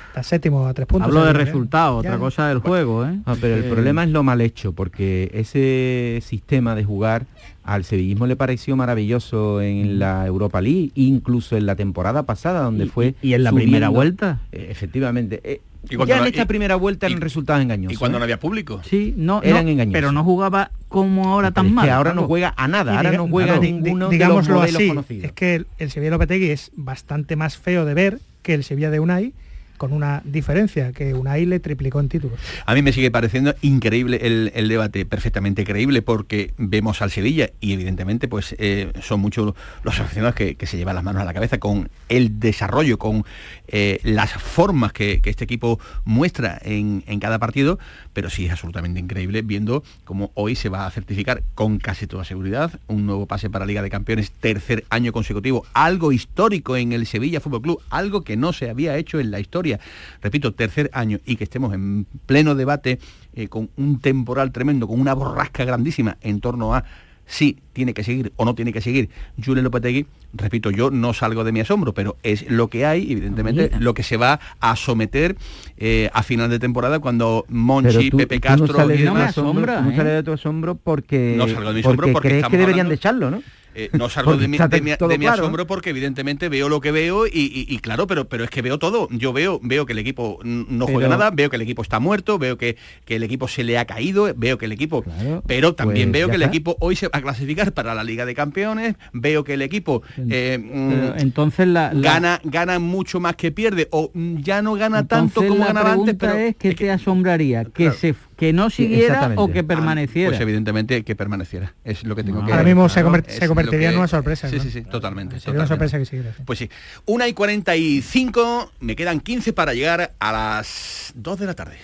Está 0.08 0.22
séptimo 0.22 0.66
a 0.66 0.72
tres 0.72 0.86
puntos. 0.86 1.08
Hablo 1.08 1.24
de 1.24 1.32
resultados, 1.32 1.98
otra 1.98 2.16
cosa 2.16 2.48
del 2.48 2.58
juego. 2.58 3.04
¿eh? 3.04 3.18
Ah, 3.26 3.34
pero 3.40 3.56
el 3.56 3.64
problema 3.64 4.04
es 4.04 4.10
lo 4.10 4.22
mal 4.22 4.40
hecho, 4.40 4.72
porque 4.72 5.30
ese 5.34 6.20
sistema 6.24 6.76
de 6.76 6.84
jugar 6.84 7.26
al 7.64 7.82
sevillismo 7.82 8.26
le 8.26 8.36
pareció 8.36 8.76
maravilloso 8.76 9.60
en 9.60 9.96
mm. 9.96 9.98
la 9.98 10.26
Europa 10.26 10.60
League, 10.60 10.92
incluso 10.94 11.56
en 11.56 11.66
la 11.66 11.74
temporada 11.74 12.22
pasada, 12.22 12.62
donde 12.62 12.86
fue... 12.86 13.16
¿Y 13.20 13.34
en 13.34 13.42
la 13.42 13.50
primera 13.50 13.88
vuelta? 13.88 14.38
Eh, 14.52 14.68
efectivamente. 14.70 15.40
Eh, 15.42 15.60
ya 16.06 16.18
en 16.18 16.26
esta 16.26 16.46
primera 16.46 16.76
vuelta 16.76 17.06
eran 17.06 17.20
resultados 17.20 17.62
engañosos. 17.62 17.94
¿Y 17.94 17.96
cuando 17.96 18.18
no 18.18 18.24
había 18.24 18.38
público? 18.38 18.80
Sí, 18.84 19.14
no, 19.16 19.42
eran 19.42 19.68
engañosos. 19.68 19.92
Pero 19.92 20.12
no 20.12 20.24
jugaba 20.24 20.70
como 20.88 21.32
ahora 21.32 21.50
tan 21.50 21.72
mal. 21.72 21.84
Que 21.84 21.90
ahora 21.90 22.14
no 22.14 22.24
juega 22.24 22.54
a 22.56 22.68
nada, 22.68 22.96
ahora 22.96 23.12
no 23.12 23.28
juega 23.28 23.54
a 23.54 23.58
ninguno 23.58 24.08
digámoslo 24.08 24.60
de 24.60 24.66
los 24.66 24.76
así, 24.76 24.88
conocidos. 24.88 25.24
Es 25.24 25.32
que 25.32 25.54
el, 25.56 25.66
el 25.78 25.90
Sevilla 25.90 26.12
Lopetegui 26.12 26.50
es 26.50 26.70
bastante 26.74 27.36
más 27.36 27.56
feo 27.56 27.84
de 27.84 27.94
ver 27.94 28.20
que 28.42 28.54
el 28.54 28.64
Sevilla 28.64 28.90
de 28.90 29.00
Unai 29.00 29.32
con 29.76 29.92
una 29.92 30.22
diferencia, 30.24 30.92
que 30.92 31.14
Unai 31.14 31.46
le 31.46 31.60
triplicó 31.60 32.00
en 32.00 32.08
títulos. 32.08 32.38
A 32.66 32.74
mí 32.74 32.82
me 32.82 32.92
sigue 32.92 33.10
pareciendo 33.10 33.54
increíble 33.62 34.20
el, 34.22 34.68
debate, 34.68 35.04
perfectamente 35.04 35.64
creíble, 35.64 36.02
porque 36.02 36.54
vemos 36.56 37.02
al 37.02 37.10
Sevilla 37.10 37.50
y 37.60 37.72
evidentemente 37.72 38.28
pues 38.28 38.54
eh, 38.58 38.92
son 39.02 39.20
muchos 39.20 39.54
los 39.82 40.00
aficionados 40.00 40.34
que, 40.34 40.56
se 40.64 40.78
llevan 40.78 40.94
las 40.94 41.04
manos 41.04 41.20
a 41.20 41.24
la 41.26 41.34
cabeza 41.34 41.58
con 41.58 41.90
el 42.08 42.40
desarrollo, 42.40 42.98
con 42.98 43.24
eh, 43.68 44.00
las 44.02 44.32
formas 44.32 44.92
que, 44.92 45.20
este 45.24 45.44
equipo 45.44 45.80
muestra 46.04 46.58
en, 46.62 47.02
en, 47.06 47.18
cada 47.18 47.38
partido, 47.38 47.78
pero 48.14 48.30
sí 48.30 48.46
es 48.46 48.52
absolutamente 48.52 49.00
increíble 49.00 49.42
viendo 49.42 49.82
cómo 50.04 50.30
hoy 50.34 50.54
se 50.54 50.70
va 50.70 50.86
a 50.86 50.90
certificar 50.90 51.42
con 51.54 51.78
casi 51.78 52.06
toda 52.06 52.24
seguridad 52.24 52.80
un 52.86 53.04
nuevo 53.04 53.26
pase 53.26 53.50
para 53.50 53.66
Liga 53.66 53.82
de 53.82 53.90
Campeones, 53.90 54.30
tercer 54.30 54.84
año 54.88 55.12
consecutivo, 55.12 55.66
algo 55.74 56.12
histórico 56.12 56.76
en 56.76 56.92
el 56.92 57.06
Sevilla 57.06 57.40
Fútbol 57.40 57.62
Club, 57.62 57.82
algo 57.90 58.22
que 58.22 58.36
no 58.36 58.52
se 58.52 58.70
había 58.70 58.96
hecho 58.96 59.20
en 59.20 59.30
la 59.30 59.40
historia. 59.40 59.80
Repito, 60.22 60.54
tercer 60.54 60.90
año 60.94 61.18
y 61.26 61.36
que 61.36 61.44
estemos 61.44 61.74
en 61.74 62.06
pleno 62.26 62.54
debate 62.54 62.98
eh, 63.34 63.48
con 63.48 63.68
un 63.76 64.00
temporal 64.00 64.52
tremendo, 64.52 64.86
con 64.86 65.00
una 65.00 65.14
borrasca 65.14 65.64
grandísima 65.64 66.16
en 66.20 66.40
torno 66.40 66.74
a 66.74 66.84
si 67.26 67.58
tiene 67.72 67.94
que 67.94 68.04
seguir 68.04 68.32
o 68.36 68.44
no 68.44 68.54
tiene 68.54 68.72
que 68.72 68.80
seguir. 68.80 69.08
Julien 69.42 69.64
Lopetegui, 69.64 70.06
repito, 70.32 70.70
yo 70.70 70.90
no 70.90 71.12
salgo 71.14 71.44
de 71.44 71.52
mi 71.52 71.60
asombro, 71.60 71.92
pero 71.92 72.16
es 72.22 72.48
lo 72.50 72.68
que 72.68 72.86
hay, 72.86 73.12
evidentemente, 73.12 73.70
lo 73.78 73.94
que 73.94 74.02
se 74.02 74.16
va 74.16 74.40
a 74.60 74.76
someter 74.76 75.36
eh, 75.76 76.10
a 76.12 76.22
final 76.22 76.50
de 76.50 76.58
temporada 76.58 76.98
cuando 76.98 77.44
Monchi, 77.48 78.10
Pepe 78.10 78.40
Castro... 78.40 78.78
no 78.78 78.86
de 78.86 80.22
tu 80.22 80.32
asombro 80.32 80.74
porque, 80.76 81.34
no 81.36 81.48
salgo 81.48 81.68
de 81.68 81.74
mi 81.74 81.80
asombro 81.80 82.12
porque, 82.12 82.28
crees 82.28 82.46
que 82.46 82.58
deberían 82.58 82.88
de 82.88 82.94
echarlo, 82.94 83.30
¿no? 83.30 83.42
Eh, 83.74 83.90
no 83.92 84.08
salgo 84.08 84.36
de 84.36 84.48
mi, 84.48 85.26
asombro 85.26 85.66
porque 85.66 85.90
evidentemente 85.90 86.48
veo 86.48 86.68
lo 86.68 86.80
que 86.80 86.92
veo 86.92 87.26
y, 87.26 87.78
claro, 87.78 88.06
pero, 88.06 88.28
pero 88.28 88.44
es 88.44 88.50
que 88.50 88.62
veo 88.62 88.78
todo. 88.78 89.08
Yo 89.10 89.32
veo, 89.32 89.60
veo 89.62 89.86
que 89.86 89.92
el 89.92 89.98
equipo 89.98 90.38
no 90.44 90.86
juega 90.86 91.08
nada, 91.08 91.30
veo 91.30 91.50
que 91.50 91.56
el 91.56 91.62
equipo 91.62 91.82
está 91.82 92.00
muerto, 92.00 92.38
veo 92.38 92.56
que, 92.56 92.76
que 93.04 93.16
el 93.16 93.22
equipo 93.22 93.48
se 93.48 93.64
le 93.64 93.78
ha 93.78 93.84
caído, 93.84 94.32
veo 94.36 94.58
que 94.58 94.66
el 94.66 94.72
equipo... 94.72 95.04
pero 95.46 95.74
también 95.74 96.10
pues 96.10 96.20
veo 96.20 96.28
que 96.28 96.36
el 96.36 96.42
equipo 96.42 96.76
hoy 96.80 96.96
se 96.96 97.08
va 97.08 97.18
a 97.18 97.22
clasificar 97.22 97.72
para 97.72 97.94
la 97.94 98.04
Liga 98.04 98.26
de 98.26 98.34
Campeones, 98.34 98.94
veo 99.12 99.44
que 99.44 99.54
el 99.54 99.62
equipo... 99.62 100.02
Eh, 100.28 100.58
mm, 100.58 101.18
entonces 101.20 101.66
la, 101.66 101.92
Gana, 101.94 102.40
gana 102.44 102.78
mucho 102.78 103.20
más 103.20 103.36
que 103.36 103.50
pierde 103.50 103.88
o 103.90 104.10
ya 104.14 104.62
no 104.62 104.74
gana 104.74 105.06
tanto 105.06 105.46
como 105.46 105.64
ganaba 105.64 105.92
antes. 105.92 106.14
Pero 106.14 106.34
es 106.34 106.56
que 106.56 106.74
te 106.74 106.90
asombraría 106.90 107.64
que 107.64 107.90
se 107.92 108.14
que 108.36 108.52
no 108.52 108.70
siguiera 108.70 109.32
o 109.36 109.50
que 109.50 109.64
permaneciera. 109.64 110.30
pues 110.30 110.40
evidentemente 110.40 111.04
que 111.04 111.16
permaneciera. 111.16 111.74
Es 111.84 112.04
lo 112.04 112.14
que 112.16 112.24
tengo 112.24 112.44
que 112.44 112.52
Ahora 112.52 112.64
mismo 112.64 112.88
se, 112.88 113.02
convertiría 113.02 113.90
en 113.90 113.98
una 113.98 114.08
sorpresa. 114.08 114.48
Sí, 114.48 114.60
sí, 114.60 114.70
sí, 114.70 114.82
totalmente. 114.82 115.36
una 115.50 115.66
sorpresa 115.66 115.98
que 115.98 116.04
siguiera. 116.04 116.32
Pues 116.44 116.58
sí. 116.58 116.70
Una 117.06 117.28
y 117.28 117.32
45, 117.32 118.72
me 118.80 118.96
quedan 118.96 119.20
15 119.20 119.52
para 119.52 119.74
llegar 119.74 120.14
a 120.18 120.32
las 120.32 121.12
2 121.16 121.38
de 121.38 121.46
la 121.46 121.54
tarde. 121.54 121.76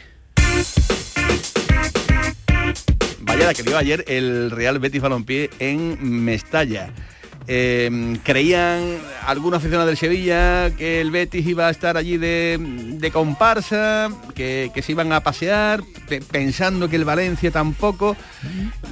Vaya 3.21 3.47
la 3.47 3.55
que 3.55 3.63
dio 3.63 3.79
ayer 3.79 4.05
el 4.09 4.51
Real 4.51 4.79
Betis 4.79 5.01
Balompié 5.01 5.51
en 5.59 6.25
Mestalla. 6.25 6.91
Em, 7.53 8.15
creían 8.19 8.81
algunos 9.27 9.59
aficionados 9.59 9.89
del 9.89 9.97
Sevilla 9.97 10.71
que 10.71 11.01
el 11.01 11.11
Betis 11.11 11.45
iba 11.45 11.67
a 11.67 11.71
estar 11.71 11.97
allí 11.97 12.17
de, 12.17 13.11
comparsa, 13.13 14.09
que, 14.37 14.71
se 14.81 14.93
iban 14.93 15.13
a 15.13 15.19
pasear, 15.19 15.83
pensando 16.31 16.89
que 16.89 16.95
el 16.95 17.05
Valencia 17.05 17.51
tampoco. 17.51 18.17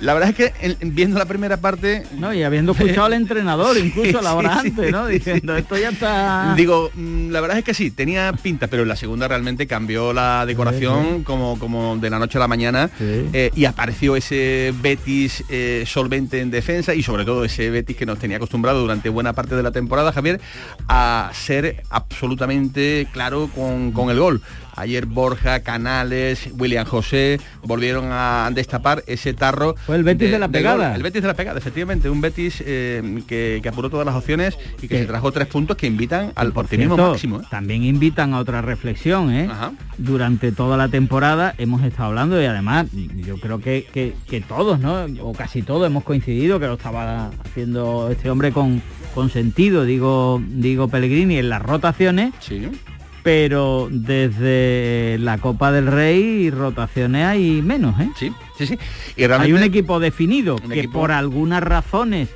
La 0.00 0.12
verdad 0.12 0.30
es 0.30 0.34
que 0.34 0.76
viendo 0.80 1.20
la 1.20 1.26
primera 1.26 1.58
parte... 1.58 2.02
No, 2.18 2.34
y 2.34 2.42
habiendo 2.42 2.72
escuchado 2.72 3.04
al 3.04 3.12
entrenador, 3.12 3.76
incluso 3.84 4.18
a 4.18 4.22
la 4.22 4.34
hora 4.34 4.58
antes, 4.58 4.90
¿no? 4.90 5.06
Diciendo, 5.06 5.56
esto 5.56 5.78
ya 5.78 5.90
está... 5.90 6.54
Digo, 6.56 6.90
mm, 6.92 7.30
la 7.30 7.40
verdad 7.40 7.58
es 7.58 7.64
que 7.64 7.74
sí, 7.74 7.92
tenía 7.92 8.32
pinta, 8.32 8.66
pero 8.66 8.82
en 8.82 8.88
la 8.88 8.96
segunda 8.96 9.28
realmente 9.28 9.68
cambió 9.68 10.12
la 10.12 10.44
decoración 10.46 11.22
como, 11.22 11.60
como 11.60 11.96
de 11.96 12.10
la 12.10 12.18
noche 12.18 12.38
a 12.38 12.40
la 12.40 12.48
mañana 12.48 12.90
eh, 13.00 13.52
y 13.54 13.66
apareció 13.66 14.16
ese 14.16 14.74
Betis 14.82 15.44
eh, 15.48 15.84
solvente 15.86 16.40
en 16.40 16.50
defensa 16.50 16.92
y 16.92 17.04
sobre 17.04 17.24
todo 17.24 17.44
ese 17.44 17.70
Betis 17.70 17.96
que 17.96 18.04
nos 18.04 18.18
tenía 18.18 18.40
acostumbrado 18.48 18.80
durante 18.80 19.10
buena 19.10 19.34
parte 19.34 19.54
de 19.54 19.62
la 19.62 19.72
temporada, 19.72 20.10
Javier, 20.10 20.40
a 20.88 21.30
ser 21.34 21.82
absolutamente 21.90 23.06
claro 23.12 23.50
con, 23.54 23.92
con 23.92 24.08
el 24.08 24.18
gol. 24.18 24.40
Ayer 24.78 25.06
Borja, 25.06 25.60
Canales, 25.60 26.50
William 26.56 26.86
José 26.86 27.40
volvieron 27.62 28.10
a 28.12 28.48
destapar 28.54 29.02
ese 29.08 29.34
tarro. 29.34 29.74
Fue 29.86 29.96
el 29.96 30.04
Betis 30.04 30.30
de, 30.30 30.38
la 30.38 30.48
pegada. 30.48 30.94
el 30.94 31.02
Betis 31.02 31.20
de 31.22 31.28
la 31.28 31.34
pegada, 31.34 31.58
efectivamente. 31.58 32.08
Un 32.08 32.20
Betis 32.20 32.62
eh, 32.64 33.22
que, 33.26 33.60
apuró 33.68 33.90
todas 33.90 34.06
las 34.06 34.14
opciones 34.14 34.56
y 34.80 34.86
que 34.86 34.98
se 34.98 35.06
trajo 35.06 35.32
tres 35.32 35.48
puntos 35.48 35.76
que 35.76 35.88
invitan 35.88 36.32
al 36.36 36.52
optimismo 36.54 36.96
máximo. 36.96 37.40
¿eh? 37.40 37.44
También 37.50 37.82
invitan 37.82 38.34
a 38.34 38.38
otra 38.38 38.62
reflexión. 38.62 39.32
¿eh? 39.32 39.48
Durante 39.96 40.52
toda 40.52 40.76
la 40.76 40.88
temporada 40.88 41.54
hemos 41.58 41.82
estado 41.82 42.10
hablando 42.10 42.40
y 42.40 42.44
además 42.44 42.86
yo 42.92 43.38
creo 43.40 43.60
que, 43.60 43.84
que, 43.92 44.40
todos, 44.40 44.78
¿no? 44.78 45.06
o 45.22 45.32
casi 45.32 45.62
todos 45.62 45.86
hemos 45.86 46.04
coincidido 46.04 46.60
que 46.60 46.66
lo 46.66 46.74
estaba 46.74 47.30
haciendo 47.44 48.08
este 48.10 48.30
hombre 48.30 48.52
con, 48.52 48.80
con 49.14 49.28
sentido, 49.28 49.84
digo, 49.84 50.40
digo 50.46 50.86
Pellegrini, 50.86 51.38
en 51.38 51.48
las 51.48 51.62
rotaciones. 51.62 52.32
Sí 52.38 52.68
pero 53.28 53.88
desde 53.90 55.18
la 55.20 55.36
Copa 55.36 55.70
del 55.70 55.86
Rey 55.86 56.48
rotaciones 56.48 57.26
hay 57.26 57.60
menos, 57.60 58.00
¿eh? 58.00 58.08
Sí, 58.16 58.32
sí, 58.56 58.66
sí. 58.68 58.78
Y 59.18 59.24
hay 59.24 59.52
un 59.52 59.62
equipo 59.62 60.00
definido 60.00 60.56
que 60.56 60.88
por 60.88 61.12
algunas 61.12 61.62
razones 61.62 62.30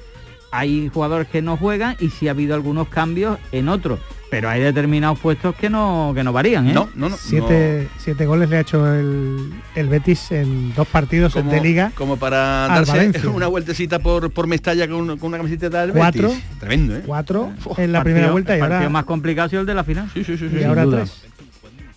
hay 0.51 0.91
jugadores 0.93 1.29
que 1.29 1.41
no 1.41 1.57
juegan 1.57 1.97
y 1.99 2.11
sí 2.11 2.29
ha 2.29 2.33
habido 2.33 2.55
algunos 2.55 2.89
cambios 2.89 3.39
en 3.53 3.71
otros 3.71 4.01
pero 4.33 4.49
hay 4.49 4.63
determinados 4.63 5.19
puestos 5.19 5.55
que 5.55 5.69
no 5.69 6.13
que 6.15 6.25
no 6.25 6.33
varían 6.33 6.67
¿eh? 6.67 6.73
no, 6.73 6.89
no, 6.95 7.11
no, 7.11 7.19
siete, 7.19 7.91
siete 7.99 8.25
goles 8.25 8.49
le 8.49 8.57
ha 8.57 8.61
hecho 8.61 8.91
el, 8.91 9.53
el 9.75 9.89
Betis 9.91 10.33
en 10.33 10.73
dos 10.75 10.89
partidos 10.89 11.35
de 11.35 11.61
liga 11.61 11.93
como 11.95 12.17
para 12.17 12.67
darse 12.67 13.29
una 13.29 13.47
vueltecita 13.47 13.99
por, 13.99 14.31
por 14.31 14.47
Mestalla 14.47 14.89
con, 14.89 15.19
con 15.19 15.29
una 15.29 15.37
camiseta 15.37 15.83
del 15.83 15.93
cuatro, 15.93 16.31
Betis 16.31 16.45
tremendo 16.59 16.97
¿eh? 16.97 17.03
cuatro 17.05 17.53
en 17.77 17.93
la 17.93 18.03
primera 18.03 18.31
vuelta 18.31 18.57
y 18.57 18.61
ahora 18.61 18.77
partido 18.77 18.91
más 18.91 19.05
complicado 19.05 19.45
ha 19.45 19.51
sido 19.51 19.61
el 19.61 19.67
de 19.67 19.75
la 19.75 19.85
final. 19.85 20.09
Sí, 20.15 20.25
sí, 20.25 20.39
sí, 20.39 20.49
y 20.51 20.65
ahora 20.65 20.87
tres. 20.89 21.25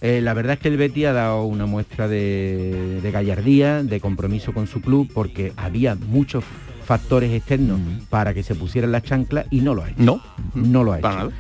Eh, 0.02 0.20
la 0.22 0.34
verdad 0.34 0.56
es 0.56 0.60
que 0.60 0.68
el 0.68 0.76
Betis 0.76 1.06
ha 1.06 1.14
dado 1.14 1.46
una 1.46 1.66
muestra 1.66 2.10
de, 2.10 3.00
de 3.02 3.12
gallardía, 3.12 3.82
de 3.82 4.02
compromiso 4.02 4.54
con 4.54 4.68
su 4.68 4.82
club, 4.82 5.10
porque 5.14 5.54
había 5.56 5.96
muchos 5.96 6.44
factores 6.86 7.32
externos 7.32 7.80
para 8.10 8.34
que 8.34 8.44
se 8.44 8.56
pusieran 8.56 8.92
las 8.92 9.04
chanclas 9.04 9.46
y 9.52 9.62
no 9.62 9.74
lo 9.74 9.84
ha 9.84 9.90
hecho. 9.90 10.04
No, 10.04 10.22
no 10.54 10.84
lo 10.84 10.92
ha 10.92 11.00
hecho 11.00 11.32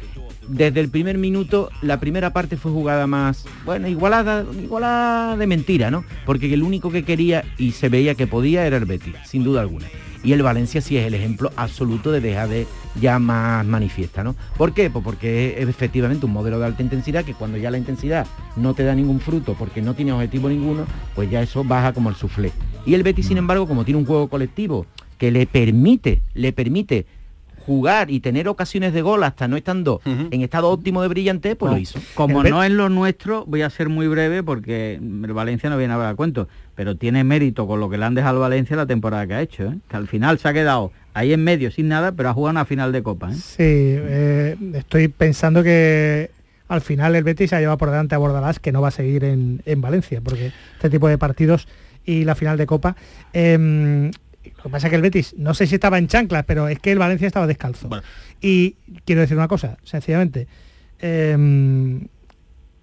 desde 0.47 0.79
el 0.79 0.89
primer 0.89 1.17
minuto, 1.17 1.69
la 1.81 1.99
primera 1.99 2.33
parte 2.33 2.57
fue 2.57 2.71
jugada 2.71 3.07
más, 3.07 3.45
bueno, 3.65 3.87
igualada, 3.87 4.45
igualada 4.61 5.37
de 5.37 5.47
mentira, 5.47 5.91
¿no? 5.91 6.03
Porque 6.25 6.53
el 6.53 6.63
único 6.63 6.91
que 6.91 7.03
quería 7.03 7.43
y 7.57 7.71
se 7.71 7.89
veía 7.89 8.15
que 8.15 8.27
podía 8.27 8.65
era 8.65 8.77
el 8.77 8.85
Betis, 8.85 9.15
sin 9.25 9.43
duda 9.43 9.61
alguna. 9.61 9.87
Y 10.23 10.33
el 10.33 10.41
Valencia 10.41 10.81
sí 10.81 10.97
es 10.97 11.05
el 11.05 11.13
ejemplo 11.13 11.51
absoluto 11.55 12.11
de 12.11 12.19
dejar 12.19 12.49
de 12.49 12.65
ya 12.99 13.19
más 13.19 13.63
manifiesta, 13.65 14.23
¿no? 14.23 14.35
¿Por 14.57 14.73
qué? 14.73 14.89
Pues 14.89 15.03
porque 15.03 15.61
es 15.61 15.69
efectivamente 15.69 16.25
un 16.25 16.33
modelo 16.33 16.57
de 16.57 16.65
alta 16.65 16.81
intensidad 16.81 17.23
que 17.23 17.35
cuando 17.35 17.57
ya 17.57 17.69
la 17.69 17.77
intensidad 17.77 18.25
no 18.55 18.73
te 18.73 18.83
da 18.83 18.95
ningún 18.95 19.19
fruto 19.19 19.55
porque 19.57 19.83
no 19.83 19.93
tiene 19.93 20.13
objetivo 20.13 20.49
ninguno, 20.49 20.85
pues 21.13 21.29
ya 21.29 21.43
eso 21.43 21.63
baja 21.63 21.93
como 21.93 22.09
el 22.09 22.15
suflé. 22.15 22.51
Y 22.87 22.95
el 22.95 23.03
Betis, 23.03 23.27
sin 23.27 23.37
embargo, 23.37 23.67
como 23.67 23.85
tiene 23.85 23.99
un 23.99 24.05
juego 24.05 24.27
colectivo 24.27 24.87
que 25.19 25.31
le 25.31 25.45
permite, 25.45 26.21
le 26.33 26.51
permite 26.53 27.05
jugar 27.65 28.11
y 28.11 28.19
tener 28.19 28.47
ocasiones 28.47 28.93
de 28.93 29.01
gol 29.01 29.23
hasta 29.23 29.47
no 29.47 29.57
estando 29.57 30.01
en 30.05 30.41
estado 30.41 30.69
óptimo 30.69 31.01
de 31.01 31.07
brillante, 31.07 31.55
pues 31.55 31.71
lo 31.71 31.77
hizo. 31.77 31.99
Como 32.13 32.43
no 32.43 32.63
es 32.63 32.71
lo 32.71 32.89
nuestro, 32.89 33.43
voy 33.45 33.63
a 33.63 33.69
ser 33.69 33.89
muy 33.89 34.07
breve 34.07 34.43
porque 34.43 34.95
el 34.95 35.33
Valencia 35.33 35.69
no 35.69 35.77
viene 35.77 35.93
a 35.93 35.97
ver 35.97 36.07
a 36.07 36.15
cuento, 36.15 36.47
pero 36.75 36.95
tiene 36.95 37.23
mérito 37.23 37.65
con 37.65 37.79
lo 37.79 37.89
que 37.89 37.97
le 37.97 38.05
han 38.05 38.13
dejado 38.13 38.35
al 38.37 38.41
Valencia 38.41 38.75
la 38.75 38.85
temporada 38.85 39.25
que 39.25 39.33
ha 39.33 39.41
hecho, 39.41 39.63
¿eh? 39.63 39.77
que 39.87 39.97
al 39.97 40.07
final 40.07 40.37
se 40.37 40.47
ha 40.47 40.53
quedado 40.53 40.91
ahí 41.15 41.33
en 41.33 41.43
medio 41.43 41.71
sin 41.71 41.87
nada, 41.87 42.11
pero 42.11 42.29
ha 42.29 42.33
jugado 42.33 42.51
una 42.51 42.65
final 42.65 42.91
de 42.91 43.01
Copa. 43.01 43.31
¿eh? 43.31 43.35
Sí, 43.35 43.63
eh, 43.63 44.55
estoy 44.73 45.07
pensando 45.07 45.63
que 45.63 46.29
al 46.67 46.81
final 46.81 47.15
el 47.15 47.23
Betis 47.23 47.49
se 47.49 47.55
ha 47.55 47.59
llevado 47.59 47.77
por 47.77 47.89
delante 47.89 48.15
a 48.15 48.17
Bordalás, 48.19 48.59
que 48.59 48.71
no 48.71 48.81
va 48.81 48.89
a 48.89 48.91
seguir 48.91 49.23
en, 49.23 49.61
Valencia, 49.77 50.21
porque 50.21 50.51
este 50.75 50.89
tipo 50.89 51.07
de 51.07 51.17
partidos 51.17 51.67
y 52.05 52.25
la 52.25 52.35
final 52.35 52.57
de 52.57 52.65
Copa. 52.67 52.95
Em, 53.33 54.11
lo 54.57 54.63
que 54.63 54.69
pasa 54.69 54.87
es 54.87 54.91
que 54.91 54.95
el 54.95 55.01
Betis, 55.01 55.35
no 55.37 55.53
sé 55.53 55.67
si 55.67 55.75
estaba 55.75 55.97
en 55.97 56.07
chanclas, 56.07 56.43
pero 56.45 56.67
es 56.67 56.79
que 56.79 56.91
el 56.91 56.99
Valencia 56.99 57.27
estaba 57.27 57.47
descalzo. 57.47 57.89
Y 58.41 58.75
quiero 59.05 59.21
decir 59.21 59.37
una 59.37 59.47
cosa, 59.47 59.77
sencillamente. 59.83 60.47
Em, 60.99 62.07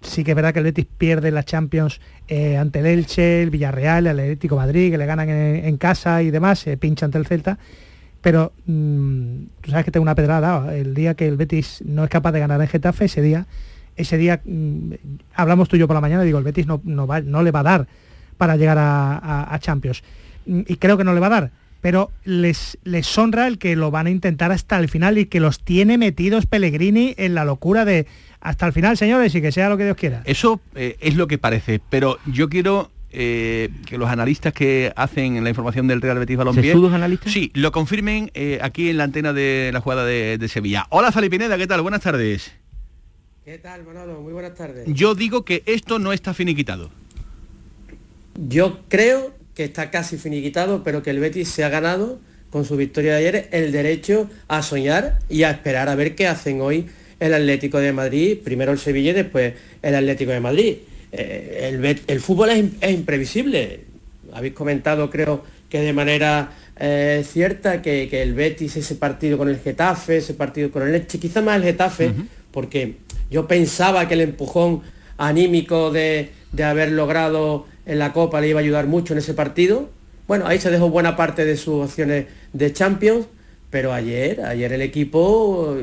sí 0.01 0.23
que 0.23 0.31
es 0.31 0.35
verdad 0.35 0.53
que 0.53 0.59
el 0.59 0.65
Betis 0.65 0.85
pierde 0.97 1.31
la 1.31 1.43
Champions 1.43 1.99
eh, 2.27 2.57
ante 2.57 2.79
el 2.79 2.85
Elche, 2.85 3.43
el 3.43 3.49
Villarreal, 3.49 4.07
el 4.07 4.19
Atlético 4.19 4.55
Madrid, 4.55 4.91
que 4.91 4.97
le 4.97 5.05
ganan 5.05 5.29
en, 5.29 5.77
casa 5.77 6.21
y 6.21 6.31
demás, 6.31 6.59
se 6.59 6.77
pincha 6.77 7.05
ante 7.05 7.17
el 7.17 7.25
Celta. 7.25 7.57
Pero 8.21 8.53
mm, 8.65 9.43
tú 9.61 9.71
sabes 9.71 9.85
que 9.85 9.91
tengo 9.91 10.03
una 10.03 10.15
pedrada. 10.15 10.75
El 10.75 10.93
día 10.93 11.13
que 11.13 11.27
el 11.27 11.37
Betis 11.37 11.83
no 11.85 12.03
es 12.03 12.09
capaz 12.09 12.31
de 12.31 12.39
ganar 12.39 12.61
en 12.61 12.67
Getafe, 12.67 13.05
ese 13.05 13.21
día, 13.21 13.47
ese 13.95 14.17
día 14.17 14.41
mm, 14.43 14.93
hablamos 15.33 15.69
tú 15.69 15.75
y 15.75 15.79
yo 15.79 15.87
por 15.87 15.95
la 15.95 16.01
mañana, 16.01 16.23
digo, 16.23 16.37
el 16.37 16.43
Betis 16.43 16.67
no, 16.67 16.81
no, 16.83 17.05
va, 17.07 17.21
no 17.21 17.43
le 17.43 17.51
va 17.51 17.59
a 17.59 17.63
dar 17.63 17.87
para 18.37 18.55
llegar 18.55 18.77
a 18.79 19.57
Champions. 19.59 20.03
Mm, 20.45 20.61
y 20.67 20.75
creo 20.77 20.97
que 20.97 21.03
no 21.03 21.13
le 21.13 21.19
va 21.19 21.27
a 21.27 21.31
dar 21.41 21.51
pero 21.83 22.11
les, 22.23 22.77
les 22.85 23.17
honra 23.17 23.45
el 23.45 23.57
que 23.57 23.75
lo 23.75 23.91
van 23.91 24.07
a 24.07 24.09
intentar 24.09 24.53
hasta 24.53 24.79
el 24.79 24.87
final 24.87 25.17
y 25.17 25.25
que 25.25 25.41
los 25.41 25.59
tiene 25.59 25.97
metidos 25.97 26.45
Pellegrini 26.45 27.13
en 27.17 27.35
la 27.35 27.43
locura 27.43 27.83
de 27.83 28.07
hasta 28.39 28.65
el 28.65 28.71
final, 28.71 28.97
señores, 28.97 29.35
y 29.35 29.41
que 29.41 29.51
sea 29.51 29.67
lo 29.67 29.75
que 29.75 29.83
Dios 29.83 29.97
quiera. 29.97 30.21
Eso 30.23 30.61
eh, 30.75 30.95
es 31.01 31.15
lo 31.15 31.27
que 31.27 31.37
parece, 31.37 31.81
pero 31.89 32.19
yo 32.25 32.47
quiero 32.47 32.89
eh, 33.11 33.69
que 33.85 33.97
los 33.97 34.09
analistas 34.09 34.53
que 34.53 34.93
hacen 34.95 35.43
la 35.43 35.49
información 35.49 35.87
del 35.87 36.01
Real 36.01 36.19
Betis 36.19 36.37
Balompié... 36.37 36.73
analistas? 36.73 37.33
Sí, 37.33 37.51
lo 37.53 37.73
confirmen 37.73 38.31
eh, 38.33 38.59
aquí 38.61 38.89
en 38.89 38.95
la 38.95 39.03
antena 39.03 39.33
de 39.33 39.69
la 39.73 39.81
jugada 39.81 40.05
de, 40.05 40.37
de 40.37 40.47
Sevilla. 40.47 40.87
Hola, 40.89 41.11
Salipineda, 41.11 41.57
¿qué 41.57 41.67
tal? 41.67 41.81
Buenas 41.81 42.01
tardes. 42.01 42.53
¿Qué 43.43 43.57
tal, 43.57 43.83
Manolo? 43.83 44.21
Muy 44.21 44.31
buenas 44.31 44.55
tardes. 44.55 44.85
Yo 44.87 45.15
digo 45.15 45.43
que 45.43 45.63
esto 45.65 45.99
no 45.99 46.13
está 46.13 46.33
finiquitado. 46.33 46.91
Yo 48.35 48.79
creo 48.87 49.42
que 49.55 49.63
está 49.65 49.91
casi 49.91 50.17
finiquitado, 50.17 50.83
pero 50.83 51.03
que 51.03 51.11
el 51.11 51.19
Betis 51.19 51.47
se 51.49 51.63
ha 51.63 51.69
ganado 51.69 52.19
con 52.49 52.65
su 52.65 52.77
victoria 52.77 53.13
de 53.13 53.17
ayer 53.17 53.49
el 53.51 53.71
derecho 53.71 54.29
a 54.47 54.61
soñar 54.61 55.19
y 55.29 55.43
a 55.43 55.51
esperar 55.51 55.89
a 55.89 55.95
ver 55.95 56.15
qué 56.15 56.27
hacen 56.27 56.61
hoy 56.61 56.87
el 57.19 57.33
Atlético 57.33 57.79
de 57.79 57.93
Madrid, 57.93 58.37
primero 58.43 58.71
el 58.71 58.79
Sevilla 58.79 59.11
y 59.11 59.13
después 59.13 59.53
el 59.81 59.95
Atlético 59.95 60.31
de 60.31 60.39
Madrid. 60.39 60.75
Eh, 61.11 62.03
el, 62.07 62.19
fútbol 62.19 62.49
es, 62.49 62.91
imprevisible. 62.91 63.81
Habéis 64.33 64.53
comentado, 64.53 65.09
creo 65.09 65.43
que 65.69 65.81
de 65.81 65.93
manera 65.93 66.51
eh, 66.79 67.23
cierta, 67.27 67.81
que, 67.81 68.09
el 68.21 68.33
Betis, 68.33 68.77
ese 68.77 68.95
partido 68.95 69.37
con 69.37 69.49
el 69.49 69.59
Getafe, 69.59 70.17
ese 70.17 70.33
partido 70.33 70.71
con 70.71 70.83
el 70.83 70.91
Leche, 70.91 71.19
quizá 71.19 71.41
más 71.41 71.57
el 71.57 71.63
Getafe, 71.63 72.11
porque 72.51 72.95
yo 73.31 73.47
pensaba 73.47 74.07
que 74.07 74.15
el 74.15 74.21
empujón 74.21 74.81
anímico 75.17 75.91
de, 75.91 76.31
de 76.53 76.63
haber 76.63 76.91
logrado 76.91 77.65
en 77.85 77.99
la 77.99 78.13
Copa 78.13 78.39
le 78.39 78.49
iba 78.49 78.59
a 78.59 78.63
ayudar 78.63 78.87
mucho 78.87 79.13
en 79.13 79.19
ese 79.19 79.33
partido. 79.33 79.89
Bueno, 80.27 80.47
ahí 80.47 80.59
se 80.59 80.71
dejó 80.71 80.89
buena 80.89 81.17
parte 81.17 81.43
de 81.43 81.57
sus 81.57 81.83
opciones 81.85 82.27
de 82.53 82.71
Champions, 82.71 83.25
pero 83.69 83.91
ayer, 83.91 84.41
ayer 84.41 84.71
el 84.71 84.81
equipo, 84.81 85.75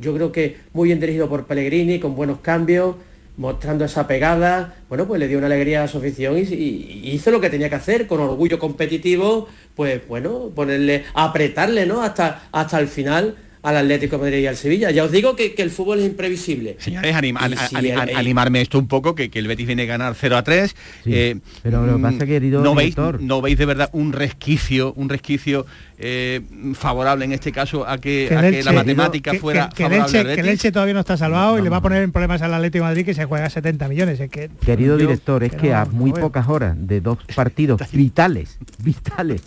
yo 0.00 0.14
creo 0.14 0.32
que 0.32 0.56
muy 0.72 0.88
bien 0.88 0.98
dirigido 0.98 1.28
por 1.28 1.46
Pellegrini, 1.46 2.00
con 2.00 2.16
buenos 2.16 2.40
cambios, 2.40 2.96
mostrando 3.36 3.84
esa 3.84 4.08
pegada, 4.08 4.74
bueno, 4.88 5.06
pues 5.06 5.20
le 5.20 5.28
dio 5.28 5.38
una 5.38 5.46
alegría 5.46 5.84
a 5.84 5.88
su 5.88 5.98
afición 5.98 6.36
y, 6.38 6.42
hizo 6.44 7.30
lo 7.30 7.40
que 7.40 7.50
tenía 7.50 7.68
que 7.68 7.76
hacer, 7.76 8.08
con 8.08 8.20
orgullo 8.20 8.58
competitivo, 8.58 9.46
pues 9.76 10.06
bueno, 10.08 10.50
ponerle, 10.54 11.04
apretarle, 11.14 11.86
¿no? 11.86 12.02
Hasta, 12.02 12.48
hasta 12.50 12.80
el 12.80 12.88
final 12.88 13.36
al 13.62 13.76
Atlético 13.76 14.16
de 14.16 14.22
Madrid 14.22 14.38
y 14.38 14.46
al 14.46 14.56
Sevilla. 14.56 14.90
Ya 14.90 15.04
os 15.04 15.12
digo 15.12 15.36
que, 15.36 15.54
que 15.54 15.62
el 15.62 15.70
fútbol 15.70 16.00
es 16.00 16.06
imprevisible. 16.06 16.76
Señores, 16.78 17.14
anima, 17.14 17.40
an, 17.40 17.54
an, 17.58 17.86
an, 17.98 18.10
animarme 18.16 18.60
esto 18.60 18.78
un 18.78 18.88
poco, 18.88 19.14
que, 19.14 19.30
que, 19.30 19.38
el 19.38 19.48
Betis 19.48 19.66
viene 19.66 19.82
a 19.82 19.86
ganar 19.86 20.14
0 20.14 20.36
a 20.36 20.42
3. 20.42 20.70
Sí, 21.04 21.10
eh, 21.12 21.36
pero 21.62 21.86
lo 21.86 21.96
que 21.96 22.02
pasa, 22.02 22.26
querido 22.26 22.62
no 22.62 22.74
veis, 22.74 22.96
no 23.20 23.40
veis 23.40 23.58
de 23.58 23.66
verdad 23.66 23.90
un 23.92 24.12
resquicio, 24.12 24.92
un 24.94 25.08
resquicio 25.08 25.66
eh, 26.00 26.42
favorable 26.74 27.24
en 27.24 27.32
este 27.32 27.50
caso 27.50 27.86
a 27.86 27.98
que, 27.98 28.26
que, 28.28 28.36
a 28.36 28.50
que 28.50 28.62
la 28.62 28.72
matemática 28.72 29.32
que, 29.32 29.40
fuera 29.40 29.68
que, 29.68 29.82
favorable 29.82 30.06
Leche, 30.06 30.18
al 30.18 30.26
Betis. 30.26 30.36
que 30.36 30.50
Leche 30.50 30.72
todavía 30.72 30.94
no 30.94 31.00
está 31.00 31.16
salvado 31.16 31.52
no, 31.54 31.58
y 31.58 31.62
le 31.62 31.70
va 31.70 31.78
a 31.78 31.82
poner 31.82 32.02
en 32.02 32.12
problemas 32.12 32.40
al 32.42 32.54
Atlético 32.54 32.84
de 32.84 32.90
Madrid 32.90 33.04
que 33.04 33.14
se 33.14 33.24
juega 33.24 33.50
70 33.50 33.88
millones. 33.88 34.20
Es 34.20 34.30
que, 34.30 34.48
Querido 34.64 34.96
yo, 34.96 35.06
director, 35.06 35.42
es 35.42 35.54
que, 35.54 35.70
no, 35.70 35.76
a 35.76 35.84
muy 35.86 36.12
pocas 36.12 36.48
horas 36.48 36.76
de 36.78 37.00
dos 37.00 37.18
partidos 37.34 37.80
vitales, 37.92 38.58
vitales, 38.78 39.42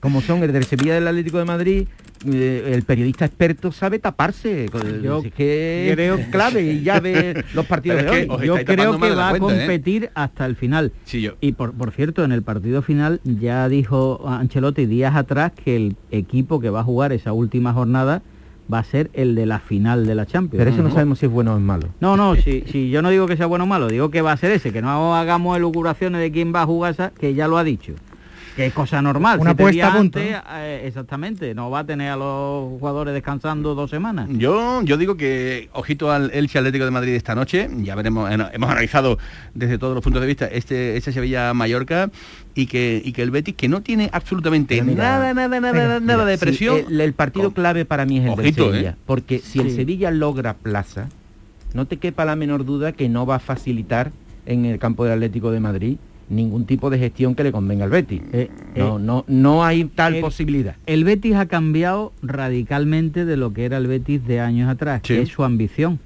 como 0.00 0.20
son 0.20 0.42
el 0.42 0.52
del 0.52 0.64
Sevilla 0.64 0.94
del 0.94 1.08
Atlético 1.08 1.38
de 1.38 1.44
Madrid, 1.44 1.88
eh, 2.24 2.72
el 2.74 2.82
periodista 2.82 3.24
experto 3.24 3.72
sabe 3.72 3.98
taparse. 3.98 4.66
Yo 5.02 5.22
es 5.24 5.32
que 5.32 5.90
creo 5.94 6.18
clave 6.30 6.62
y 6.62 6.82
ya 6.82 7.00
ve 7.00 7.44
los 7.54 7.66
partidos 7.66 8.02
de 8.02 8.10
hoy. 8.10 8.46
Yo 8.46 8.56
creo 8.64 8.98
que 8.98 9.10
va 9.10 9.30
a 9.30 9.38
competir 9.38 10.04
¿eh? 10.04 10.10
hasta 10.14 10.46
el 10.46 10.56
final. 10.56 10.92
Sí, 11.04 11.20
yo. 11.20 11.34
Y 11.40 11.52
por, 11.52 11.72
por 11.72 11.92
cierto, 11.92 12.24
en 12.24 12.32
el 12.32 12.42
partido 12.42 12.82
final 12.82 13.20
ya 13.24 13.68
dijo 13.68 14.26
Ancelotti 14.26 14.86
días 14.86 15.14
atrás 15.14 15.52
que 15.52 15.76
el 15.76 15.85
equipo 16.10 16.60
que 16.60 16.70
va 16.70 16.80
a 16.80 16.84
jugar 16.84 17.12
esa 17.12 17.32
última 17.32 17.72
jornada 17.72 18.22
va 18.72 18.80
a 18.80 18.84
ser 18.84 19.10
el 19.12 19.34
de 19.34 19.46
la 19.46 19.60
final 19.60 20.06
de 20.06 20.14
la 20.14 20.26
Champions. 20.26 20.58
Pero 20.58 20.70
eso 20.70 20.82
no, 20.82 20.88
no 20.88 20.94
sabemos 20.94 21.18
si 21.20 21.26
es 21.26 21.32
bueno 21.32 21.54
o 21.54 21.56
es 21.56 21.62
malo. 21.62 21.88
No, 22.00 22.16
no, 22.16 22.34
si, 22.34 22.62
si 22.62 22.90
yo 22.90 23.00
no 23.02 23.10
digo 23.10 23.26
que 23.26 23.36
sea 23.36 23.46
bueno 23.46 23.64
o 23.64 23.66
malo, 23.66 23.88
digo 23.88 24.10
que 24.10 24.22
va 24.22 24.32
a 24.32 24.36
ser 24.36 24.50
ese, 24.50 24.72
que 24.72 24.82
no 24.82 25.14
hagamos 25.14 25.56
elucubraciones 25.56 26.20
de 26.20 26.32
quién 26.32 26.52
va 26.54 26.62
a 26.62 26.66
jugar 26.66 26.92
esa, 26.92 27.10
que 27.10 27.34
ya 27.34 27.46
lo 27.46 27.58
ha 27.58 27.64
dicho 27.64 27.94
que 28.56 28.66
es 28.66 28.72
cosa 28.72 29.02
normal. 29.02 29.38
Una 29.38 29.54
puesta 29.54 29.88
a 29.88 29.96
punto. 29.96 30.18
Antes, 30.18 30.34
eh, 30.54 30.82
exactamente, 30.86 31.54
no 31.54 31.68
va 31.70 31.80
a 31.80 31.84
tener 31.84 32.10
a 32.10 32.16
los 32.16 32.70
jugadores 32.80 33.12
descansando 33.12 33.74
dos 33.74 33.90
semanas. 33.90 34.30
Yo, 34.32 34.82
yo 34.82 34.96
digo 34.96 35.18
que, 35.18 35.68
ojito 35.74 36.10
al 36.10 36.30
Elche 36.32 36.58
Atlético 36.58 36.86
de 36.86 36.90
Madrid 36.90 37.12
esta 37.12 37.34
noche, 37.34 37.68
ya 37.82 37.94
veremos, 37.94 38.30
hemos 38.32 38.70
analizado 38.70 39.18
desde 39.54 39.76
todos 39.76 39.94
los 39.94 40.02
puntos 40.02 40.22
de 40.22 40.26
vista 40.26 40.46
este, 40.46 40.96
este 40.96 41.12
Sevilla-Mallorca 41.12 42.10
y 42.54 42.66
que, 42.66 43.02
y 43.04 43.12
que 43.12 43.22
el 43.22 43.30
Betis, 43.30 43.54
que 43.54 43.68
no 43.68 43.82
tiene 43.82 44.08
absolutamente 44.10 44.82
mira, 44.82 45.04
nada, 45.04 45.34
nada, 45.34 45.60
nada, 45.60 45.72
mira, 45.72 46.00
nada 46.00 46.24
de 46.24 46.38
presión. 46.38 46.78
El, 46.88 47.02
el, 47.02 47.12
partido 47.12 47.46
con, 47.46 47.52
clave 47.52 47.84
para 47.84 48.06
mí 48.06 48.18
es 48.18 48.24
el 48.24 48.30
ojito, 48.30 48.64
del 48.64 48.72
Sevilla, 48.72 48.90
eh. 48.92 49.02
porque 49.04 49.40
si 49.40 49.50
sí. 49.50 49.60
el 49.60 49.70
Sevilla 49.70 50.10
logra 50.10 50.54
plaza, 50.54 51.10
no 51.74 51.86
te 51.86 51.98
quepa 51.98 52.24
la 52.24 52.36
menor 52.36 52.64
duda 52.64 52.92
que 52.92 53.10
no 53.10 53.26
va 53.26 53.34
a 53.34 53.40
facilitar 53.40 54.12
en 54.46 54.64
el 54.64 54.78
campo 54.78 55.04
del 55.04 55.12
Atlético 55.12 55.50
de 55.50 55.60
Madrid 55.60 55.98
ningún 56.28 56.66
tipo 56.66 56.90
de 56.90 56.98
gestión 56.98 57.34
que 57.34 57.44
le 57.44 57.52
convenga 57.52 57.84
al 57.84 57.90
Betis. 57.90 58.22
Eh, 58.32 58.50
no, 58.74 58.98
eh, 58.98 59.00
no, 59.00 59.24
no 59.28 59.64
hay 59.64 59.84
tal 59.84 60.16
el, 60.16 60.20
posibilidad. 60.20 60.76
El 60.86 61.04
Betis 61.04 61.34
ha 61.36 61.46
cambiado 61.46 62.12
radicalmente 62.22 63.24
de 63.24 63.36
lo 63.36 63.52
que 63.52 63.64
era 63.64 63.76
el 63.76 63.86
Betis 63.86 64.26
de 64.26 64.40
años 64.40 64.68
atrás, 64.68 65.02
sí. 65.04 65.14
que 65.14 65.22
es 65.22 65.28
su 65.28 65.44
ambición. 65.44 65.98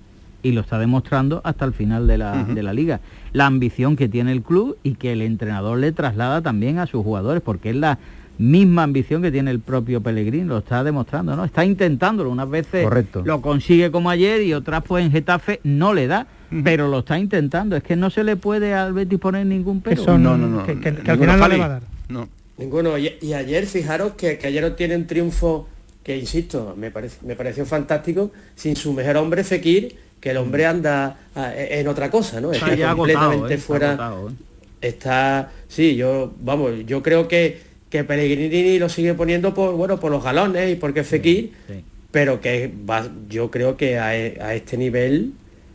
Y 0.43 0.53
lo 0.53 0.63
está 0.63 0.79
demostrando 0.79 1.43
hasta 1.45 1.67
el 1.67 1.75
final 1.75 2.07
de 2.07 2.17
la, 2.17 2.33
uh 2.33 2.51
-huh. 2.51 2.55
de 2.55 2.63
la 2.63 2.73
liga. 2.73 3.01
La 3.33 3.47
ambición 3.47 3.97
que 3.97 4.09
tiene 4.09 4.33
el 4.33 4.43
club 4.43 4.79
y 4.83 4.95
que 4.95 5.13
el 5.13 5.21
entrenador 5.21 5.79
le 5.79 5.93
traslada 5.93 6.41
también 6.41 6.79
a 6.79 6.87
sus 6.87 7.05
jugadores, 7.05 7.43
porque 7.43 7.71
es 7.71 7.77
la 7.77 7.99
misma 8.39 8.85
ambición 8.85 9.21
que 9.21 9.31
tiene 9.31 9.51
el 9.51 9.61
propio 9.61 10.01
Pellegrini, 10.01 10.45
lo 10.47 10.59
está 10.59 10.83
demostrando, 10.83 11.37
¿no? 11.37 11.45
Está 11.45 11.63
intentándolo, 11.67 12.31
unas 12.31 12.49
veces 12.49 12.85
Correcto. 12.85 13.23
lo 13.23 13.43
consigue 13.43 13.91
como 13.91 14.09
ayer 14.09 14.41
y 14.41 14.55
otras 14.55 14.83
pues 14.83 15.05
en 15.05 15.13
Getafe 15.13 15.61
no 15.63 15.93
le 15.93 16.07
da 16.07 16.27
pero 16.65 16.89
lo 16.89 17.01
está 17.01 17.19
intentando. 17.19 17.77
Es 17.77 17.83
que 17.83 17.97
no 17.97 18.11
se 18.11 18.25
le 18.25 18.37
puede 18.37 18.75
al 18.75 18.93
Betis 18.93 19.19
poner 19.19 19.47
ningún 19.47 19.81
pero. 19.81 20.05
Son, 20.05 20.23
no, 20.23 20.37
no, 20.37 20.47
no. 20.49 20.67
Que, 20.67 20.79
que, 20.79 20.95
que 20.95 21.11
al 21.11 21.19
final 21.19 21.39
no 21.39 21.49
le 21.49 21.59
va 21.59 21.65
a 21.65 21.69
dar. 21.69 21.83
No. 22.09 22.29
Ninguno. 22.59 22.99
Y, 22.99 23.15
y 23.23 23.33
ayer, 23.33 23.67
fijaros 23.67 24.13
que, 24.13 24.39
que, 24.39 24.49
ayer 24.49 24.77
tiene 24.77 24.97
un 24.97 25.07
triunfo 25.07 25.69
que, 26.03 26.17
insisto, 26.17 26.75
me, 26.77 26.91
parece, 26.91 27.19
me 27.25 27.37
pareció 27.37 27.65
fantástico, 27.65 28.33
sin 28.55 28.77
su 28.77 28.93
mejor 28.93 29.17
hombre, 29.17 29.45
Fekir, 29.45 29.97
que 30.21 30.31
el 30.31 30.37
hombre 30.37 30.67
anda 30.67 31.17
a, 31.35 31.55
en 31.55 31.89
otra 31.89 32.11
cosa, 32.11 32.41
¿no? 32.41 32.53
Está, 32.53 32.73
está 32.73 32.95
completamente 32.95 33.37
agotado, 33.37 33.55
¿eh? 33.55 33.59
fuera. 33.59 33.93
Está, 33.93 34.07
agotado, 34.07 34.31
¿eh? 34.31 34.35
está, 34.81 35.51
sí, 35.69 35.97
yo, 35.97 36.33
vamos, 36.41 36.73
yo 36.87 37.03
creo 37.03 37.29
que, 37.29 37.61
que 37.89 38.05
Pellegrini 38.05 38.79
lo 38.79 38.89
sigue 38.89 39.15
poniendo 39.15 39.55
por, 39.55 39.75
bueno, 39.75 40.01
por 40.01 40.11
los 40.11 40.23
galones 40.23 40.73
y 40.73 40.77
porque 40.77 41.01
es 41.01 41.07
Fekir, 41.07 41.53
sí, 41.67 41.75
sí. 41.75 41.85
pero 42.11 42.41
que 42.41 42.71
va, 42.89 43.09
yo 43.29 43.51
creo 43.51 43.77
que 43.77 43.99
a, 43.99 44.09
a 44.09 44.55
este 44.55 44.77
nivel 44.77 45.33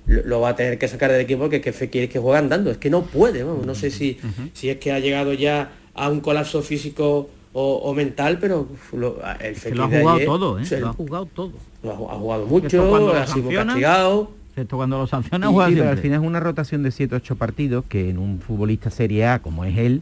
lo 0.08 0.41
va 0.41 0.49
a 0.49 0.56
tener 0.56 0.78
que 0.78 0.88
sacar 0.88 1.12
del 1.12 1.22
equipo 1.22 1.49
que, 1.49 1.62
que 1.62 1.74
Fekir 1.74 2.10
que 2.10 2.20
juega 2.20 2.39
andando, 2.39 2.72
es 2.72 2.78
que 2.78 2.89
no 2.89 3.03
puede, 3.03 3.43
vamos, 3.43 3.66
no 3.66 3.76
sé 3.76 3.89
si, 3.89 4.18
uh 4.22 4.28
-huh. 4.28 4.49
si 4.53 4.70
es 4.70 4.78
que 4.78 4.91
ha 4.91 4.99
llegado 4.99 5.34
ya 5.34 5.72
a 5.93 6.10
un 6.10 6.20
colapso 6.20 6.62
físico 6.62 7.30
o, 7.53 7.76
o 7.78 7.93
mental, 7.93 8.38
pero 8.39 8.68
lo, 8.93 9.20
el 9.39 9.56
Fekir 9.56 9.78
lo 9.78 9.84
ha 9.84 9.88
jugado 9.88 10.16
ayer, 10.16 10.26
todo, 10.26 10.60
¿eh? 10.60 10.80
lo 10.80 10.88
ha 10.89 10.93
jugado 10.93 11.26
todo. 11.26 11.51
Lo 11.84 11.91
ha, 11.91 11.93
ha 11.93 12.18
jugado 12.18 12.45
mucho, 12.45 13.14
ha 13.16 13.28
sido 13.28 13.49
castigado. 13.49 14.32
Esto 14.56 14.78
cuando 14.78 14.97
lo 14.99 15.08
sanciona 15.08 15.49
y, 15.49 15.53
juega 15.53 15.70
y, 15.70 15.76
pero 15.76 15.89
al 15.89 15.97
final 15.97 16.22
es 16.22 16.28
una 16.28 16.39
rotación 16.39 16.82
de 16.84 16.91
7 16.91 17.16
8 17.16 17.36
partidos 17.36 17.84
que 17.89 18.10
en 18.10 18.18
un 18.18 18.39
futbolista 18.39 18.89
Serie 18.89 19.26
A 19.28 19.39
como 19.39 19.66
es 19.66 19.78
él 19.78 20.01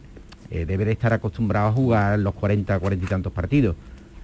eh, 0.50 0.64
debe 0.64 0.84
de 0.84 0.92
estar 0.92 1.12
acostumbrado 1.12 1.68
a 1.68 1.72
jugar 1.72 2.18
los 2.20 2.34
40, 2.34 2.78
40 2.78 3.04
y 3.04 3.08
tantos 3.08 3.32
partidos. 3.32 3.74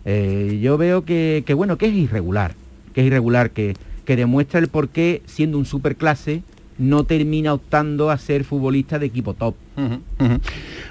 Eh, 0.05 0.61
yo 0.62 0.78
veo 0.78 1.05
que, 1.05 1.43
que, 1.45 1.55
bueno, 1.55 1.76
que 1.76 1.87
es 1.87 1.95
irregular, 1.95 2.55
que 2.95 3.01
es 3.01 3.07
irregular, 3.09 3.51
que, 3.51 3.74
que 4.11 4.16
demuestra 4.16 4.58
el 4.58 4.66
por 4.66 4.88
qué, 4.88 5.22
siendo 5.26 5.56
un 5.56 5.64
superclase, 5.64 6.42
no 6.78 7.04
termina 7.04 7.54
optando 7.54 8.11
a 8.11 8.18
ser 8.18 8.42
futbolista 8.42 8.98
de 8.98 9.06
equipo 9.06 9.34
top. 9.34 9.54
Uh 9.81 9.89
-huh, 9.89 10.01
uh 10.18 10.28
-huh. 10.28 10.41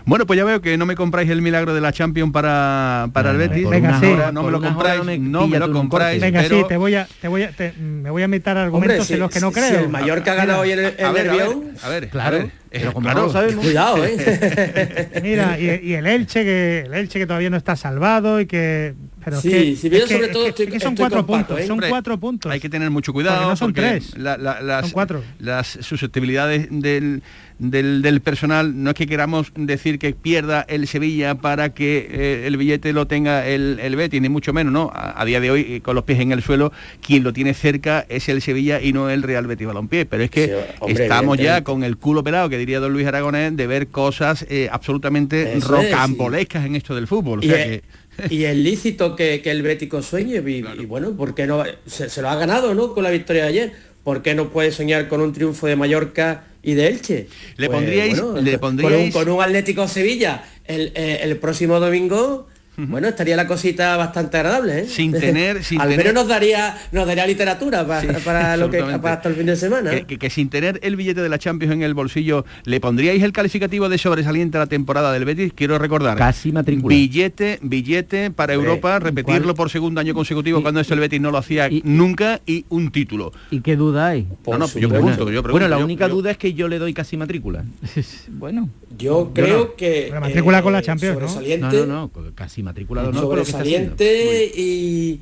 Bueno, 0.06 0.26
pues 0.26 0.38
ya 0.38 0.44
veo 0.44 0.62
que 0.62 0.78
no 0.78 0.86
me 0.86 0.96
compráis 0.96 1.30
el 1.30 1.42
milagro 1.42 1.74
de 1.74 1.82
la 1.82 1.92
Champions 1.92 2.32
para, 2.32 3.10
para 3.14 3.32
no, 3.32 3.40
el 3.40 3.50
Betis. 3.50 3.70
Venga, 3.70 4.00
sí. 4.00 4.08
Hora, 4.08 4.32
no 4.32 4.44
me 4.44 4.52
lo 4.52 4.62
compráis, 4.62 5.20
no 5.20 5.48
me, 5.48 5.60
lo 5.60 5.72
compráis. 5.72 6.20
Venga, 6.20 6.42
pero... 6.42 6.58
sí, 6.58 6.66
te 6.68 6.78
voy 6.78 6.96
a, 6.96 7.08
te 7.22 7.28
voy 7.28 7.44
a, 7.44 7.52
te, 7.52 7.74
me 7.74 8.10
voy 8.10 8.24
a 8.24 8.28
meter 8.28 8.58
argumentos 8.58 8.96
Hombre, 8.96 9.06
si, 9.06 9.14
en 9.14 9.20
los 9.20 9.32
que 9.32 9.40
no 9.40 9.50
si, 9.50 9.54
creo. 9.56 9.70
Si 9.70 9.76
el 9.76 9.90
Mallorca 9.90 10.32
ha 10.32 10.36
ganado 10.36 10.62
hoy 10.62 10.72
en 10.72 10.80
el, 10.80 11.06
a 11.06 11.12
ver, 11.12 11.28
Nervión. 11.28 11.64
A 11.84 11.90
ver, 11.90 11.96
a 11.96 12.00
ver, 12.00 12.10
claro. 12.10 12.38
A 12.38 12.40
ver, 12.40 12.52
pero 12.72 12.94
como 12.94 13.06
claro. 13.06 13.20
no 13.20 13.28
lo 13.28 13.34
sabemos. 13.34 13.66
Cuidado, 13.66 14.06
¿eh? 14.06 15.22
Mira, 15.24 15.60
y, 15.60 15.90
y, 15.90 15.94
el 15.94 16.08
Elche 16.08 16.44
que 16.44 16.84
el 16.86 16.94
Elche 16.94 17.20
que 17.20 17.28
todavía 17.28 17.50
no 17.50 17.58
está 17.58 17.76
salvado 17.76 18.40
y 18.40 18.46
que 18.46 18.96
pero 19.24 19.42
sí, 19.42 19.50
es 19.50 19.54
que, 19.54 19.76
si 19.76 19.90
bien 19.90 20.04
es 20.04 20.08
que, 20.08 20.16
sobre 20.16 20.28
todo 20.30 20.48
es 20.48 20.54
que, 20.56 20.64
estoy, 20.64 20.66
es 20.66 20.74
que 20.74 20.80
son 20.80 20.94
estoy 20.94 21.04
cuatro 21.04 21.26
puntos, 21.26 21.60
¿eh? 21.60 21.68
son 21.68 21.82
cuatro 21.88 22.20
puntos. 22.20 22.52
Hay 22.52 22.60
que 22.60 22.70
tener 22.70 22.90
mucho 22.90 23.14
cuidado 23.14 23.38
porque 23.38 23.50
no 23.50 23.56
son 23.56 23.74
porque 23.74 23.82
tres, 23.82 24.18
la, 24.18 24.38
la, 24.38 24.62
las, 24.62 24.86
son 24.86 24.92
cuatro. 24.92 25.24
las 25.40 25.68
susceptibilidades 25.68 26.68
del, 26.72 27.22
del, 27.60 28.02
del, 28.02 28.22
personal 28.22 28.84
no 28.84 28.92
es 28.92 28.96
que 28.96 29.06
queramos 29.06 29.52
decir 29.56 30.00
que 30.00 30.14
pierda 30.14 30.66
el 30.68 30.88
Sevilla 30.88 31.36
para 31.36 31.74
que 31.74 32.08
eh, 32.10 32.48
el 32.48 32.58
billete 32.58 32.94
lo 32.94 33.06
tenga 33.06 33.48
el, 33.48 33.80
el 33.82 33.96
Betis, 33.96 34.22
ni 34.22 34.30
mucho 34.30 34.54
menos, 34.54 34.74
¿no? 34.74 34.92
A, 34.94 35.22
a, 35.22 35.26
día 35.26 35.40
de 35.40 35.52
hoy, 35.52 35.66
eh, 35.70 35.82
con 35.82 35.96
los 35.96 36.06
pies 36.06 36.20
en 36.20 36.32
el 36.32 36.42
suelo, 36.42 36.72
quien 37.06 37.24
lo 37.24 37.34
tiene 37.34 37.54
cerca 37.54 38.06
es 38.10 38.30
el 38.30 38.42
Sevilla 38.42 38.82
y 38.82 38.94
no 38.94 39.10
el 39.10 39.24
Real 39.24 39.46
Betis 39.46 39.68
Balompié. 39.68 40.06
Pero 40.06 40.24
es 40.24 40.32
que 40.32 40.48
sí, 40.48 40.54
hombre, 40.80 41.04
estamos 41.04 41.38
ya 41.38 41.64
con 41.64 41.84
el 41.84 41.98
culo 41.98 42.24
pelado, 42.24 42.50
que 42.50 42.58
diría 42.58 42.80
don 42.80 42.94
Luis 42.94 43.06
Aragonés, 43.06 43.56
de 43.56 43.68
ver 43.68 43.88
cosas 43.88 44.46
eh, 44.50 44.70
absolutamente 44.72 45.58
Eso 45.58 45.68
rocambolescas 45.68 46.62
es, 46.62 46.66
sí. 46.66 46.70
en 46.70 46.76
esto 46.76 46.96
del 46.96 47.08
fútbol. 47.08 47.40
O 47.40 47.44
sea 47.44 47.66
que 47.66 47.84
y 48.30 48.44
es 48.44 48.56
lícito 48.56 49.16
que, 49.16 49.42
que 49.42 49.52
el 49.52 49.62
Bético 49.62 50.02
sueñe 50.02 50.44
y, 50.46 50.62
claro. 50.62 50.82
y, 50.82 50.86
bueno, 50.86 51.12
¿por 51.12 51.36
qué 51.36 51.48
no? 51.48 51.64
Se, 51.86 52.10
se, 52.10 52.22
lo 52.22 52.30
ha 52.30 52.36
ganado, 52.36 52.74
¿no? 52.74 52.94
Con 52.94 53.04
la 53.04 53.12
victoria 53.12 53.44
de 53.44 53.50
ayer. 53.50 53.74
¿Por 54.04 54.22
qué 54.22 54.36
no 54.36 54.50
puede 54.50 54.72
soñar 54.72 55.08
con 55.08 55.22
un 55.22 55.34
triunfo 55.34 55.68
de 55.68 55.76
Mallorca 55.76 56.44
y 56.62 56.74
de 56.74 56.88
Elche? 56.88 57.28
¿Le 57.58 57.68
pues, 57.68 57.78
pondríais, 57.78 58.22
bueno, 58.22 58.42
¿le 58.42 58.58
pondríais... 58.58 59.14
Con, 59.14 59.22
un, 59.22 59.26
con 59.26 59.36
un 59.36 59.42
Atlético 59.42 59.88
Sevilla 59.88 60.44
el, 60.66 60.92
eh, 60.96 61.20
el 61.24 61.38
próximo 61.38 61.80
domingo 61.80 62.49
bueno, 62.88 63.08
estaría 63.08 63.36
la 63.36 63.48
cosita 63.48 63.98
bastante 63.98 64.38
agradable, 64.38 64.80
¿eh? 64.80 64.86
Sin 64.88 65.12
tener... 65.20 65.64
Sin 65.64 65.82
Al 65.82 65.90
tener... 65.90 66.06
menos 66.06 66.24
nos 66.24 66.28
daría, 66.28 66.78
nos 66.92 67.08
daría 67.08 67.26
literatura 67.26 67.86
para, 67.86 68.02
sí, 68.02 68.08
para 68.24 68.58
lo 68.58 68.70
que 68.70 68.80
para 68.84 69.14
hasta 69.14 69.30
el 69.30 69.36
fin 69.36 69.46
de 69.46 69.56
semana. 69.56 69.92
Que, 69.92 70.06
que, 70.06 70.18
que, 70.18 70.30
sin 70.30 70.50
tener 70.50 70.80
el 70.84 70.96
billete 70.96 71.22
de 71.22 71.30
la 71.30 71.38
Champions 71.38 71.74
en 71.74 71.84
el 71.84 71.94
bolsillo, 71.94 72.46
¿le 72.66 72.80
pondríais 72.80 73.22
el 73.24 73.32
calificativo 73.32 73.90
de 73.90 73.98
sobresaliente 73.98 74.58
a 74.58 74.62
la 74.62 74.68
temporada 74.68 75.12
del 75.12 75.26
Betis? 75.26 75.54
Quiero 75.54 75.78
recordar. 75.78 76.18
Casi 76.18 76.52
matrícula. 76.52 76.96
Billete, 76.96 77.60
billete 77.62 78.32
para 78.32 78.54
Europa, 78.54 78.98
eh, 78.98 79.00
repetirlo 79.00 79.44
¿cuál? 79.44 79.56
por 79.56 79.70
segundo 79.70 80.02
año 80.02 80.14
consecutivo 80.14 80.60
y, 80.60 80.62
cuando 80.62 80.80
eso 80.80 80.94
el 80.94 81.00
Betis 81.00 81.22
no 81.22 81.32
lo 81.32 81.38
hacía 81.38 81.70
y, 81.70 81.82
nunca 81.86 82.42
y 82.46 82.66
un 82.70 82.92
título. 82.92 83.32
¿Y 83.52 83.62
qué 83.62 83.76
duda 83.76 84.08
hay? 84.08 84.28
No, 84.48 84.58
no, 84.58 84.68
yo 84.68 84.90
pregunto, 84.90 85.30
yo 85.30 85.44
pregunto, 85.44 85.52
Bueno, 85.52 85.68
la 85.68 85.78
yo, 85.80 85.86
única 85.86 86.08
yo, 86.08 86.16
duda 86.16 86.32
es 86.32 86.38
que 86.38 86.54
yo 86.54 86.68
le 86.68 86.80
doy 86.80 86.94
casi 86.94 87.18
matrícula. 87.18 87.64
bueno. 88.30 88.70
Yo 88.98 89.32
creo 89.34 89.60
no. 89.60 89.76
que... 89.76 90.10
La 90.12 90.20
matrícula 90.20 90.60
eh, 90.60 90.64
con 90.64 90.74
la 90.74 90.82
Champions, 90.82 91.20
¿no? 91.20 91.58
No, 91.58 91.86
no, 91.86 91.86
no, 91.86 92.12
casi 92.36 92.64
matrícula. 92.70 93.04
No, 93.04 93.14
sobresaliente 93.20 94.52
y, 94.56 95.22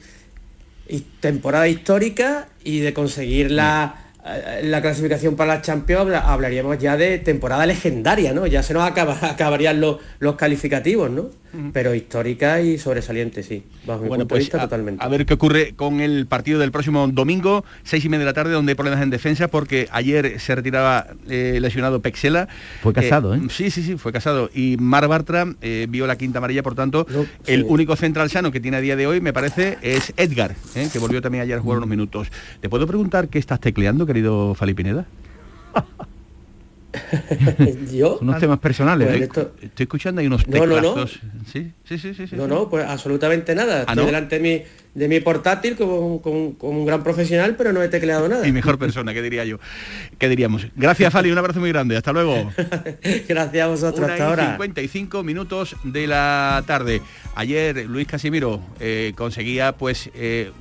y, 0.88 1.00
temporada 1.20 1.68
histórica 1.68 2.50
y 2.64 2.80
de 2.80 2.94
conseguir 2.94 3.52
la, 3.52 4.12
eh, 4.26 4.62
la 4.64 4.82
clasificación 4.82 5.36
para 5.36 5.56
la 5.56 5.62
Champions 5.62 6.14
hablaríamos 6.14 6.78
ya 6.78 6.98
de 6.98 7.20
temporada 7.20 7.66
legendaria, 7.66 8.34
¿no? 8.34 8.48
Ya 8.48 8.64
se 8.64 8.74
nos 8.74 8.84
acaba, 8.84 9.18
acabarían 9.22 9.80
los, 9.80 9.98
los 10.20 10.36
calificativos, 10.36 11.10
¿no? 11.10 11.30
Pero 11.74 11.94
histórica 11.94 12.62
y 12.62 12.78
sobresaliente, 12.78 13.44
sí. 13.44 13.64
Bajo 13.86 14.04
mi 14.04 14.10
punto 14.10 14.24
de 14.24 14.30
pues 14.30 14.40
vista, 14.44 14.58
a, 14.58 14.62
totalmente. 14.62 15.04
a 15.04 15.08
ver 15.08 15.26
qué 15.26 15.34
ocurre 15.34 15.74
con 15.76 16.02
el 16.02 16.28
partido 16.28 16.60
del 16.60 16.72
próximo 16.72 17.08
domingo, 17.08 17.66
seis 17.84 18.04
y 18.06 18.10
media 18.10 18.20
de 18.20 18.26
la 18.26 18.34
tarde, 18.34 18.52
donde 18.52 18.72
hay 18.72 18.76
problemas 18.76 19.02
en 19.02 19.10
defensa, 19.10 19.48
porque 19.48 19.88
ayer 19.92 20.40
se 20.40 20.56
retiraba 20.56 21.08
eh, 21.30 21.60
lesionado 21.62 22.02
Pexela. 22.02 22.48
Fue 22.82 22.94
casado, 22.94 23.34
¿eh? 23.36 23.42
Sí, 23.50 23.72
sí, 23.72 23.84
sí, 23.84 23.98
fue 23.98 24.12
casado. 24.12 24.50
Y 24.54 24.78
Mar 24.78 25.08
Bartra 25.08 25.48
eh, 25.62 25.88
vio 25.90 26.08
la 26.08 26.18
quinta 26.18 26.40
amarilla, 26.40 26.64
por 26.64 26.76
tanto, 26.76 27.08
el 27.46 27.62
sí. 27.62 27.68
único 27.70 27.96
central 27.96 28.30
sano 28.30 28.52
que 28.52 28.60
tiene 28.60 28.78
a 28.78 28.82
día 28.82 28.96
de 28.96 29.08
hoy, 29.08 29.22
me 29.22 29.34
parece, 29.34 29.78
es 29.82 30.14
Edgar, 30.18 30.56
¿eh? 30.76 30.90
que 30.92 31.00
volvió 31.00 31.22
también 31.22 31.44
ayer 31.44 31.58
a 31.58 31.62
jugar 31.62 31.78
unos 31.78 31.90
minutos. 31.90 32.28
¿Te 32.62 32.70
puedo 32.70 32.88
preguntar 32.88 33.30
qué 33.30 33.40
estás 33.40 33.60
tecleando, 33.60 34.06
querido 34.06 34.54
Fali 34.56 34.74
Pineda? 34.74 35.06
¿Yo? 37.94 38.18
Unos 38.22 38.40
temas 38.40 38.60
personales. 38.60 39.08
Pues 39.08 39.22
¿eh? 39.22 39.24
esto- 39.26 39.52
Estoy 39.62 39.84
escuchando 39.84 40.22
ahí 40.22 40.28
unos 40.28 40.48
No, 40.48 40.66
no, 40.66 40.82
no. 40.82 41.08
Sí, 41.08 41.72
sí, 41.86 41.98
sí, 41.98 42.14
sí. 42.14 42.28
sí, 42.28 42.36
No, 42.36 42.48
no, 42.48 42.70
pues 42.70 42.86
absolutamente 42.86 43.54
nada. 43.56 43.84
¿Ah, 43.88 43.92
Estoy 43.92 44.06
delante 44.06 44.40
de 44.40 44.42
mi, 44.42 44.64
de 45.00 45.08
mi 45.08 45.20
portátil 45.20 45.76
como, 45.76 46.22
como- 46.22 46.58
como 46.58 46.80
un 46.80 46.86
gran 46.86 47.04
profesional, 47.04 47.56
pero 47.58 47.74
no 47.74 47.82
he 47.84 47.90
tecleado 47.90 48.28
nada. 48.28 48.48
Y 48.48 48.52
mejor 48.52 48.80
persona, 48.80 49.14
¿qué 49.14 49.22
diría 49.22 49.46
yo? 49.46 49.60
¿Qué 50.18 50.30
diríamos? 50.30 50.68
Gracias, 50.76 51.12
Fali, 51.14 51.30
un 51.32 51.38
abrazo 51.38 51.60
muy 51.60 51.70
grande. 51.70 51.98
Hasta 51.98 52.14
luego. 52.14 52.52
Gracias 53.28 53.64
a 53.64 53.68
vosotros, 53.68 54.00
Una 54.06 54.14
hasta 54.14 54.24
y 54.24 54.28
ahora. 54.28 54.52
55 54.54 55.24
minutos 55.24 55.76
de 55.84 56.08
la 56.08 56.64
tarde. 56.66 57.02
Ayer 57.36 57.86
Luis 57.86 58.08
Casimiro 58.08 58.62
eh, 58.80 59.14
conseguía, 59.16 59.74
pues, 59.74 60.10
eh, 60.16 60.52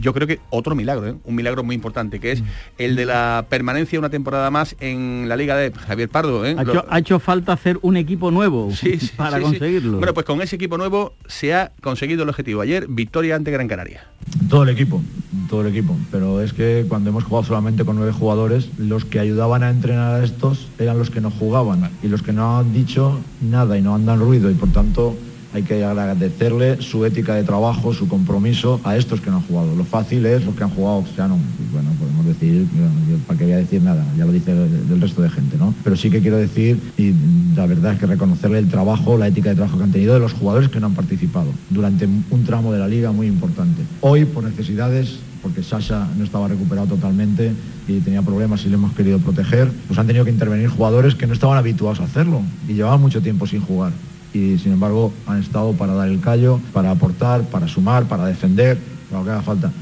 yo 0.00 0.14
creo 0.14 0.26
que 0.26 0.40
otro 0.50 0.74
milagro, 0.74 1.08
¿eh? 1.08 1.14
un 1.24 1.34
milagro 1.34 1.64
muy 1.64 1.74
importante, 1.74 2.20
que 2.20 2.32
es 2.32 2.42
el 2.78 2.96
de 2.96 3.06
la 3.06 3.46
permanencia 3.48 3.98
una 3.98 4.10
temporada 4.10 4.50
más 4.50 4.76
en 4.80 5.26
la 5.28 5.36
Liga 5.36 5.56
de 5.56 5.72
Javier 5.72 6.08
Pardo. 6.08 6.44
¿eh? 6.46 6.54
Ha 6.58 6.62
hecho, 6.62 6.84
ha 6.88 6.98
hecho 6.98 7.18
falta 7.18 7.52
hacer 7.52 7.78
un 7.82 7.96
equipo 7.96 8.30
nuevo 8.30 8.70
Sí, 8.74 8.98
sí, 8.98 9.10
para 9.16 9.32
sí, 9.32 9.36
sí. 9.36 9.42
conseguirlo. 9.42 9.98
Bueno, 9.98 10.14
pues 10.14 10.26
con 10.26 10.40
ese 10.42 10.56
equipo 10.56 10.78
nuevo 10.78 11.14
se 11.26 11.54
ha 11.54 11.72
conseguido 11.80 12.22
el 12.22 12.28
objetivo. 12.28 12.60
Ayer, 12.60 12.86
victoria 12.88 13.36
ante 13.36 13.50
Gran 13.50 13.68
Canaria. 13.68 14.06
Todo 14.48 14.64
el 14.64 14.70
equipo, 14.70 15.02
todo 15.48 15.62
el 15.62 15.68
equipo. 15.68 15.96
Pero 16.10 16.40
es 16.42 16.52
que 16.52 16.86
cuando 16.88 17.10
hemos 17.10 17.24
jugado 17.24 17.44
solamente 17.46 17.84
con 17.84 17.96
nueve 17.96 18.12
jugadores, 18.12 18.70
los 18.78 19.04
que 19.04 19.20
ayudaban 19.20 19.62
a 19.62 19.70
entrenar 19.70 20.20
a 20.20 20.24
estos 20.24 20.68
eran 20.78 20.98
los 20.98 21.10
que 21.10 21.20
no 21.20 21.30
jugaban. 21.30 21.90
Y 22.02 22.08
los 22.08 22.22
que 22.22 22.32
no 22.32 22.58
han 22.58 22.72
dicho 22.72 23.20
nada 23.40 23.78
y 23.78 23.82
no 23.82 23.94
han 23.94 24.06
dado 24.06 24.24
ruido. 24.24 24.50
Y 24.50 24.54
por 24.54 24.70
tanto 24.70 25.16
hay 25.54 25.62
que 25.62 25.84
agradecerle 25.84 26.80
su 26.82 27.04
ética 27.04 27.34
de 27.34 27.44
trabajo, 27.44 27.94
su 27.94 28.08
compromiso 28.08 28.80
a 28.84 28.96
estos 28.96 29.20
que 29.20 29.30
no 29.30 29.36
han 29.36 29.42
jugado. 29.42 29.74
Lo 29.74 29.84
fácil 29.84 30.26
es 30.26 30.44
los 30.44 30.54
que 30.54 30.64
han 30.64 30.70
jugado, 30.70 31.04
sea, 31.14 31.28
no, 31.28 31.38
bueno, 31.72 31.90
podemos 31.98 32.26
decir, 32.26 32.66
para 33.26 33.38
qué 33.38 33.44
voy 33.44 33.54
a 33.54 33.58
decir 33.58 33.82
nada, 33.82 34.04
ya 34.16 34.26
lo 34.26 34.32
dice 34.32 34.52
el, 34.52 34.92
el 34.92 35.00
resto 35.00 35.22
de 35.22 35.30
gente, 35.30 35.56
¿no? 35.56 35.74
Pero 35.82 35.96
sí 35.96 36.10
que 36.10 36.20
quiero 36.20 36.36
decir, 36.36 36.78
y 36.96 37.12
la 37.56 37.66
verdad 37.66 37.94
es 37.94 37.98
que 37.98 38.06
reconocerle 38.06 38.58
el 38.58 38.68
trabajo, 38.68 39.16
la 39.16 39.28
ética 39.28 39.50
de 39.50 39.56
trabajo 39.56 39.78
que 39.78 39.84
han 39.84 39.92
tenido 39.92 40.14
de 40.14 40.20
los 40.20 40.32
jugadores 40.32 40.68
que 40.68 40.80
no 40.80 40.86
han 40.86 40.94
participado 40.94 41.50
durante 41.70 42.06
un 42.06 42.44
tramo 42.44 42.72
de 42.72 42.78
la 42.78 42.88
liga 42.88 43.12
muy 43.12 43.26
importante. 43.26 43.82
Hoy, 44.00 44.24
por 44.24 44.44
necesidades, 44.44 45.18
porque 45.42 45.62
Sasha 45.62 46.06
no 46.16 46.24
estaba 46.24 46.48
recuperado 46.48 46.88
totalmente 46.88 47.52
y 47.86 48.00
tenía 48.00 48.22
problemas 48.22 48.64
y 48.64 48.68
le 48.68 48.74
hemos 48.74 48.92
querido 48.92 49.18
proteger, 49.18 49.70
pues 49.86 49.98
han 49.98 50.06
tenido 50.06 50.24
que 50.24 50.30
intervenir 50.30 50.68
jugadores 50.68 51.14
que 51.14 51.26
no 51.26 51.32
estaban 51.32 51.56
habituados 51.56 52.00
a 52.00 52.04
hacerlo 52.04 52.42
y 52.68 52.74
llevaban 52.74 53.00
mucho 53.00 53.22
tiempo 53.22 53.46
sin 53.46 53.60
jugar. 53.60 53.92
Y 54.32 54.58
sin 54.58 54.72
embargo 54.72 55.12
han 55.26 55.40
estado 55.40 55.72
para 55.72 55.94
dar 55.94 56.08
el 56.08 56.20
callo, 56.20 56.60
para 56.72 56.90
aportar, 56.90 57.42
para 57.44 57.68
sumar, 57.68 58.04
para 58.04 58.26
defender, 58.26 58.78
para 59.08 59.20
lo 59.20 59.24
que 59.24 59.30
haga 59.32 59.42
falta. 59.42 59.72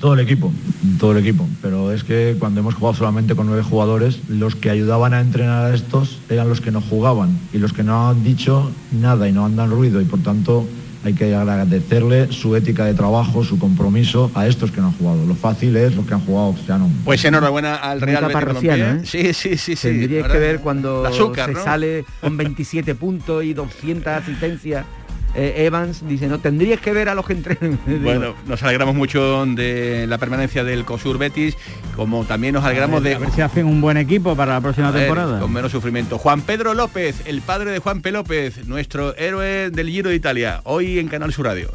Todo 0.00 0.14
el 0.14 0.20
equipo, 0.20 0.52
todo 0.98 1.12
el 1.12 1.18
equipo. 1.18 1.46
Pero 1.62 1.92
es 1.92 2.04
que 2.04 2.36
cuando 2.38 2.60
hemos 2.60 2.74
jugado 2.74 2.94
solamente 2.94 3.34
con 3.34 3.46
nueve 3.46 3.62
jugadores, 3.62 4.20
los 4.28 4.56
que 4.56 4.70
ayudaban 4.70 5.14
a 5.14 5.20
entrenar 5.20 5.66
a 5.66 5.74
estos 5.74 6.18
eran 6.28 6.48
los 6.48 6.60
que 6.60 6.70
no 6.70 6.80
jugaban. 6.80 7.38
Y 7.52 7.58
los 7.58 7.72
que 7.72 7.82
no 7.82 8.08
han 8.08 8.24
dicho 8.24 8.70
nada 8.92 9.28
y 9.28 9.32
no 9.32 9.44
han 9.44 9.56
dado 9.56 9.76
ruido. 9.76 10.00
Y 10.00 10.04
por 10.04 10.20
tanto 10.20 10.66
hay 11.04 11.12
que 11.12 11.34
agradecerle 11.34 12.32
su 12.32 12.56
ética 12.56 12.86
de 12.86 12.94
trabajo, 12.94 13.44
su 13.44 13.58
compromiso 13.58 14.30
a 14.34 14.46
estos 14.46 14.70
que 14.70 14.80
no 14.80 14.88
han 14.88 14.94
jugado. 14.94 15.26
Lo 15.26 15.34
fácil 15.34 15.76
es 15.76 15.94
los 15.94 16.06
que 16.06 16.14
han 16.14 16.24
jugado, 16.24 16.54
sea, 16.66 16.78
no. 16.78 16.90
Pues 17.04 17.22
enhorabuena 17.24 17.76
al 17.76 18.00
Real 18.00 18.22
Betis 18.24 18.34
Balompié. 18.34 18.90
¿eh? 18.90 19.00
Sí, 19.04 19.34
sí, 19.34 19.58
sí, 19.58 19.76
sí. 19.76 19.88
Tendríais 19.88 20.26
que 20.26 20.38
ver 20.38 20.60
cuando 20.60 21.04
azúcar, 21.04 21.50
se 21.50 21.54
¿no? 21.54 21.64
sale 21.64 22.04
con 22.20 22.36
27 22.36 22.94
puntos 22.94 23.44
y 23.44 23.52
200 23.52 24.06
asistencias. 24.06 24.86
Eh, 25.34 25.64
Evans 25.66 26.06
dice, 26.06 26.28
no, 26.28 26.38
tendríais 26.38 26.80
que 26.80 26.92
ver 26.92 27.08
a 27.08 27.14
los 27.14 27.26
que 27.26 27.32
entrenan. 27.34 27.78
Bueno, 28.02 28.34
nos 28.46 28.62
alegramos 28.62 28.94
mucho 28.94 29.44
de 29.46 30.06
la 30.08 30.18
permanencia 30.18 30.64
del 30.64 30.84
COSUR 30.84 31.18
Betis, 31.18 31.56
como 31.96 32.24
también 32.24 32.54
nos 32.54 32.64
alegramos 32.64 33.02
de 33.02 33.14
a 33.14 33.18
ver 33.18 33.30
si 33.30 33.40
hacen 33.40 33.66
un 33.66 33.80
buen 33.80 33.96
equipo 33.96 34.34
para 34.36 34.54
la 34.54 34.60
próxima 34.60 34.88
A 34.88 34.90
ver, 34.90 35.02
temporada. 35.06 35.40
con 35.40 35.52
menos 35.52 35.72
sufrimiento. 35.72 36.18
Juan 36.18 36.40
Pedro 36.42 36.74
López, 36.74 37.22
el 37.26 37.40
padre 37.42 37.70
de 37.70 37.78
Juan 37.78 38.00
P. 38.02 38.12
López, 38.12 38.66
nuestro 38.66 39.16
héroe 39.16 39.70
del 39.70 39.88
Giro 39.88 40.10
de 40.10 40.16
Italia, 40.16 40.60
hoy 40.64 40.98
en 40.98 41.08
Canal 41.08 41.32
Sur 41.32 41.46
Radio. 41.46 41.70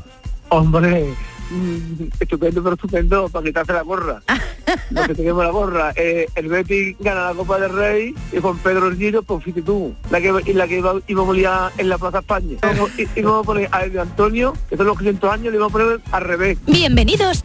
Hombre, 0.49 1.05
estupendo, 2.19 2.63
pero 2.63 2.75
estupendo, 2.75 3.29
para 3.29 3.45
quitarse 3.45 3.73
la 3.73 3.81
gorra. 3.81 4.21
Lo 4.89 5.03
que 5.07 5.15
tenemos 5.15 5.43
la 5.43 5.51
gorra. 5.51 5.91
Eh, 5.95 6.27
el 6.35 6.47
Betis 6.47 6.95
gana 6.99 7.25
la 7.25 7.33
Copa 7.33 7.59
del 7.59 7.71
Rey 7.73 8.13
y 8.31 8.39
Juan 8.39 8.57
Pedro 8.59 8.91
Giro, 8.95 9.23
pues 9.23 9.43
fíjate 9.43 9.61
tú, 9.61 9.93
la 10.09 10.19
que, 10.21 10.33
y 10.45 10.53
la 10.53 10.67
que 10.67 10.77
iba, 10.77 10.93
íbamos 11.07 11.33
a 11.35 11.37
liar 11.37 11.71
en 11.77 11.89
la 11.89 11.97
Plaza 11.97 12.19
España. 12.19 12.57
Í- 12.97 13.07
íbamos 13.15 13.43
a 13.43 13.45
poner 13.45 13.69
a 13.71 14.01
Antonio, 14.01 14.53
que 14.69 14.77
son 14.77 14.87
los 14.87 14.97
500 14.97 15.31
años, 15.31 15.51
le 15.51 15.57
íbamos 15.57 15.69
a 15.69 15.77
poner 15.77 15.99
al 16.11 16.23
revés. 16.23 16.57
Bienvenidos. 16.65 17.43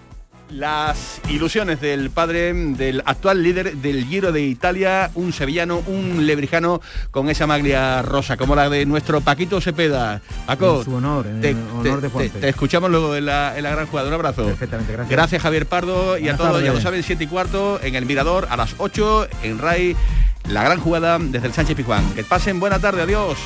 Las 0.54 1.20
ilusiones 1.28 1.80
del 1.80 2.10
padre 2.10 2.52
del 2.54 3.02
actual 3.06 3.42
líder 3.42 3.76
del 3.78 4.04
Giro 4.06 4.30
de 4.30 4.42
Italia, 4.42 5.10
un 5.14 5.32
sevillano, 5.32 5.82
un 5.88 6.26
lebrijano 6.28 6.80
con 7.10 7.28
esa 7.28 7.46
maglia 7.48 8.02
rosa, 8.02 8.36
como 8.36 8.54
la 8.54 8.68
de 8.70 8.86
nuestro 8.86 9.20
Paquito 9.20 9.60
Cepeda. 9.60 10.20
Paco, 10.46 10.78
En 10.78 10.84
su 10.84 10.94
honor, 10.94 11.26
en 11.26 11.40
te, 11.40 11.56
honor 11.76 12.00
te- 12.00 12.08
de 12.08 12.30
te- 12.30 12.38
te 12.40 12.48
escuchamos 12.50 12.88
luego 12.88 13.16
en 13.16 13.26
la, 13.26 13.56
en 13.58 13.64
la 13.64 13.70
gran 13.70 13.86
jugada. 13.88 14.06
Un 14.08 14.14
abrazo. 14.14 14.44
Perfectamente, 14.44 14.92
gracias. 14.92 15.10
Gracias 15.10 15.42
Javier 15.42 15.66
Pardo 15.66 16.16
y 16.18 16.28
a 16.28 16.36
todos, 16.36 16.62
ya 16.62 16.72
lo 16.72 16.80
saben, 16.80 17.02
7 17.02 17.24
y 17.24 17.26
cuarto 17.26 17.80
en 17.82 17.96
el 17.96 18.06
Mirador 18.06 18.46
a 18.48 18.56
las 18.56 18.76
8 18.78 19.26
en 19.42 19.58
RAI. 19.58 19.96
La 20.50 20.62
gran 20.62 20.78
jugada 20.78 21.18
desde 21.18 21.48
el 21.48 21.52
Sánchez 21.52 21.74
Pizjuán. 21.76 22.08
Que 22.14 22.22
pasen 22.22 22.60
buena 22.60 22.78
tarde, 22.78 23.02
adiós. 23.02 23.38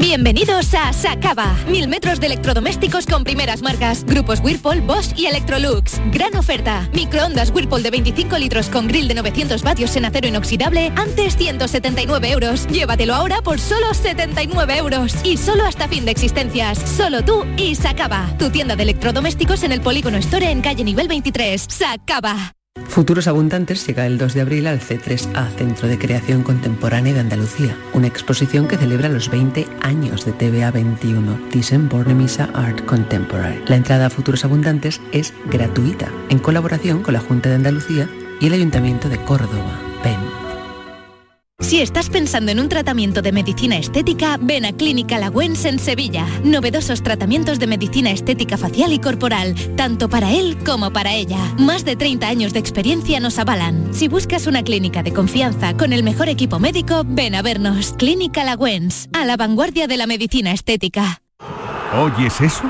Bienvenidos 0.00 0.72
a 0.72 0.94
Sacaba. 0.94 1.54
Mil 1.68 1.86
metros 1.86 2.20
de 2.20 2.26
electrodomésticos 2.26 3.04
con 3.04 3.22
primeras 3.22 3.60
marcas. 3.60 4.02
Grupos 4.04 4.40
Whirlpool, 4.40 4.80
Bosch 4.80 5.12
y 5.14 5.26
Electrolux. 5.26 6.00
Gran 6.10 6.34
oferta. 6.36 6.88
Microondas 6.94 7.50
Whirlpool 7.50 7.82
de 7.82 7.90
25 7.90 8.38
litros 8.38 8.70
con 8.70 8.88
grill 8.88 9.08
de 9.08 9.14
900 9.14 9.62
vatios 9.62 9.94
en 9.96 10.06
acero 10.06 10.26
inoxidable. 10.26 10.90
Antes 10.96 11.36
179 11.36 12.30
euros. 12.30 12.66
Llévatelo 12.68 13.14
ahora 13.14 13.42
por 13.42 13.60
solo 13.60 13.92
79 13.92 14.78
euros. 14.78 15.14
Y 15.22 15.36
solo 15.36 15.64
hasta 15.66 15.86
fin 15.86 16.06
de 16.06 16.12
existencias. 16.12 16.78
Solo 16.78 17.22
tú 17.22 17.44
y 17.58 17.74
Sacaba. 17.74 18.34
Tu 18.38 18.48
tienda 18.50 18.76
de 18.76 18.84
electrodomésticos 18.84 19.62
en 19.64 19.72
el 19.72 19.82
Polígono 19.82 20.16
Store 20.16 20.50
en 20.50 20.62
calle 20.62 20.82
nivel 20.82 21.08
23. 21.08 21.66
Sacaba. 21.68 22.54
Futuros 22.90 23.26
Abundantes 23.26 23.86
llega 23.86 24.06
el 24.06 24.18
2 24.18 24.34
de 24.34 24.40
abril 24.42 24.66
al 24.66 24.80
C3A, 24.80 25.48
Centro 25.56 25.88
de 25.88 25.98
Creación 25.98 26.42
Contemporánea 26.42 27.14
de 27.14 27.20
Andalucía, 27.20 27.76
una 27.94 28.06
exposición 28.06 28.68
que 28.68 28.76
celebra 28.76 29.08
los 29.08 29.28
20 29.28 29.66
años 29.80 30.24
de 30.24 30.32
TVA 30.32 30.70
21, 30.70 31.48
Thyssen 31.50 31.88
Bornemisza 31.88 32.48
Art 32.54 32.84
Contemporary. 32.84 33.62
La 33.66 33.76
entrada 33.76 34.06
a 34.06 34.10
Futuros 34.10 34.44
Abundantes 34.44 35.00
es 35.12 35.34
gratuita, 35.50 36.12
en 36.28 36.38
colaboración 36.38 37.02
con 37.02 37.14
la 37.14 37.20
Junta 37.20 37.48
de 37.48 37.56
Andalucía 37.56 38.08
y 38.40 38.46
el 38.46 38.52
Ayuntamiento 38.54 39.08
de 39.08 39.18
Córdoba. 39.18 39.80
Ven. 40.04 40.39
Si 41.60 41.80
estás 41.80 42.08
pensando 42.08 42.50
en 42.50 42.58
un 42.58 42.68
tratamiento 42.68 43.22
de 43.22 43.32
medicina 43.32 43.76
estética, 43.76 44.38
ven 44.40 44.64
a 44.64 44.72
Clínica 44.72 45.18
Lagüens 45.18 45.64
en 45.66 45.78
Sevilla. 45.78 46.26
Novedosos 46.42 47.02
tratamientos 47.02 47.58
de 47.58 47.66
medicina 47.66 48.10
estética 48.10 48.56
facial 48.56 48.92
y 48.92 48.98
corporal, 48.98 49.54
tanto 49.76 50.08
para 50.08 50.32
él 50.32 50.56
como 50.64 50.90
para 50.90 51.12
ella. 51.12 51.38
Más 51.58 51.84
de 51.84 51.96
30 51.96 52.26
años 52.26 52.52
de 52.52 52.58
experiencia 52.58 53.20
nos 53.20 53.38
avalan. 53.38 53.94
Si 53.94 54.08
buscas 54.08 54.46
una 54.46 54.64
clínica 54.64 55.02
de 55.02 55.12
confianza 55.12 55.76
con 55.76 55.92
el 55.92 56.02
mejor 56.02 56.28
equipo 56.28 56.58
médico, 56.58 57.02
ven 57.06 57.34
a 57.34 57.42
vernos. 57.42 57.94
Clínica 57.98 58.42
Lagüens, 58.42 59.08
a 59.12 59.24
la 59.24 59.36
vanguardia 59.36 59.86
de 59.86 59.96
la 59.98 60.06
medicina 60.06 60.52
estética. 60.52 61.20
¿Oyes 61.94 62.40
eso? 62.40 62.64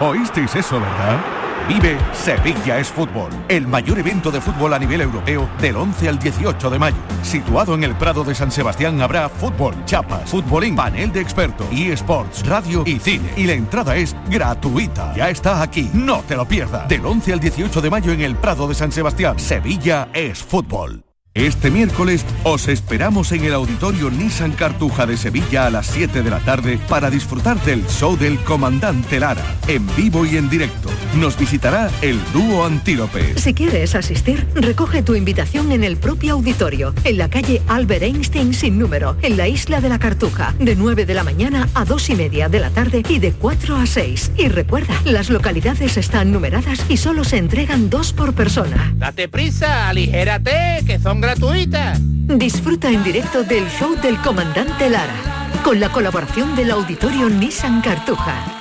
¿Oísteis 0.00 0.54
eso, 0.54 0.78
verdad? 0.78 1.35
Vive 1.68 1.98
Sevilla 2.12 2.78
es 2.78 2.88
Fútbol, 2.88 3.28
el 3.48 3.66
mayor 3.66 3.98
evento 3.98 4.30
de 4.30 4.40
fútbol 4.40 4.72
a 4.74 4.78
nivel 4.78 5.00
europeo 5.00 5.48
del 5.60 5.76
11 5.76 6.08
al 6.08 6.18
18 6.18 6.70
de 6.70 6.78
mayo. 6.78 6.96
Situado 7.22 7.74
en 7.74 7.82
el 7.82 7.96
Prado 7.96 8.22
de 8.22 8.36
San 8.36 8.52
Sebastián 8.52 9.00
habrá 9.00 9.28
fútbol, 9.28 9.74
chapas, 9.84 10.30
futbolín, 10.30 10.76
panel 10.76 11.10
de 11.12 11.20
expertos, 11.20 11.66
eSports, 11.72 12.46
radio 12.46 12.84
y 12.86 13.00
cine. 13.00 13.32
Y 13.36 13.44
la 13.44 13.54
entrada 13.54 13.96
es 13.96 14.14
gratuita. 14.30 15.12
Ya 15.16 15.28
está 15.28 15.60
aquí, 15.60 15.90
no 15.92 16.22
te 16.22 16.36
lo 16.36 16.46
pierdas. 16.46 16.88
Del 16.88 17.04
11 17.04 17.32
al 17.32 17.40
18 17.40 17.80
de 17.80 17.90
mayo 17.90 18.12
en 18.12 18.20
el 18.20 18.36
Prado 18.36 18.68
de 18.68 18.74
San 18.74 18.92
Sebastián. 18.92 19.38
Sevilla 19.38 20.08
es 20.12 20.42
Fútbol. 20.44 21.05
Este 21.36 21.70
miércoles 21.70 22.24
os 22.44 22.66
esperamos 22.66 23.30
en 23.30 23.44
el 23.44 23.52
Auditorio 23.52 24.10
Nissan 24.10 24.52
Cartuja 24.52 25.04
de 25.04 25.18
Sevilla 25.18 25.66
a 25.66 25.70
las 25.70 25.86
7 25.88 26.22
de 26.22 26.30
la 26.30 26.38
tarde 26.40 26.78
para 26.88 27.10
disfrutar 27.10 27.62
del 27.62 27.86
show 27.88 28.16
del 28.16 28.38
comandante 28.38 29.20
Lara, 29.20 29.44
en 29.68 29.86
vivo 29.96 30.24
y 30.24 30.38
en 30.38 30.48
directo. 30.48 30.88
Nos 31.14 31.38
visitará 31.38 31.90
el 32.00 32.18
dúo 32.32 32.64
Antílope. 32.64 33.36
Si 33.38 33.52
quieres 33.52 33.94
asistir, 33.94 34.48
recoge 34.54 35.02
tu 35.02 35.14
invitación 35.14 35.72
en 35.72 35.84
el 35.84 35.98
propio 35.98 36.32
auditorio, 36.32 36.94
en 37.04 37.18
la 37.18 37.28
calle 37.28 37.60
Albert 37.68 38.04
Einstein 38.04 38.54
sin 38.54 38.78
número, 38.78 39.18
en 39.20 39.36
la 39.36 39.46
isla 39.46 39.82
de 39.82 39.90
la 39.90 39.98
Cartuja, 39.98 40.54
de 40.58 40.74
9 40.74 41.04
de 41.04 41.12
la 41.12 41.22
mañana 41.22 41.68
a 41.74 41.84
2 41.84 42.10
y 42.10 42.14
media 42.14 42.48
de 42.48 42.60
la 42.60 42.70
tarde 42.70 43.02
y 43.06 43.18
de 43.18 43.32
4 43.32 43.76
a 43.76 43.84
6. 43.84 44.32
Y 44.38 44.48
recuerda, 44.48 44.94
las 45.04 45.28
localidades 45.28 45.98
están 45.98 46.32
numeradas 46.32 46.82
y 46.88 46.96
solo 46.96 47.24
se 47.24 47.36
entregan 47.36 47.90
dos 47.90 48.14
por 48.14 48.32
persona. 48.32 48.94
Date 48.96 49.28
prisa, 49.28 49.90
aligérate, 49.90 50.82
que 50.86 50.98
son 50.98 51.25
gratuitas. 51.26 51.98
Disfruta 52.38 52.88
en 52.88 53.02
directo 53.02 53.42
del 53.42 53.66
show 53.68 53.96
del 54.00 54.16
comandante 54.18 54.88
Lara, 54.88 55.50
con 55.64 55.80
la 55.80 55.90
colaboración 55.90 56.54
del 56.54 56.70
auditorio 56.70 57.28
Nissan 57.28 57.80
Cartuja. 57.80 58.55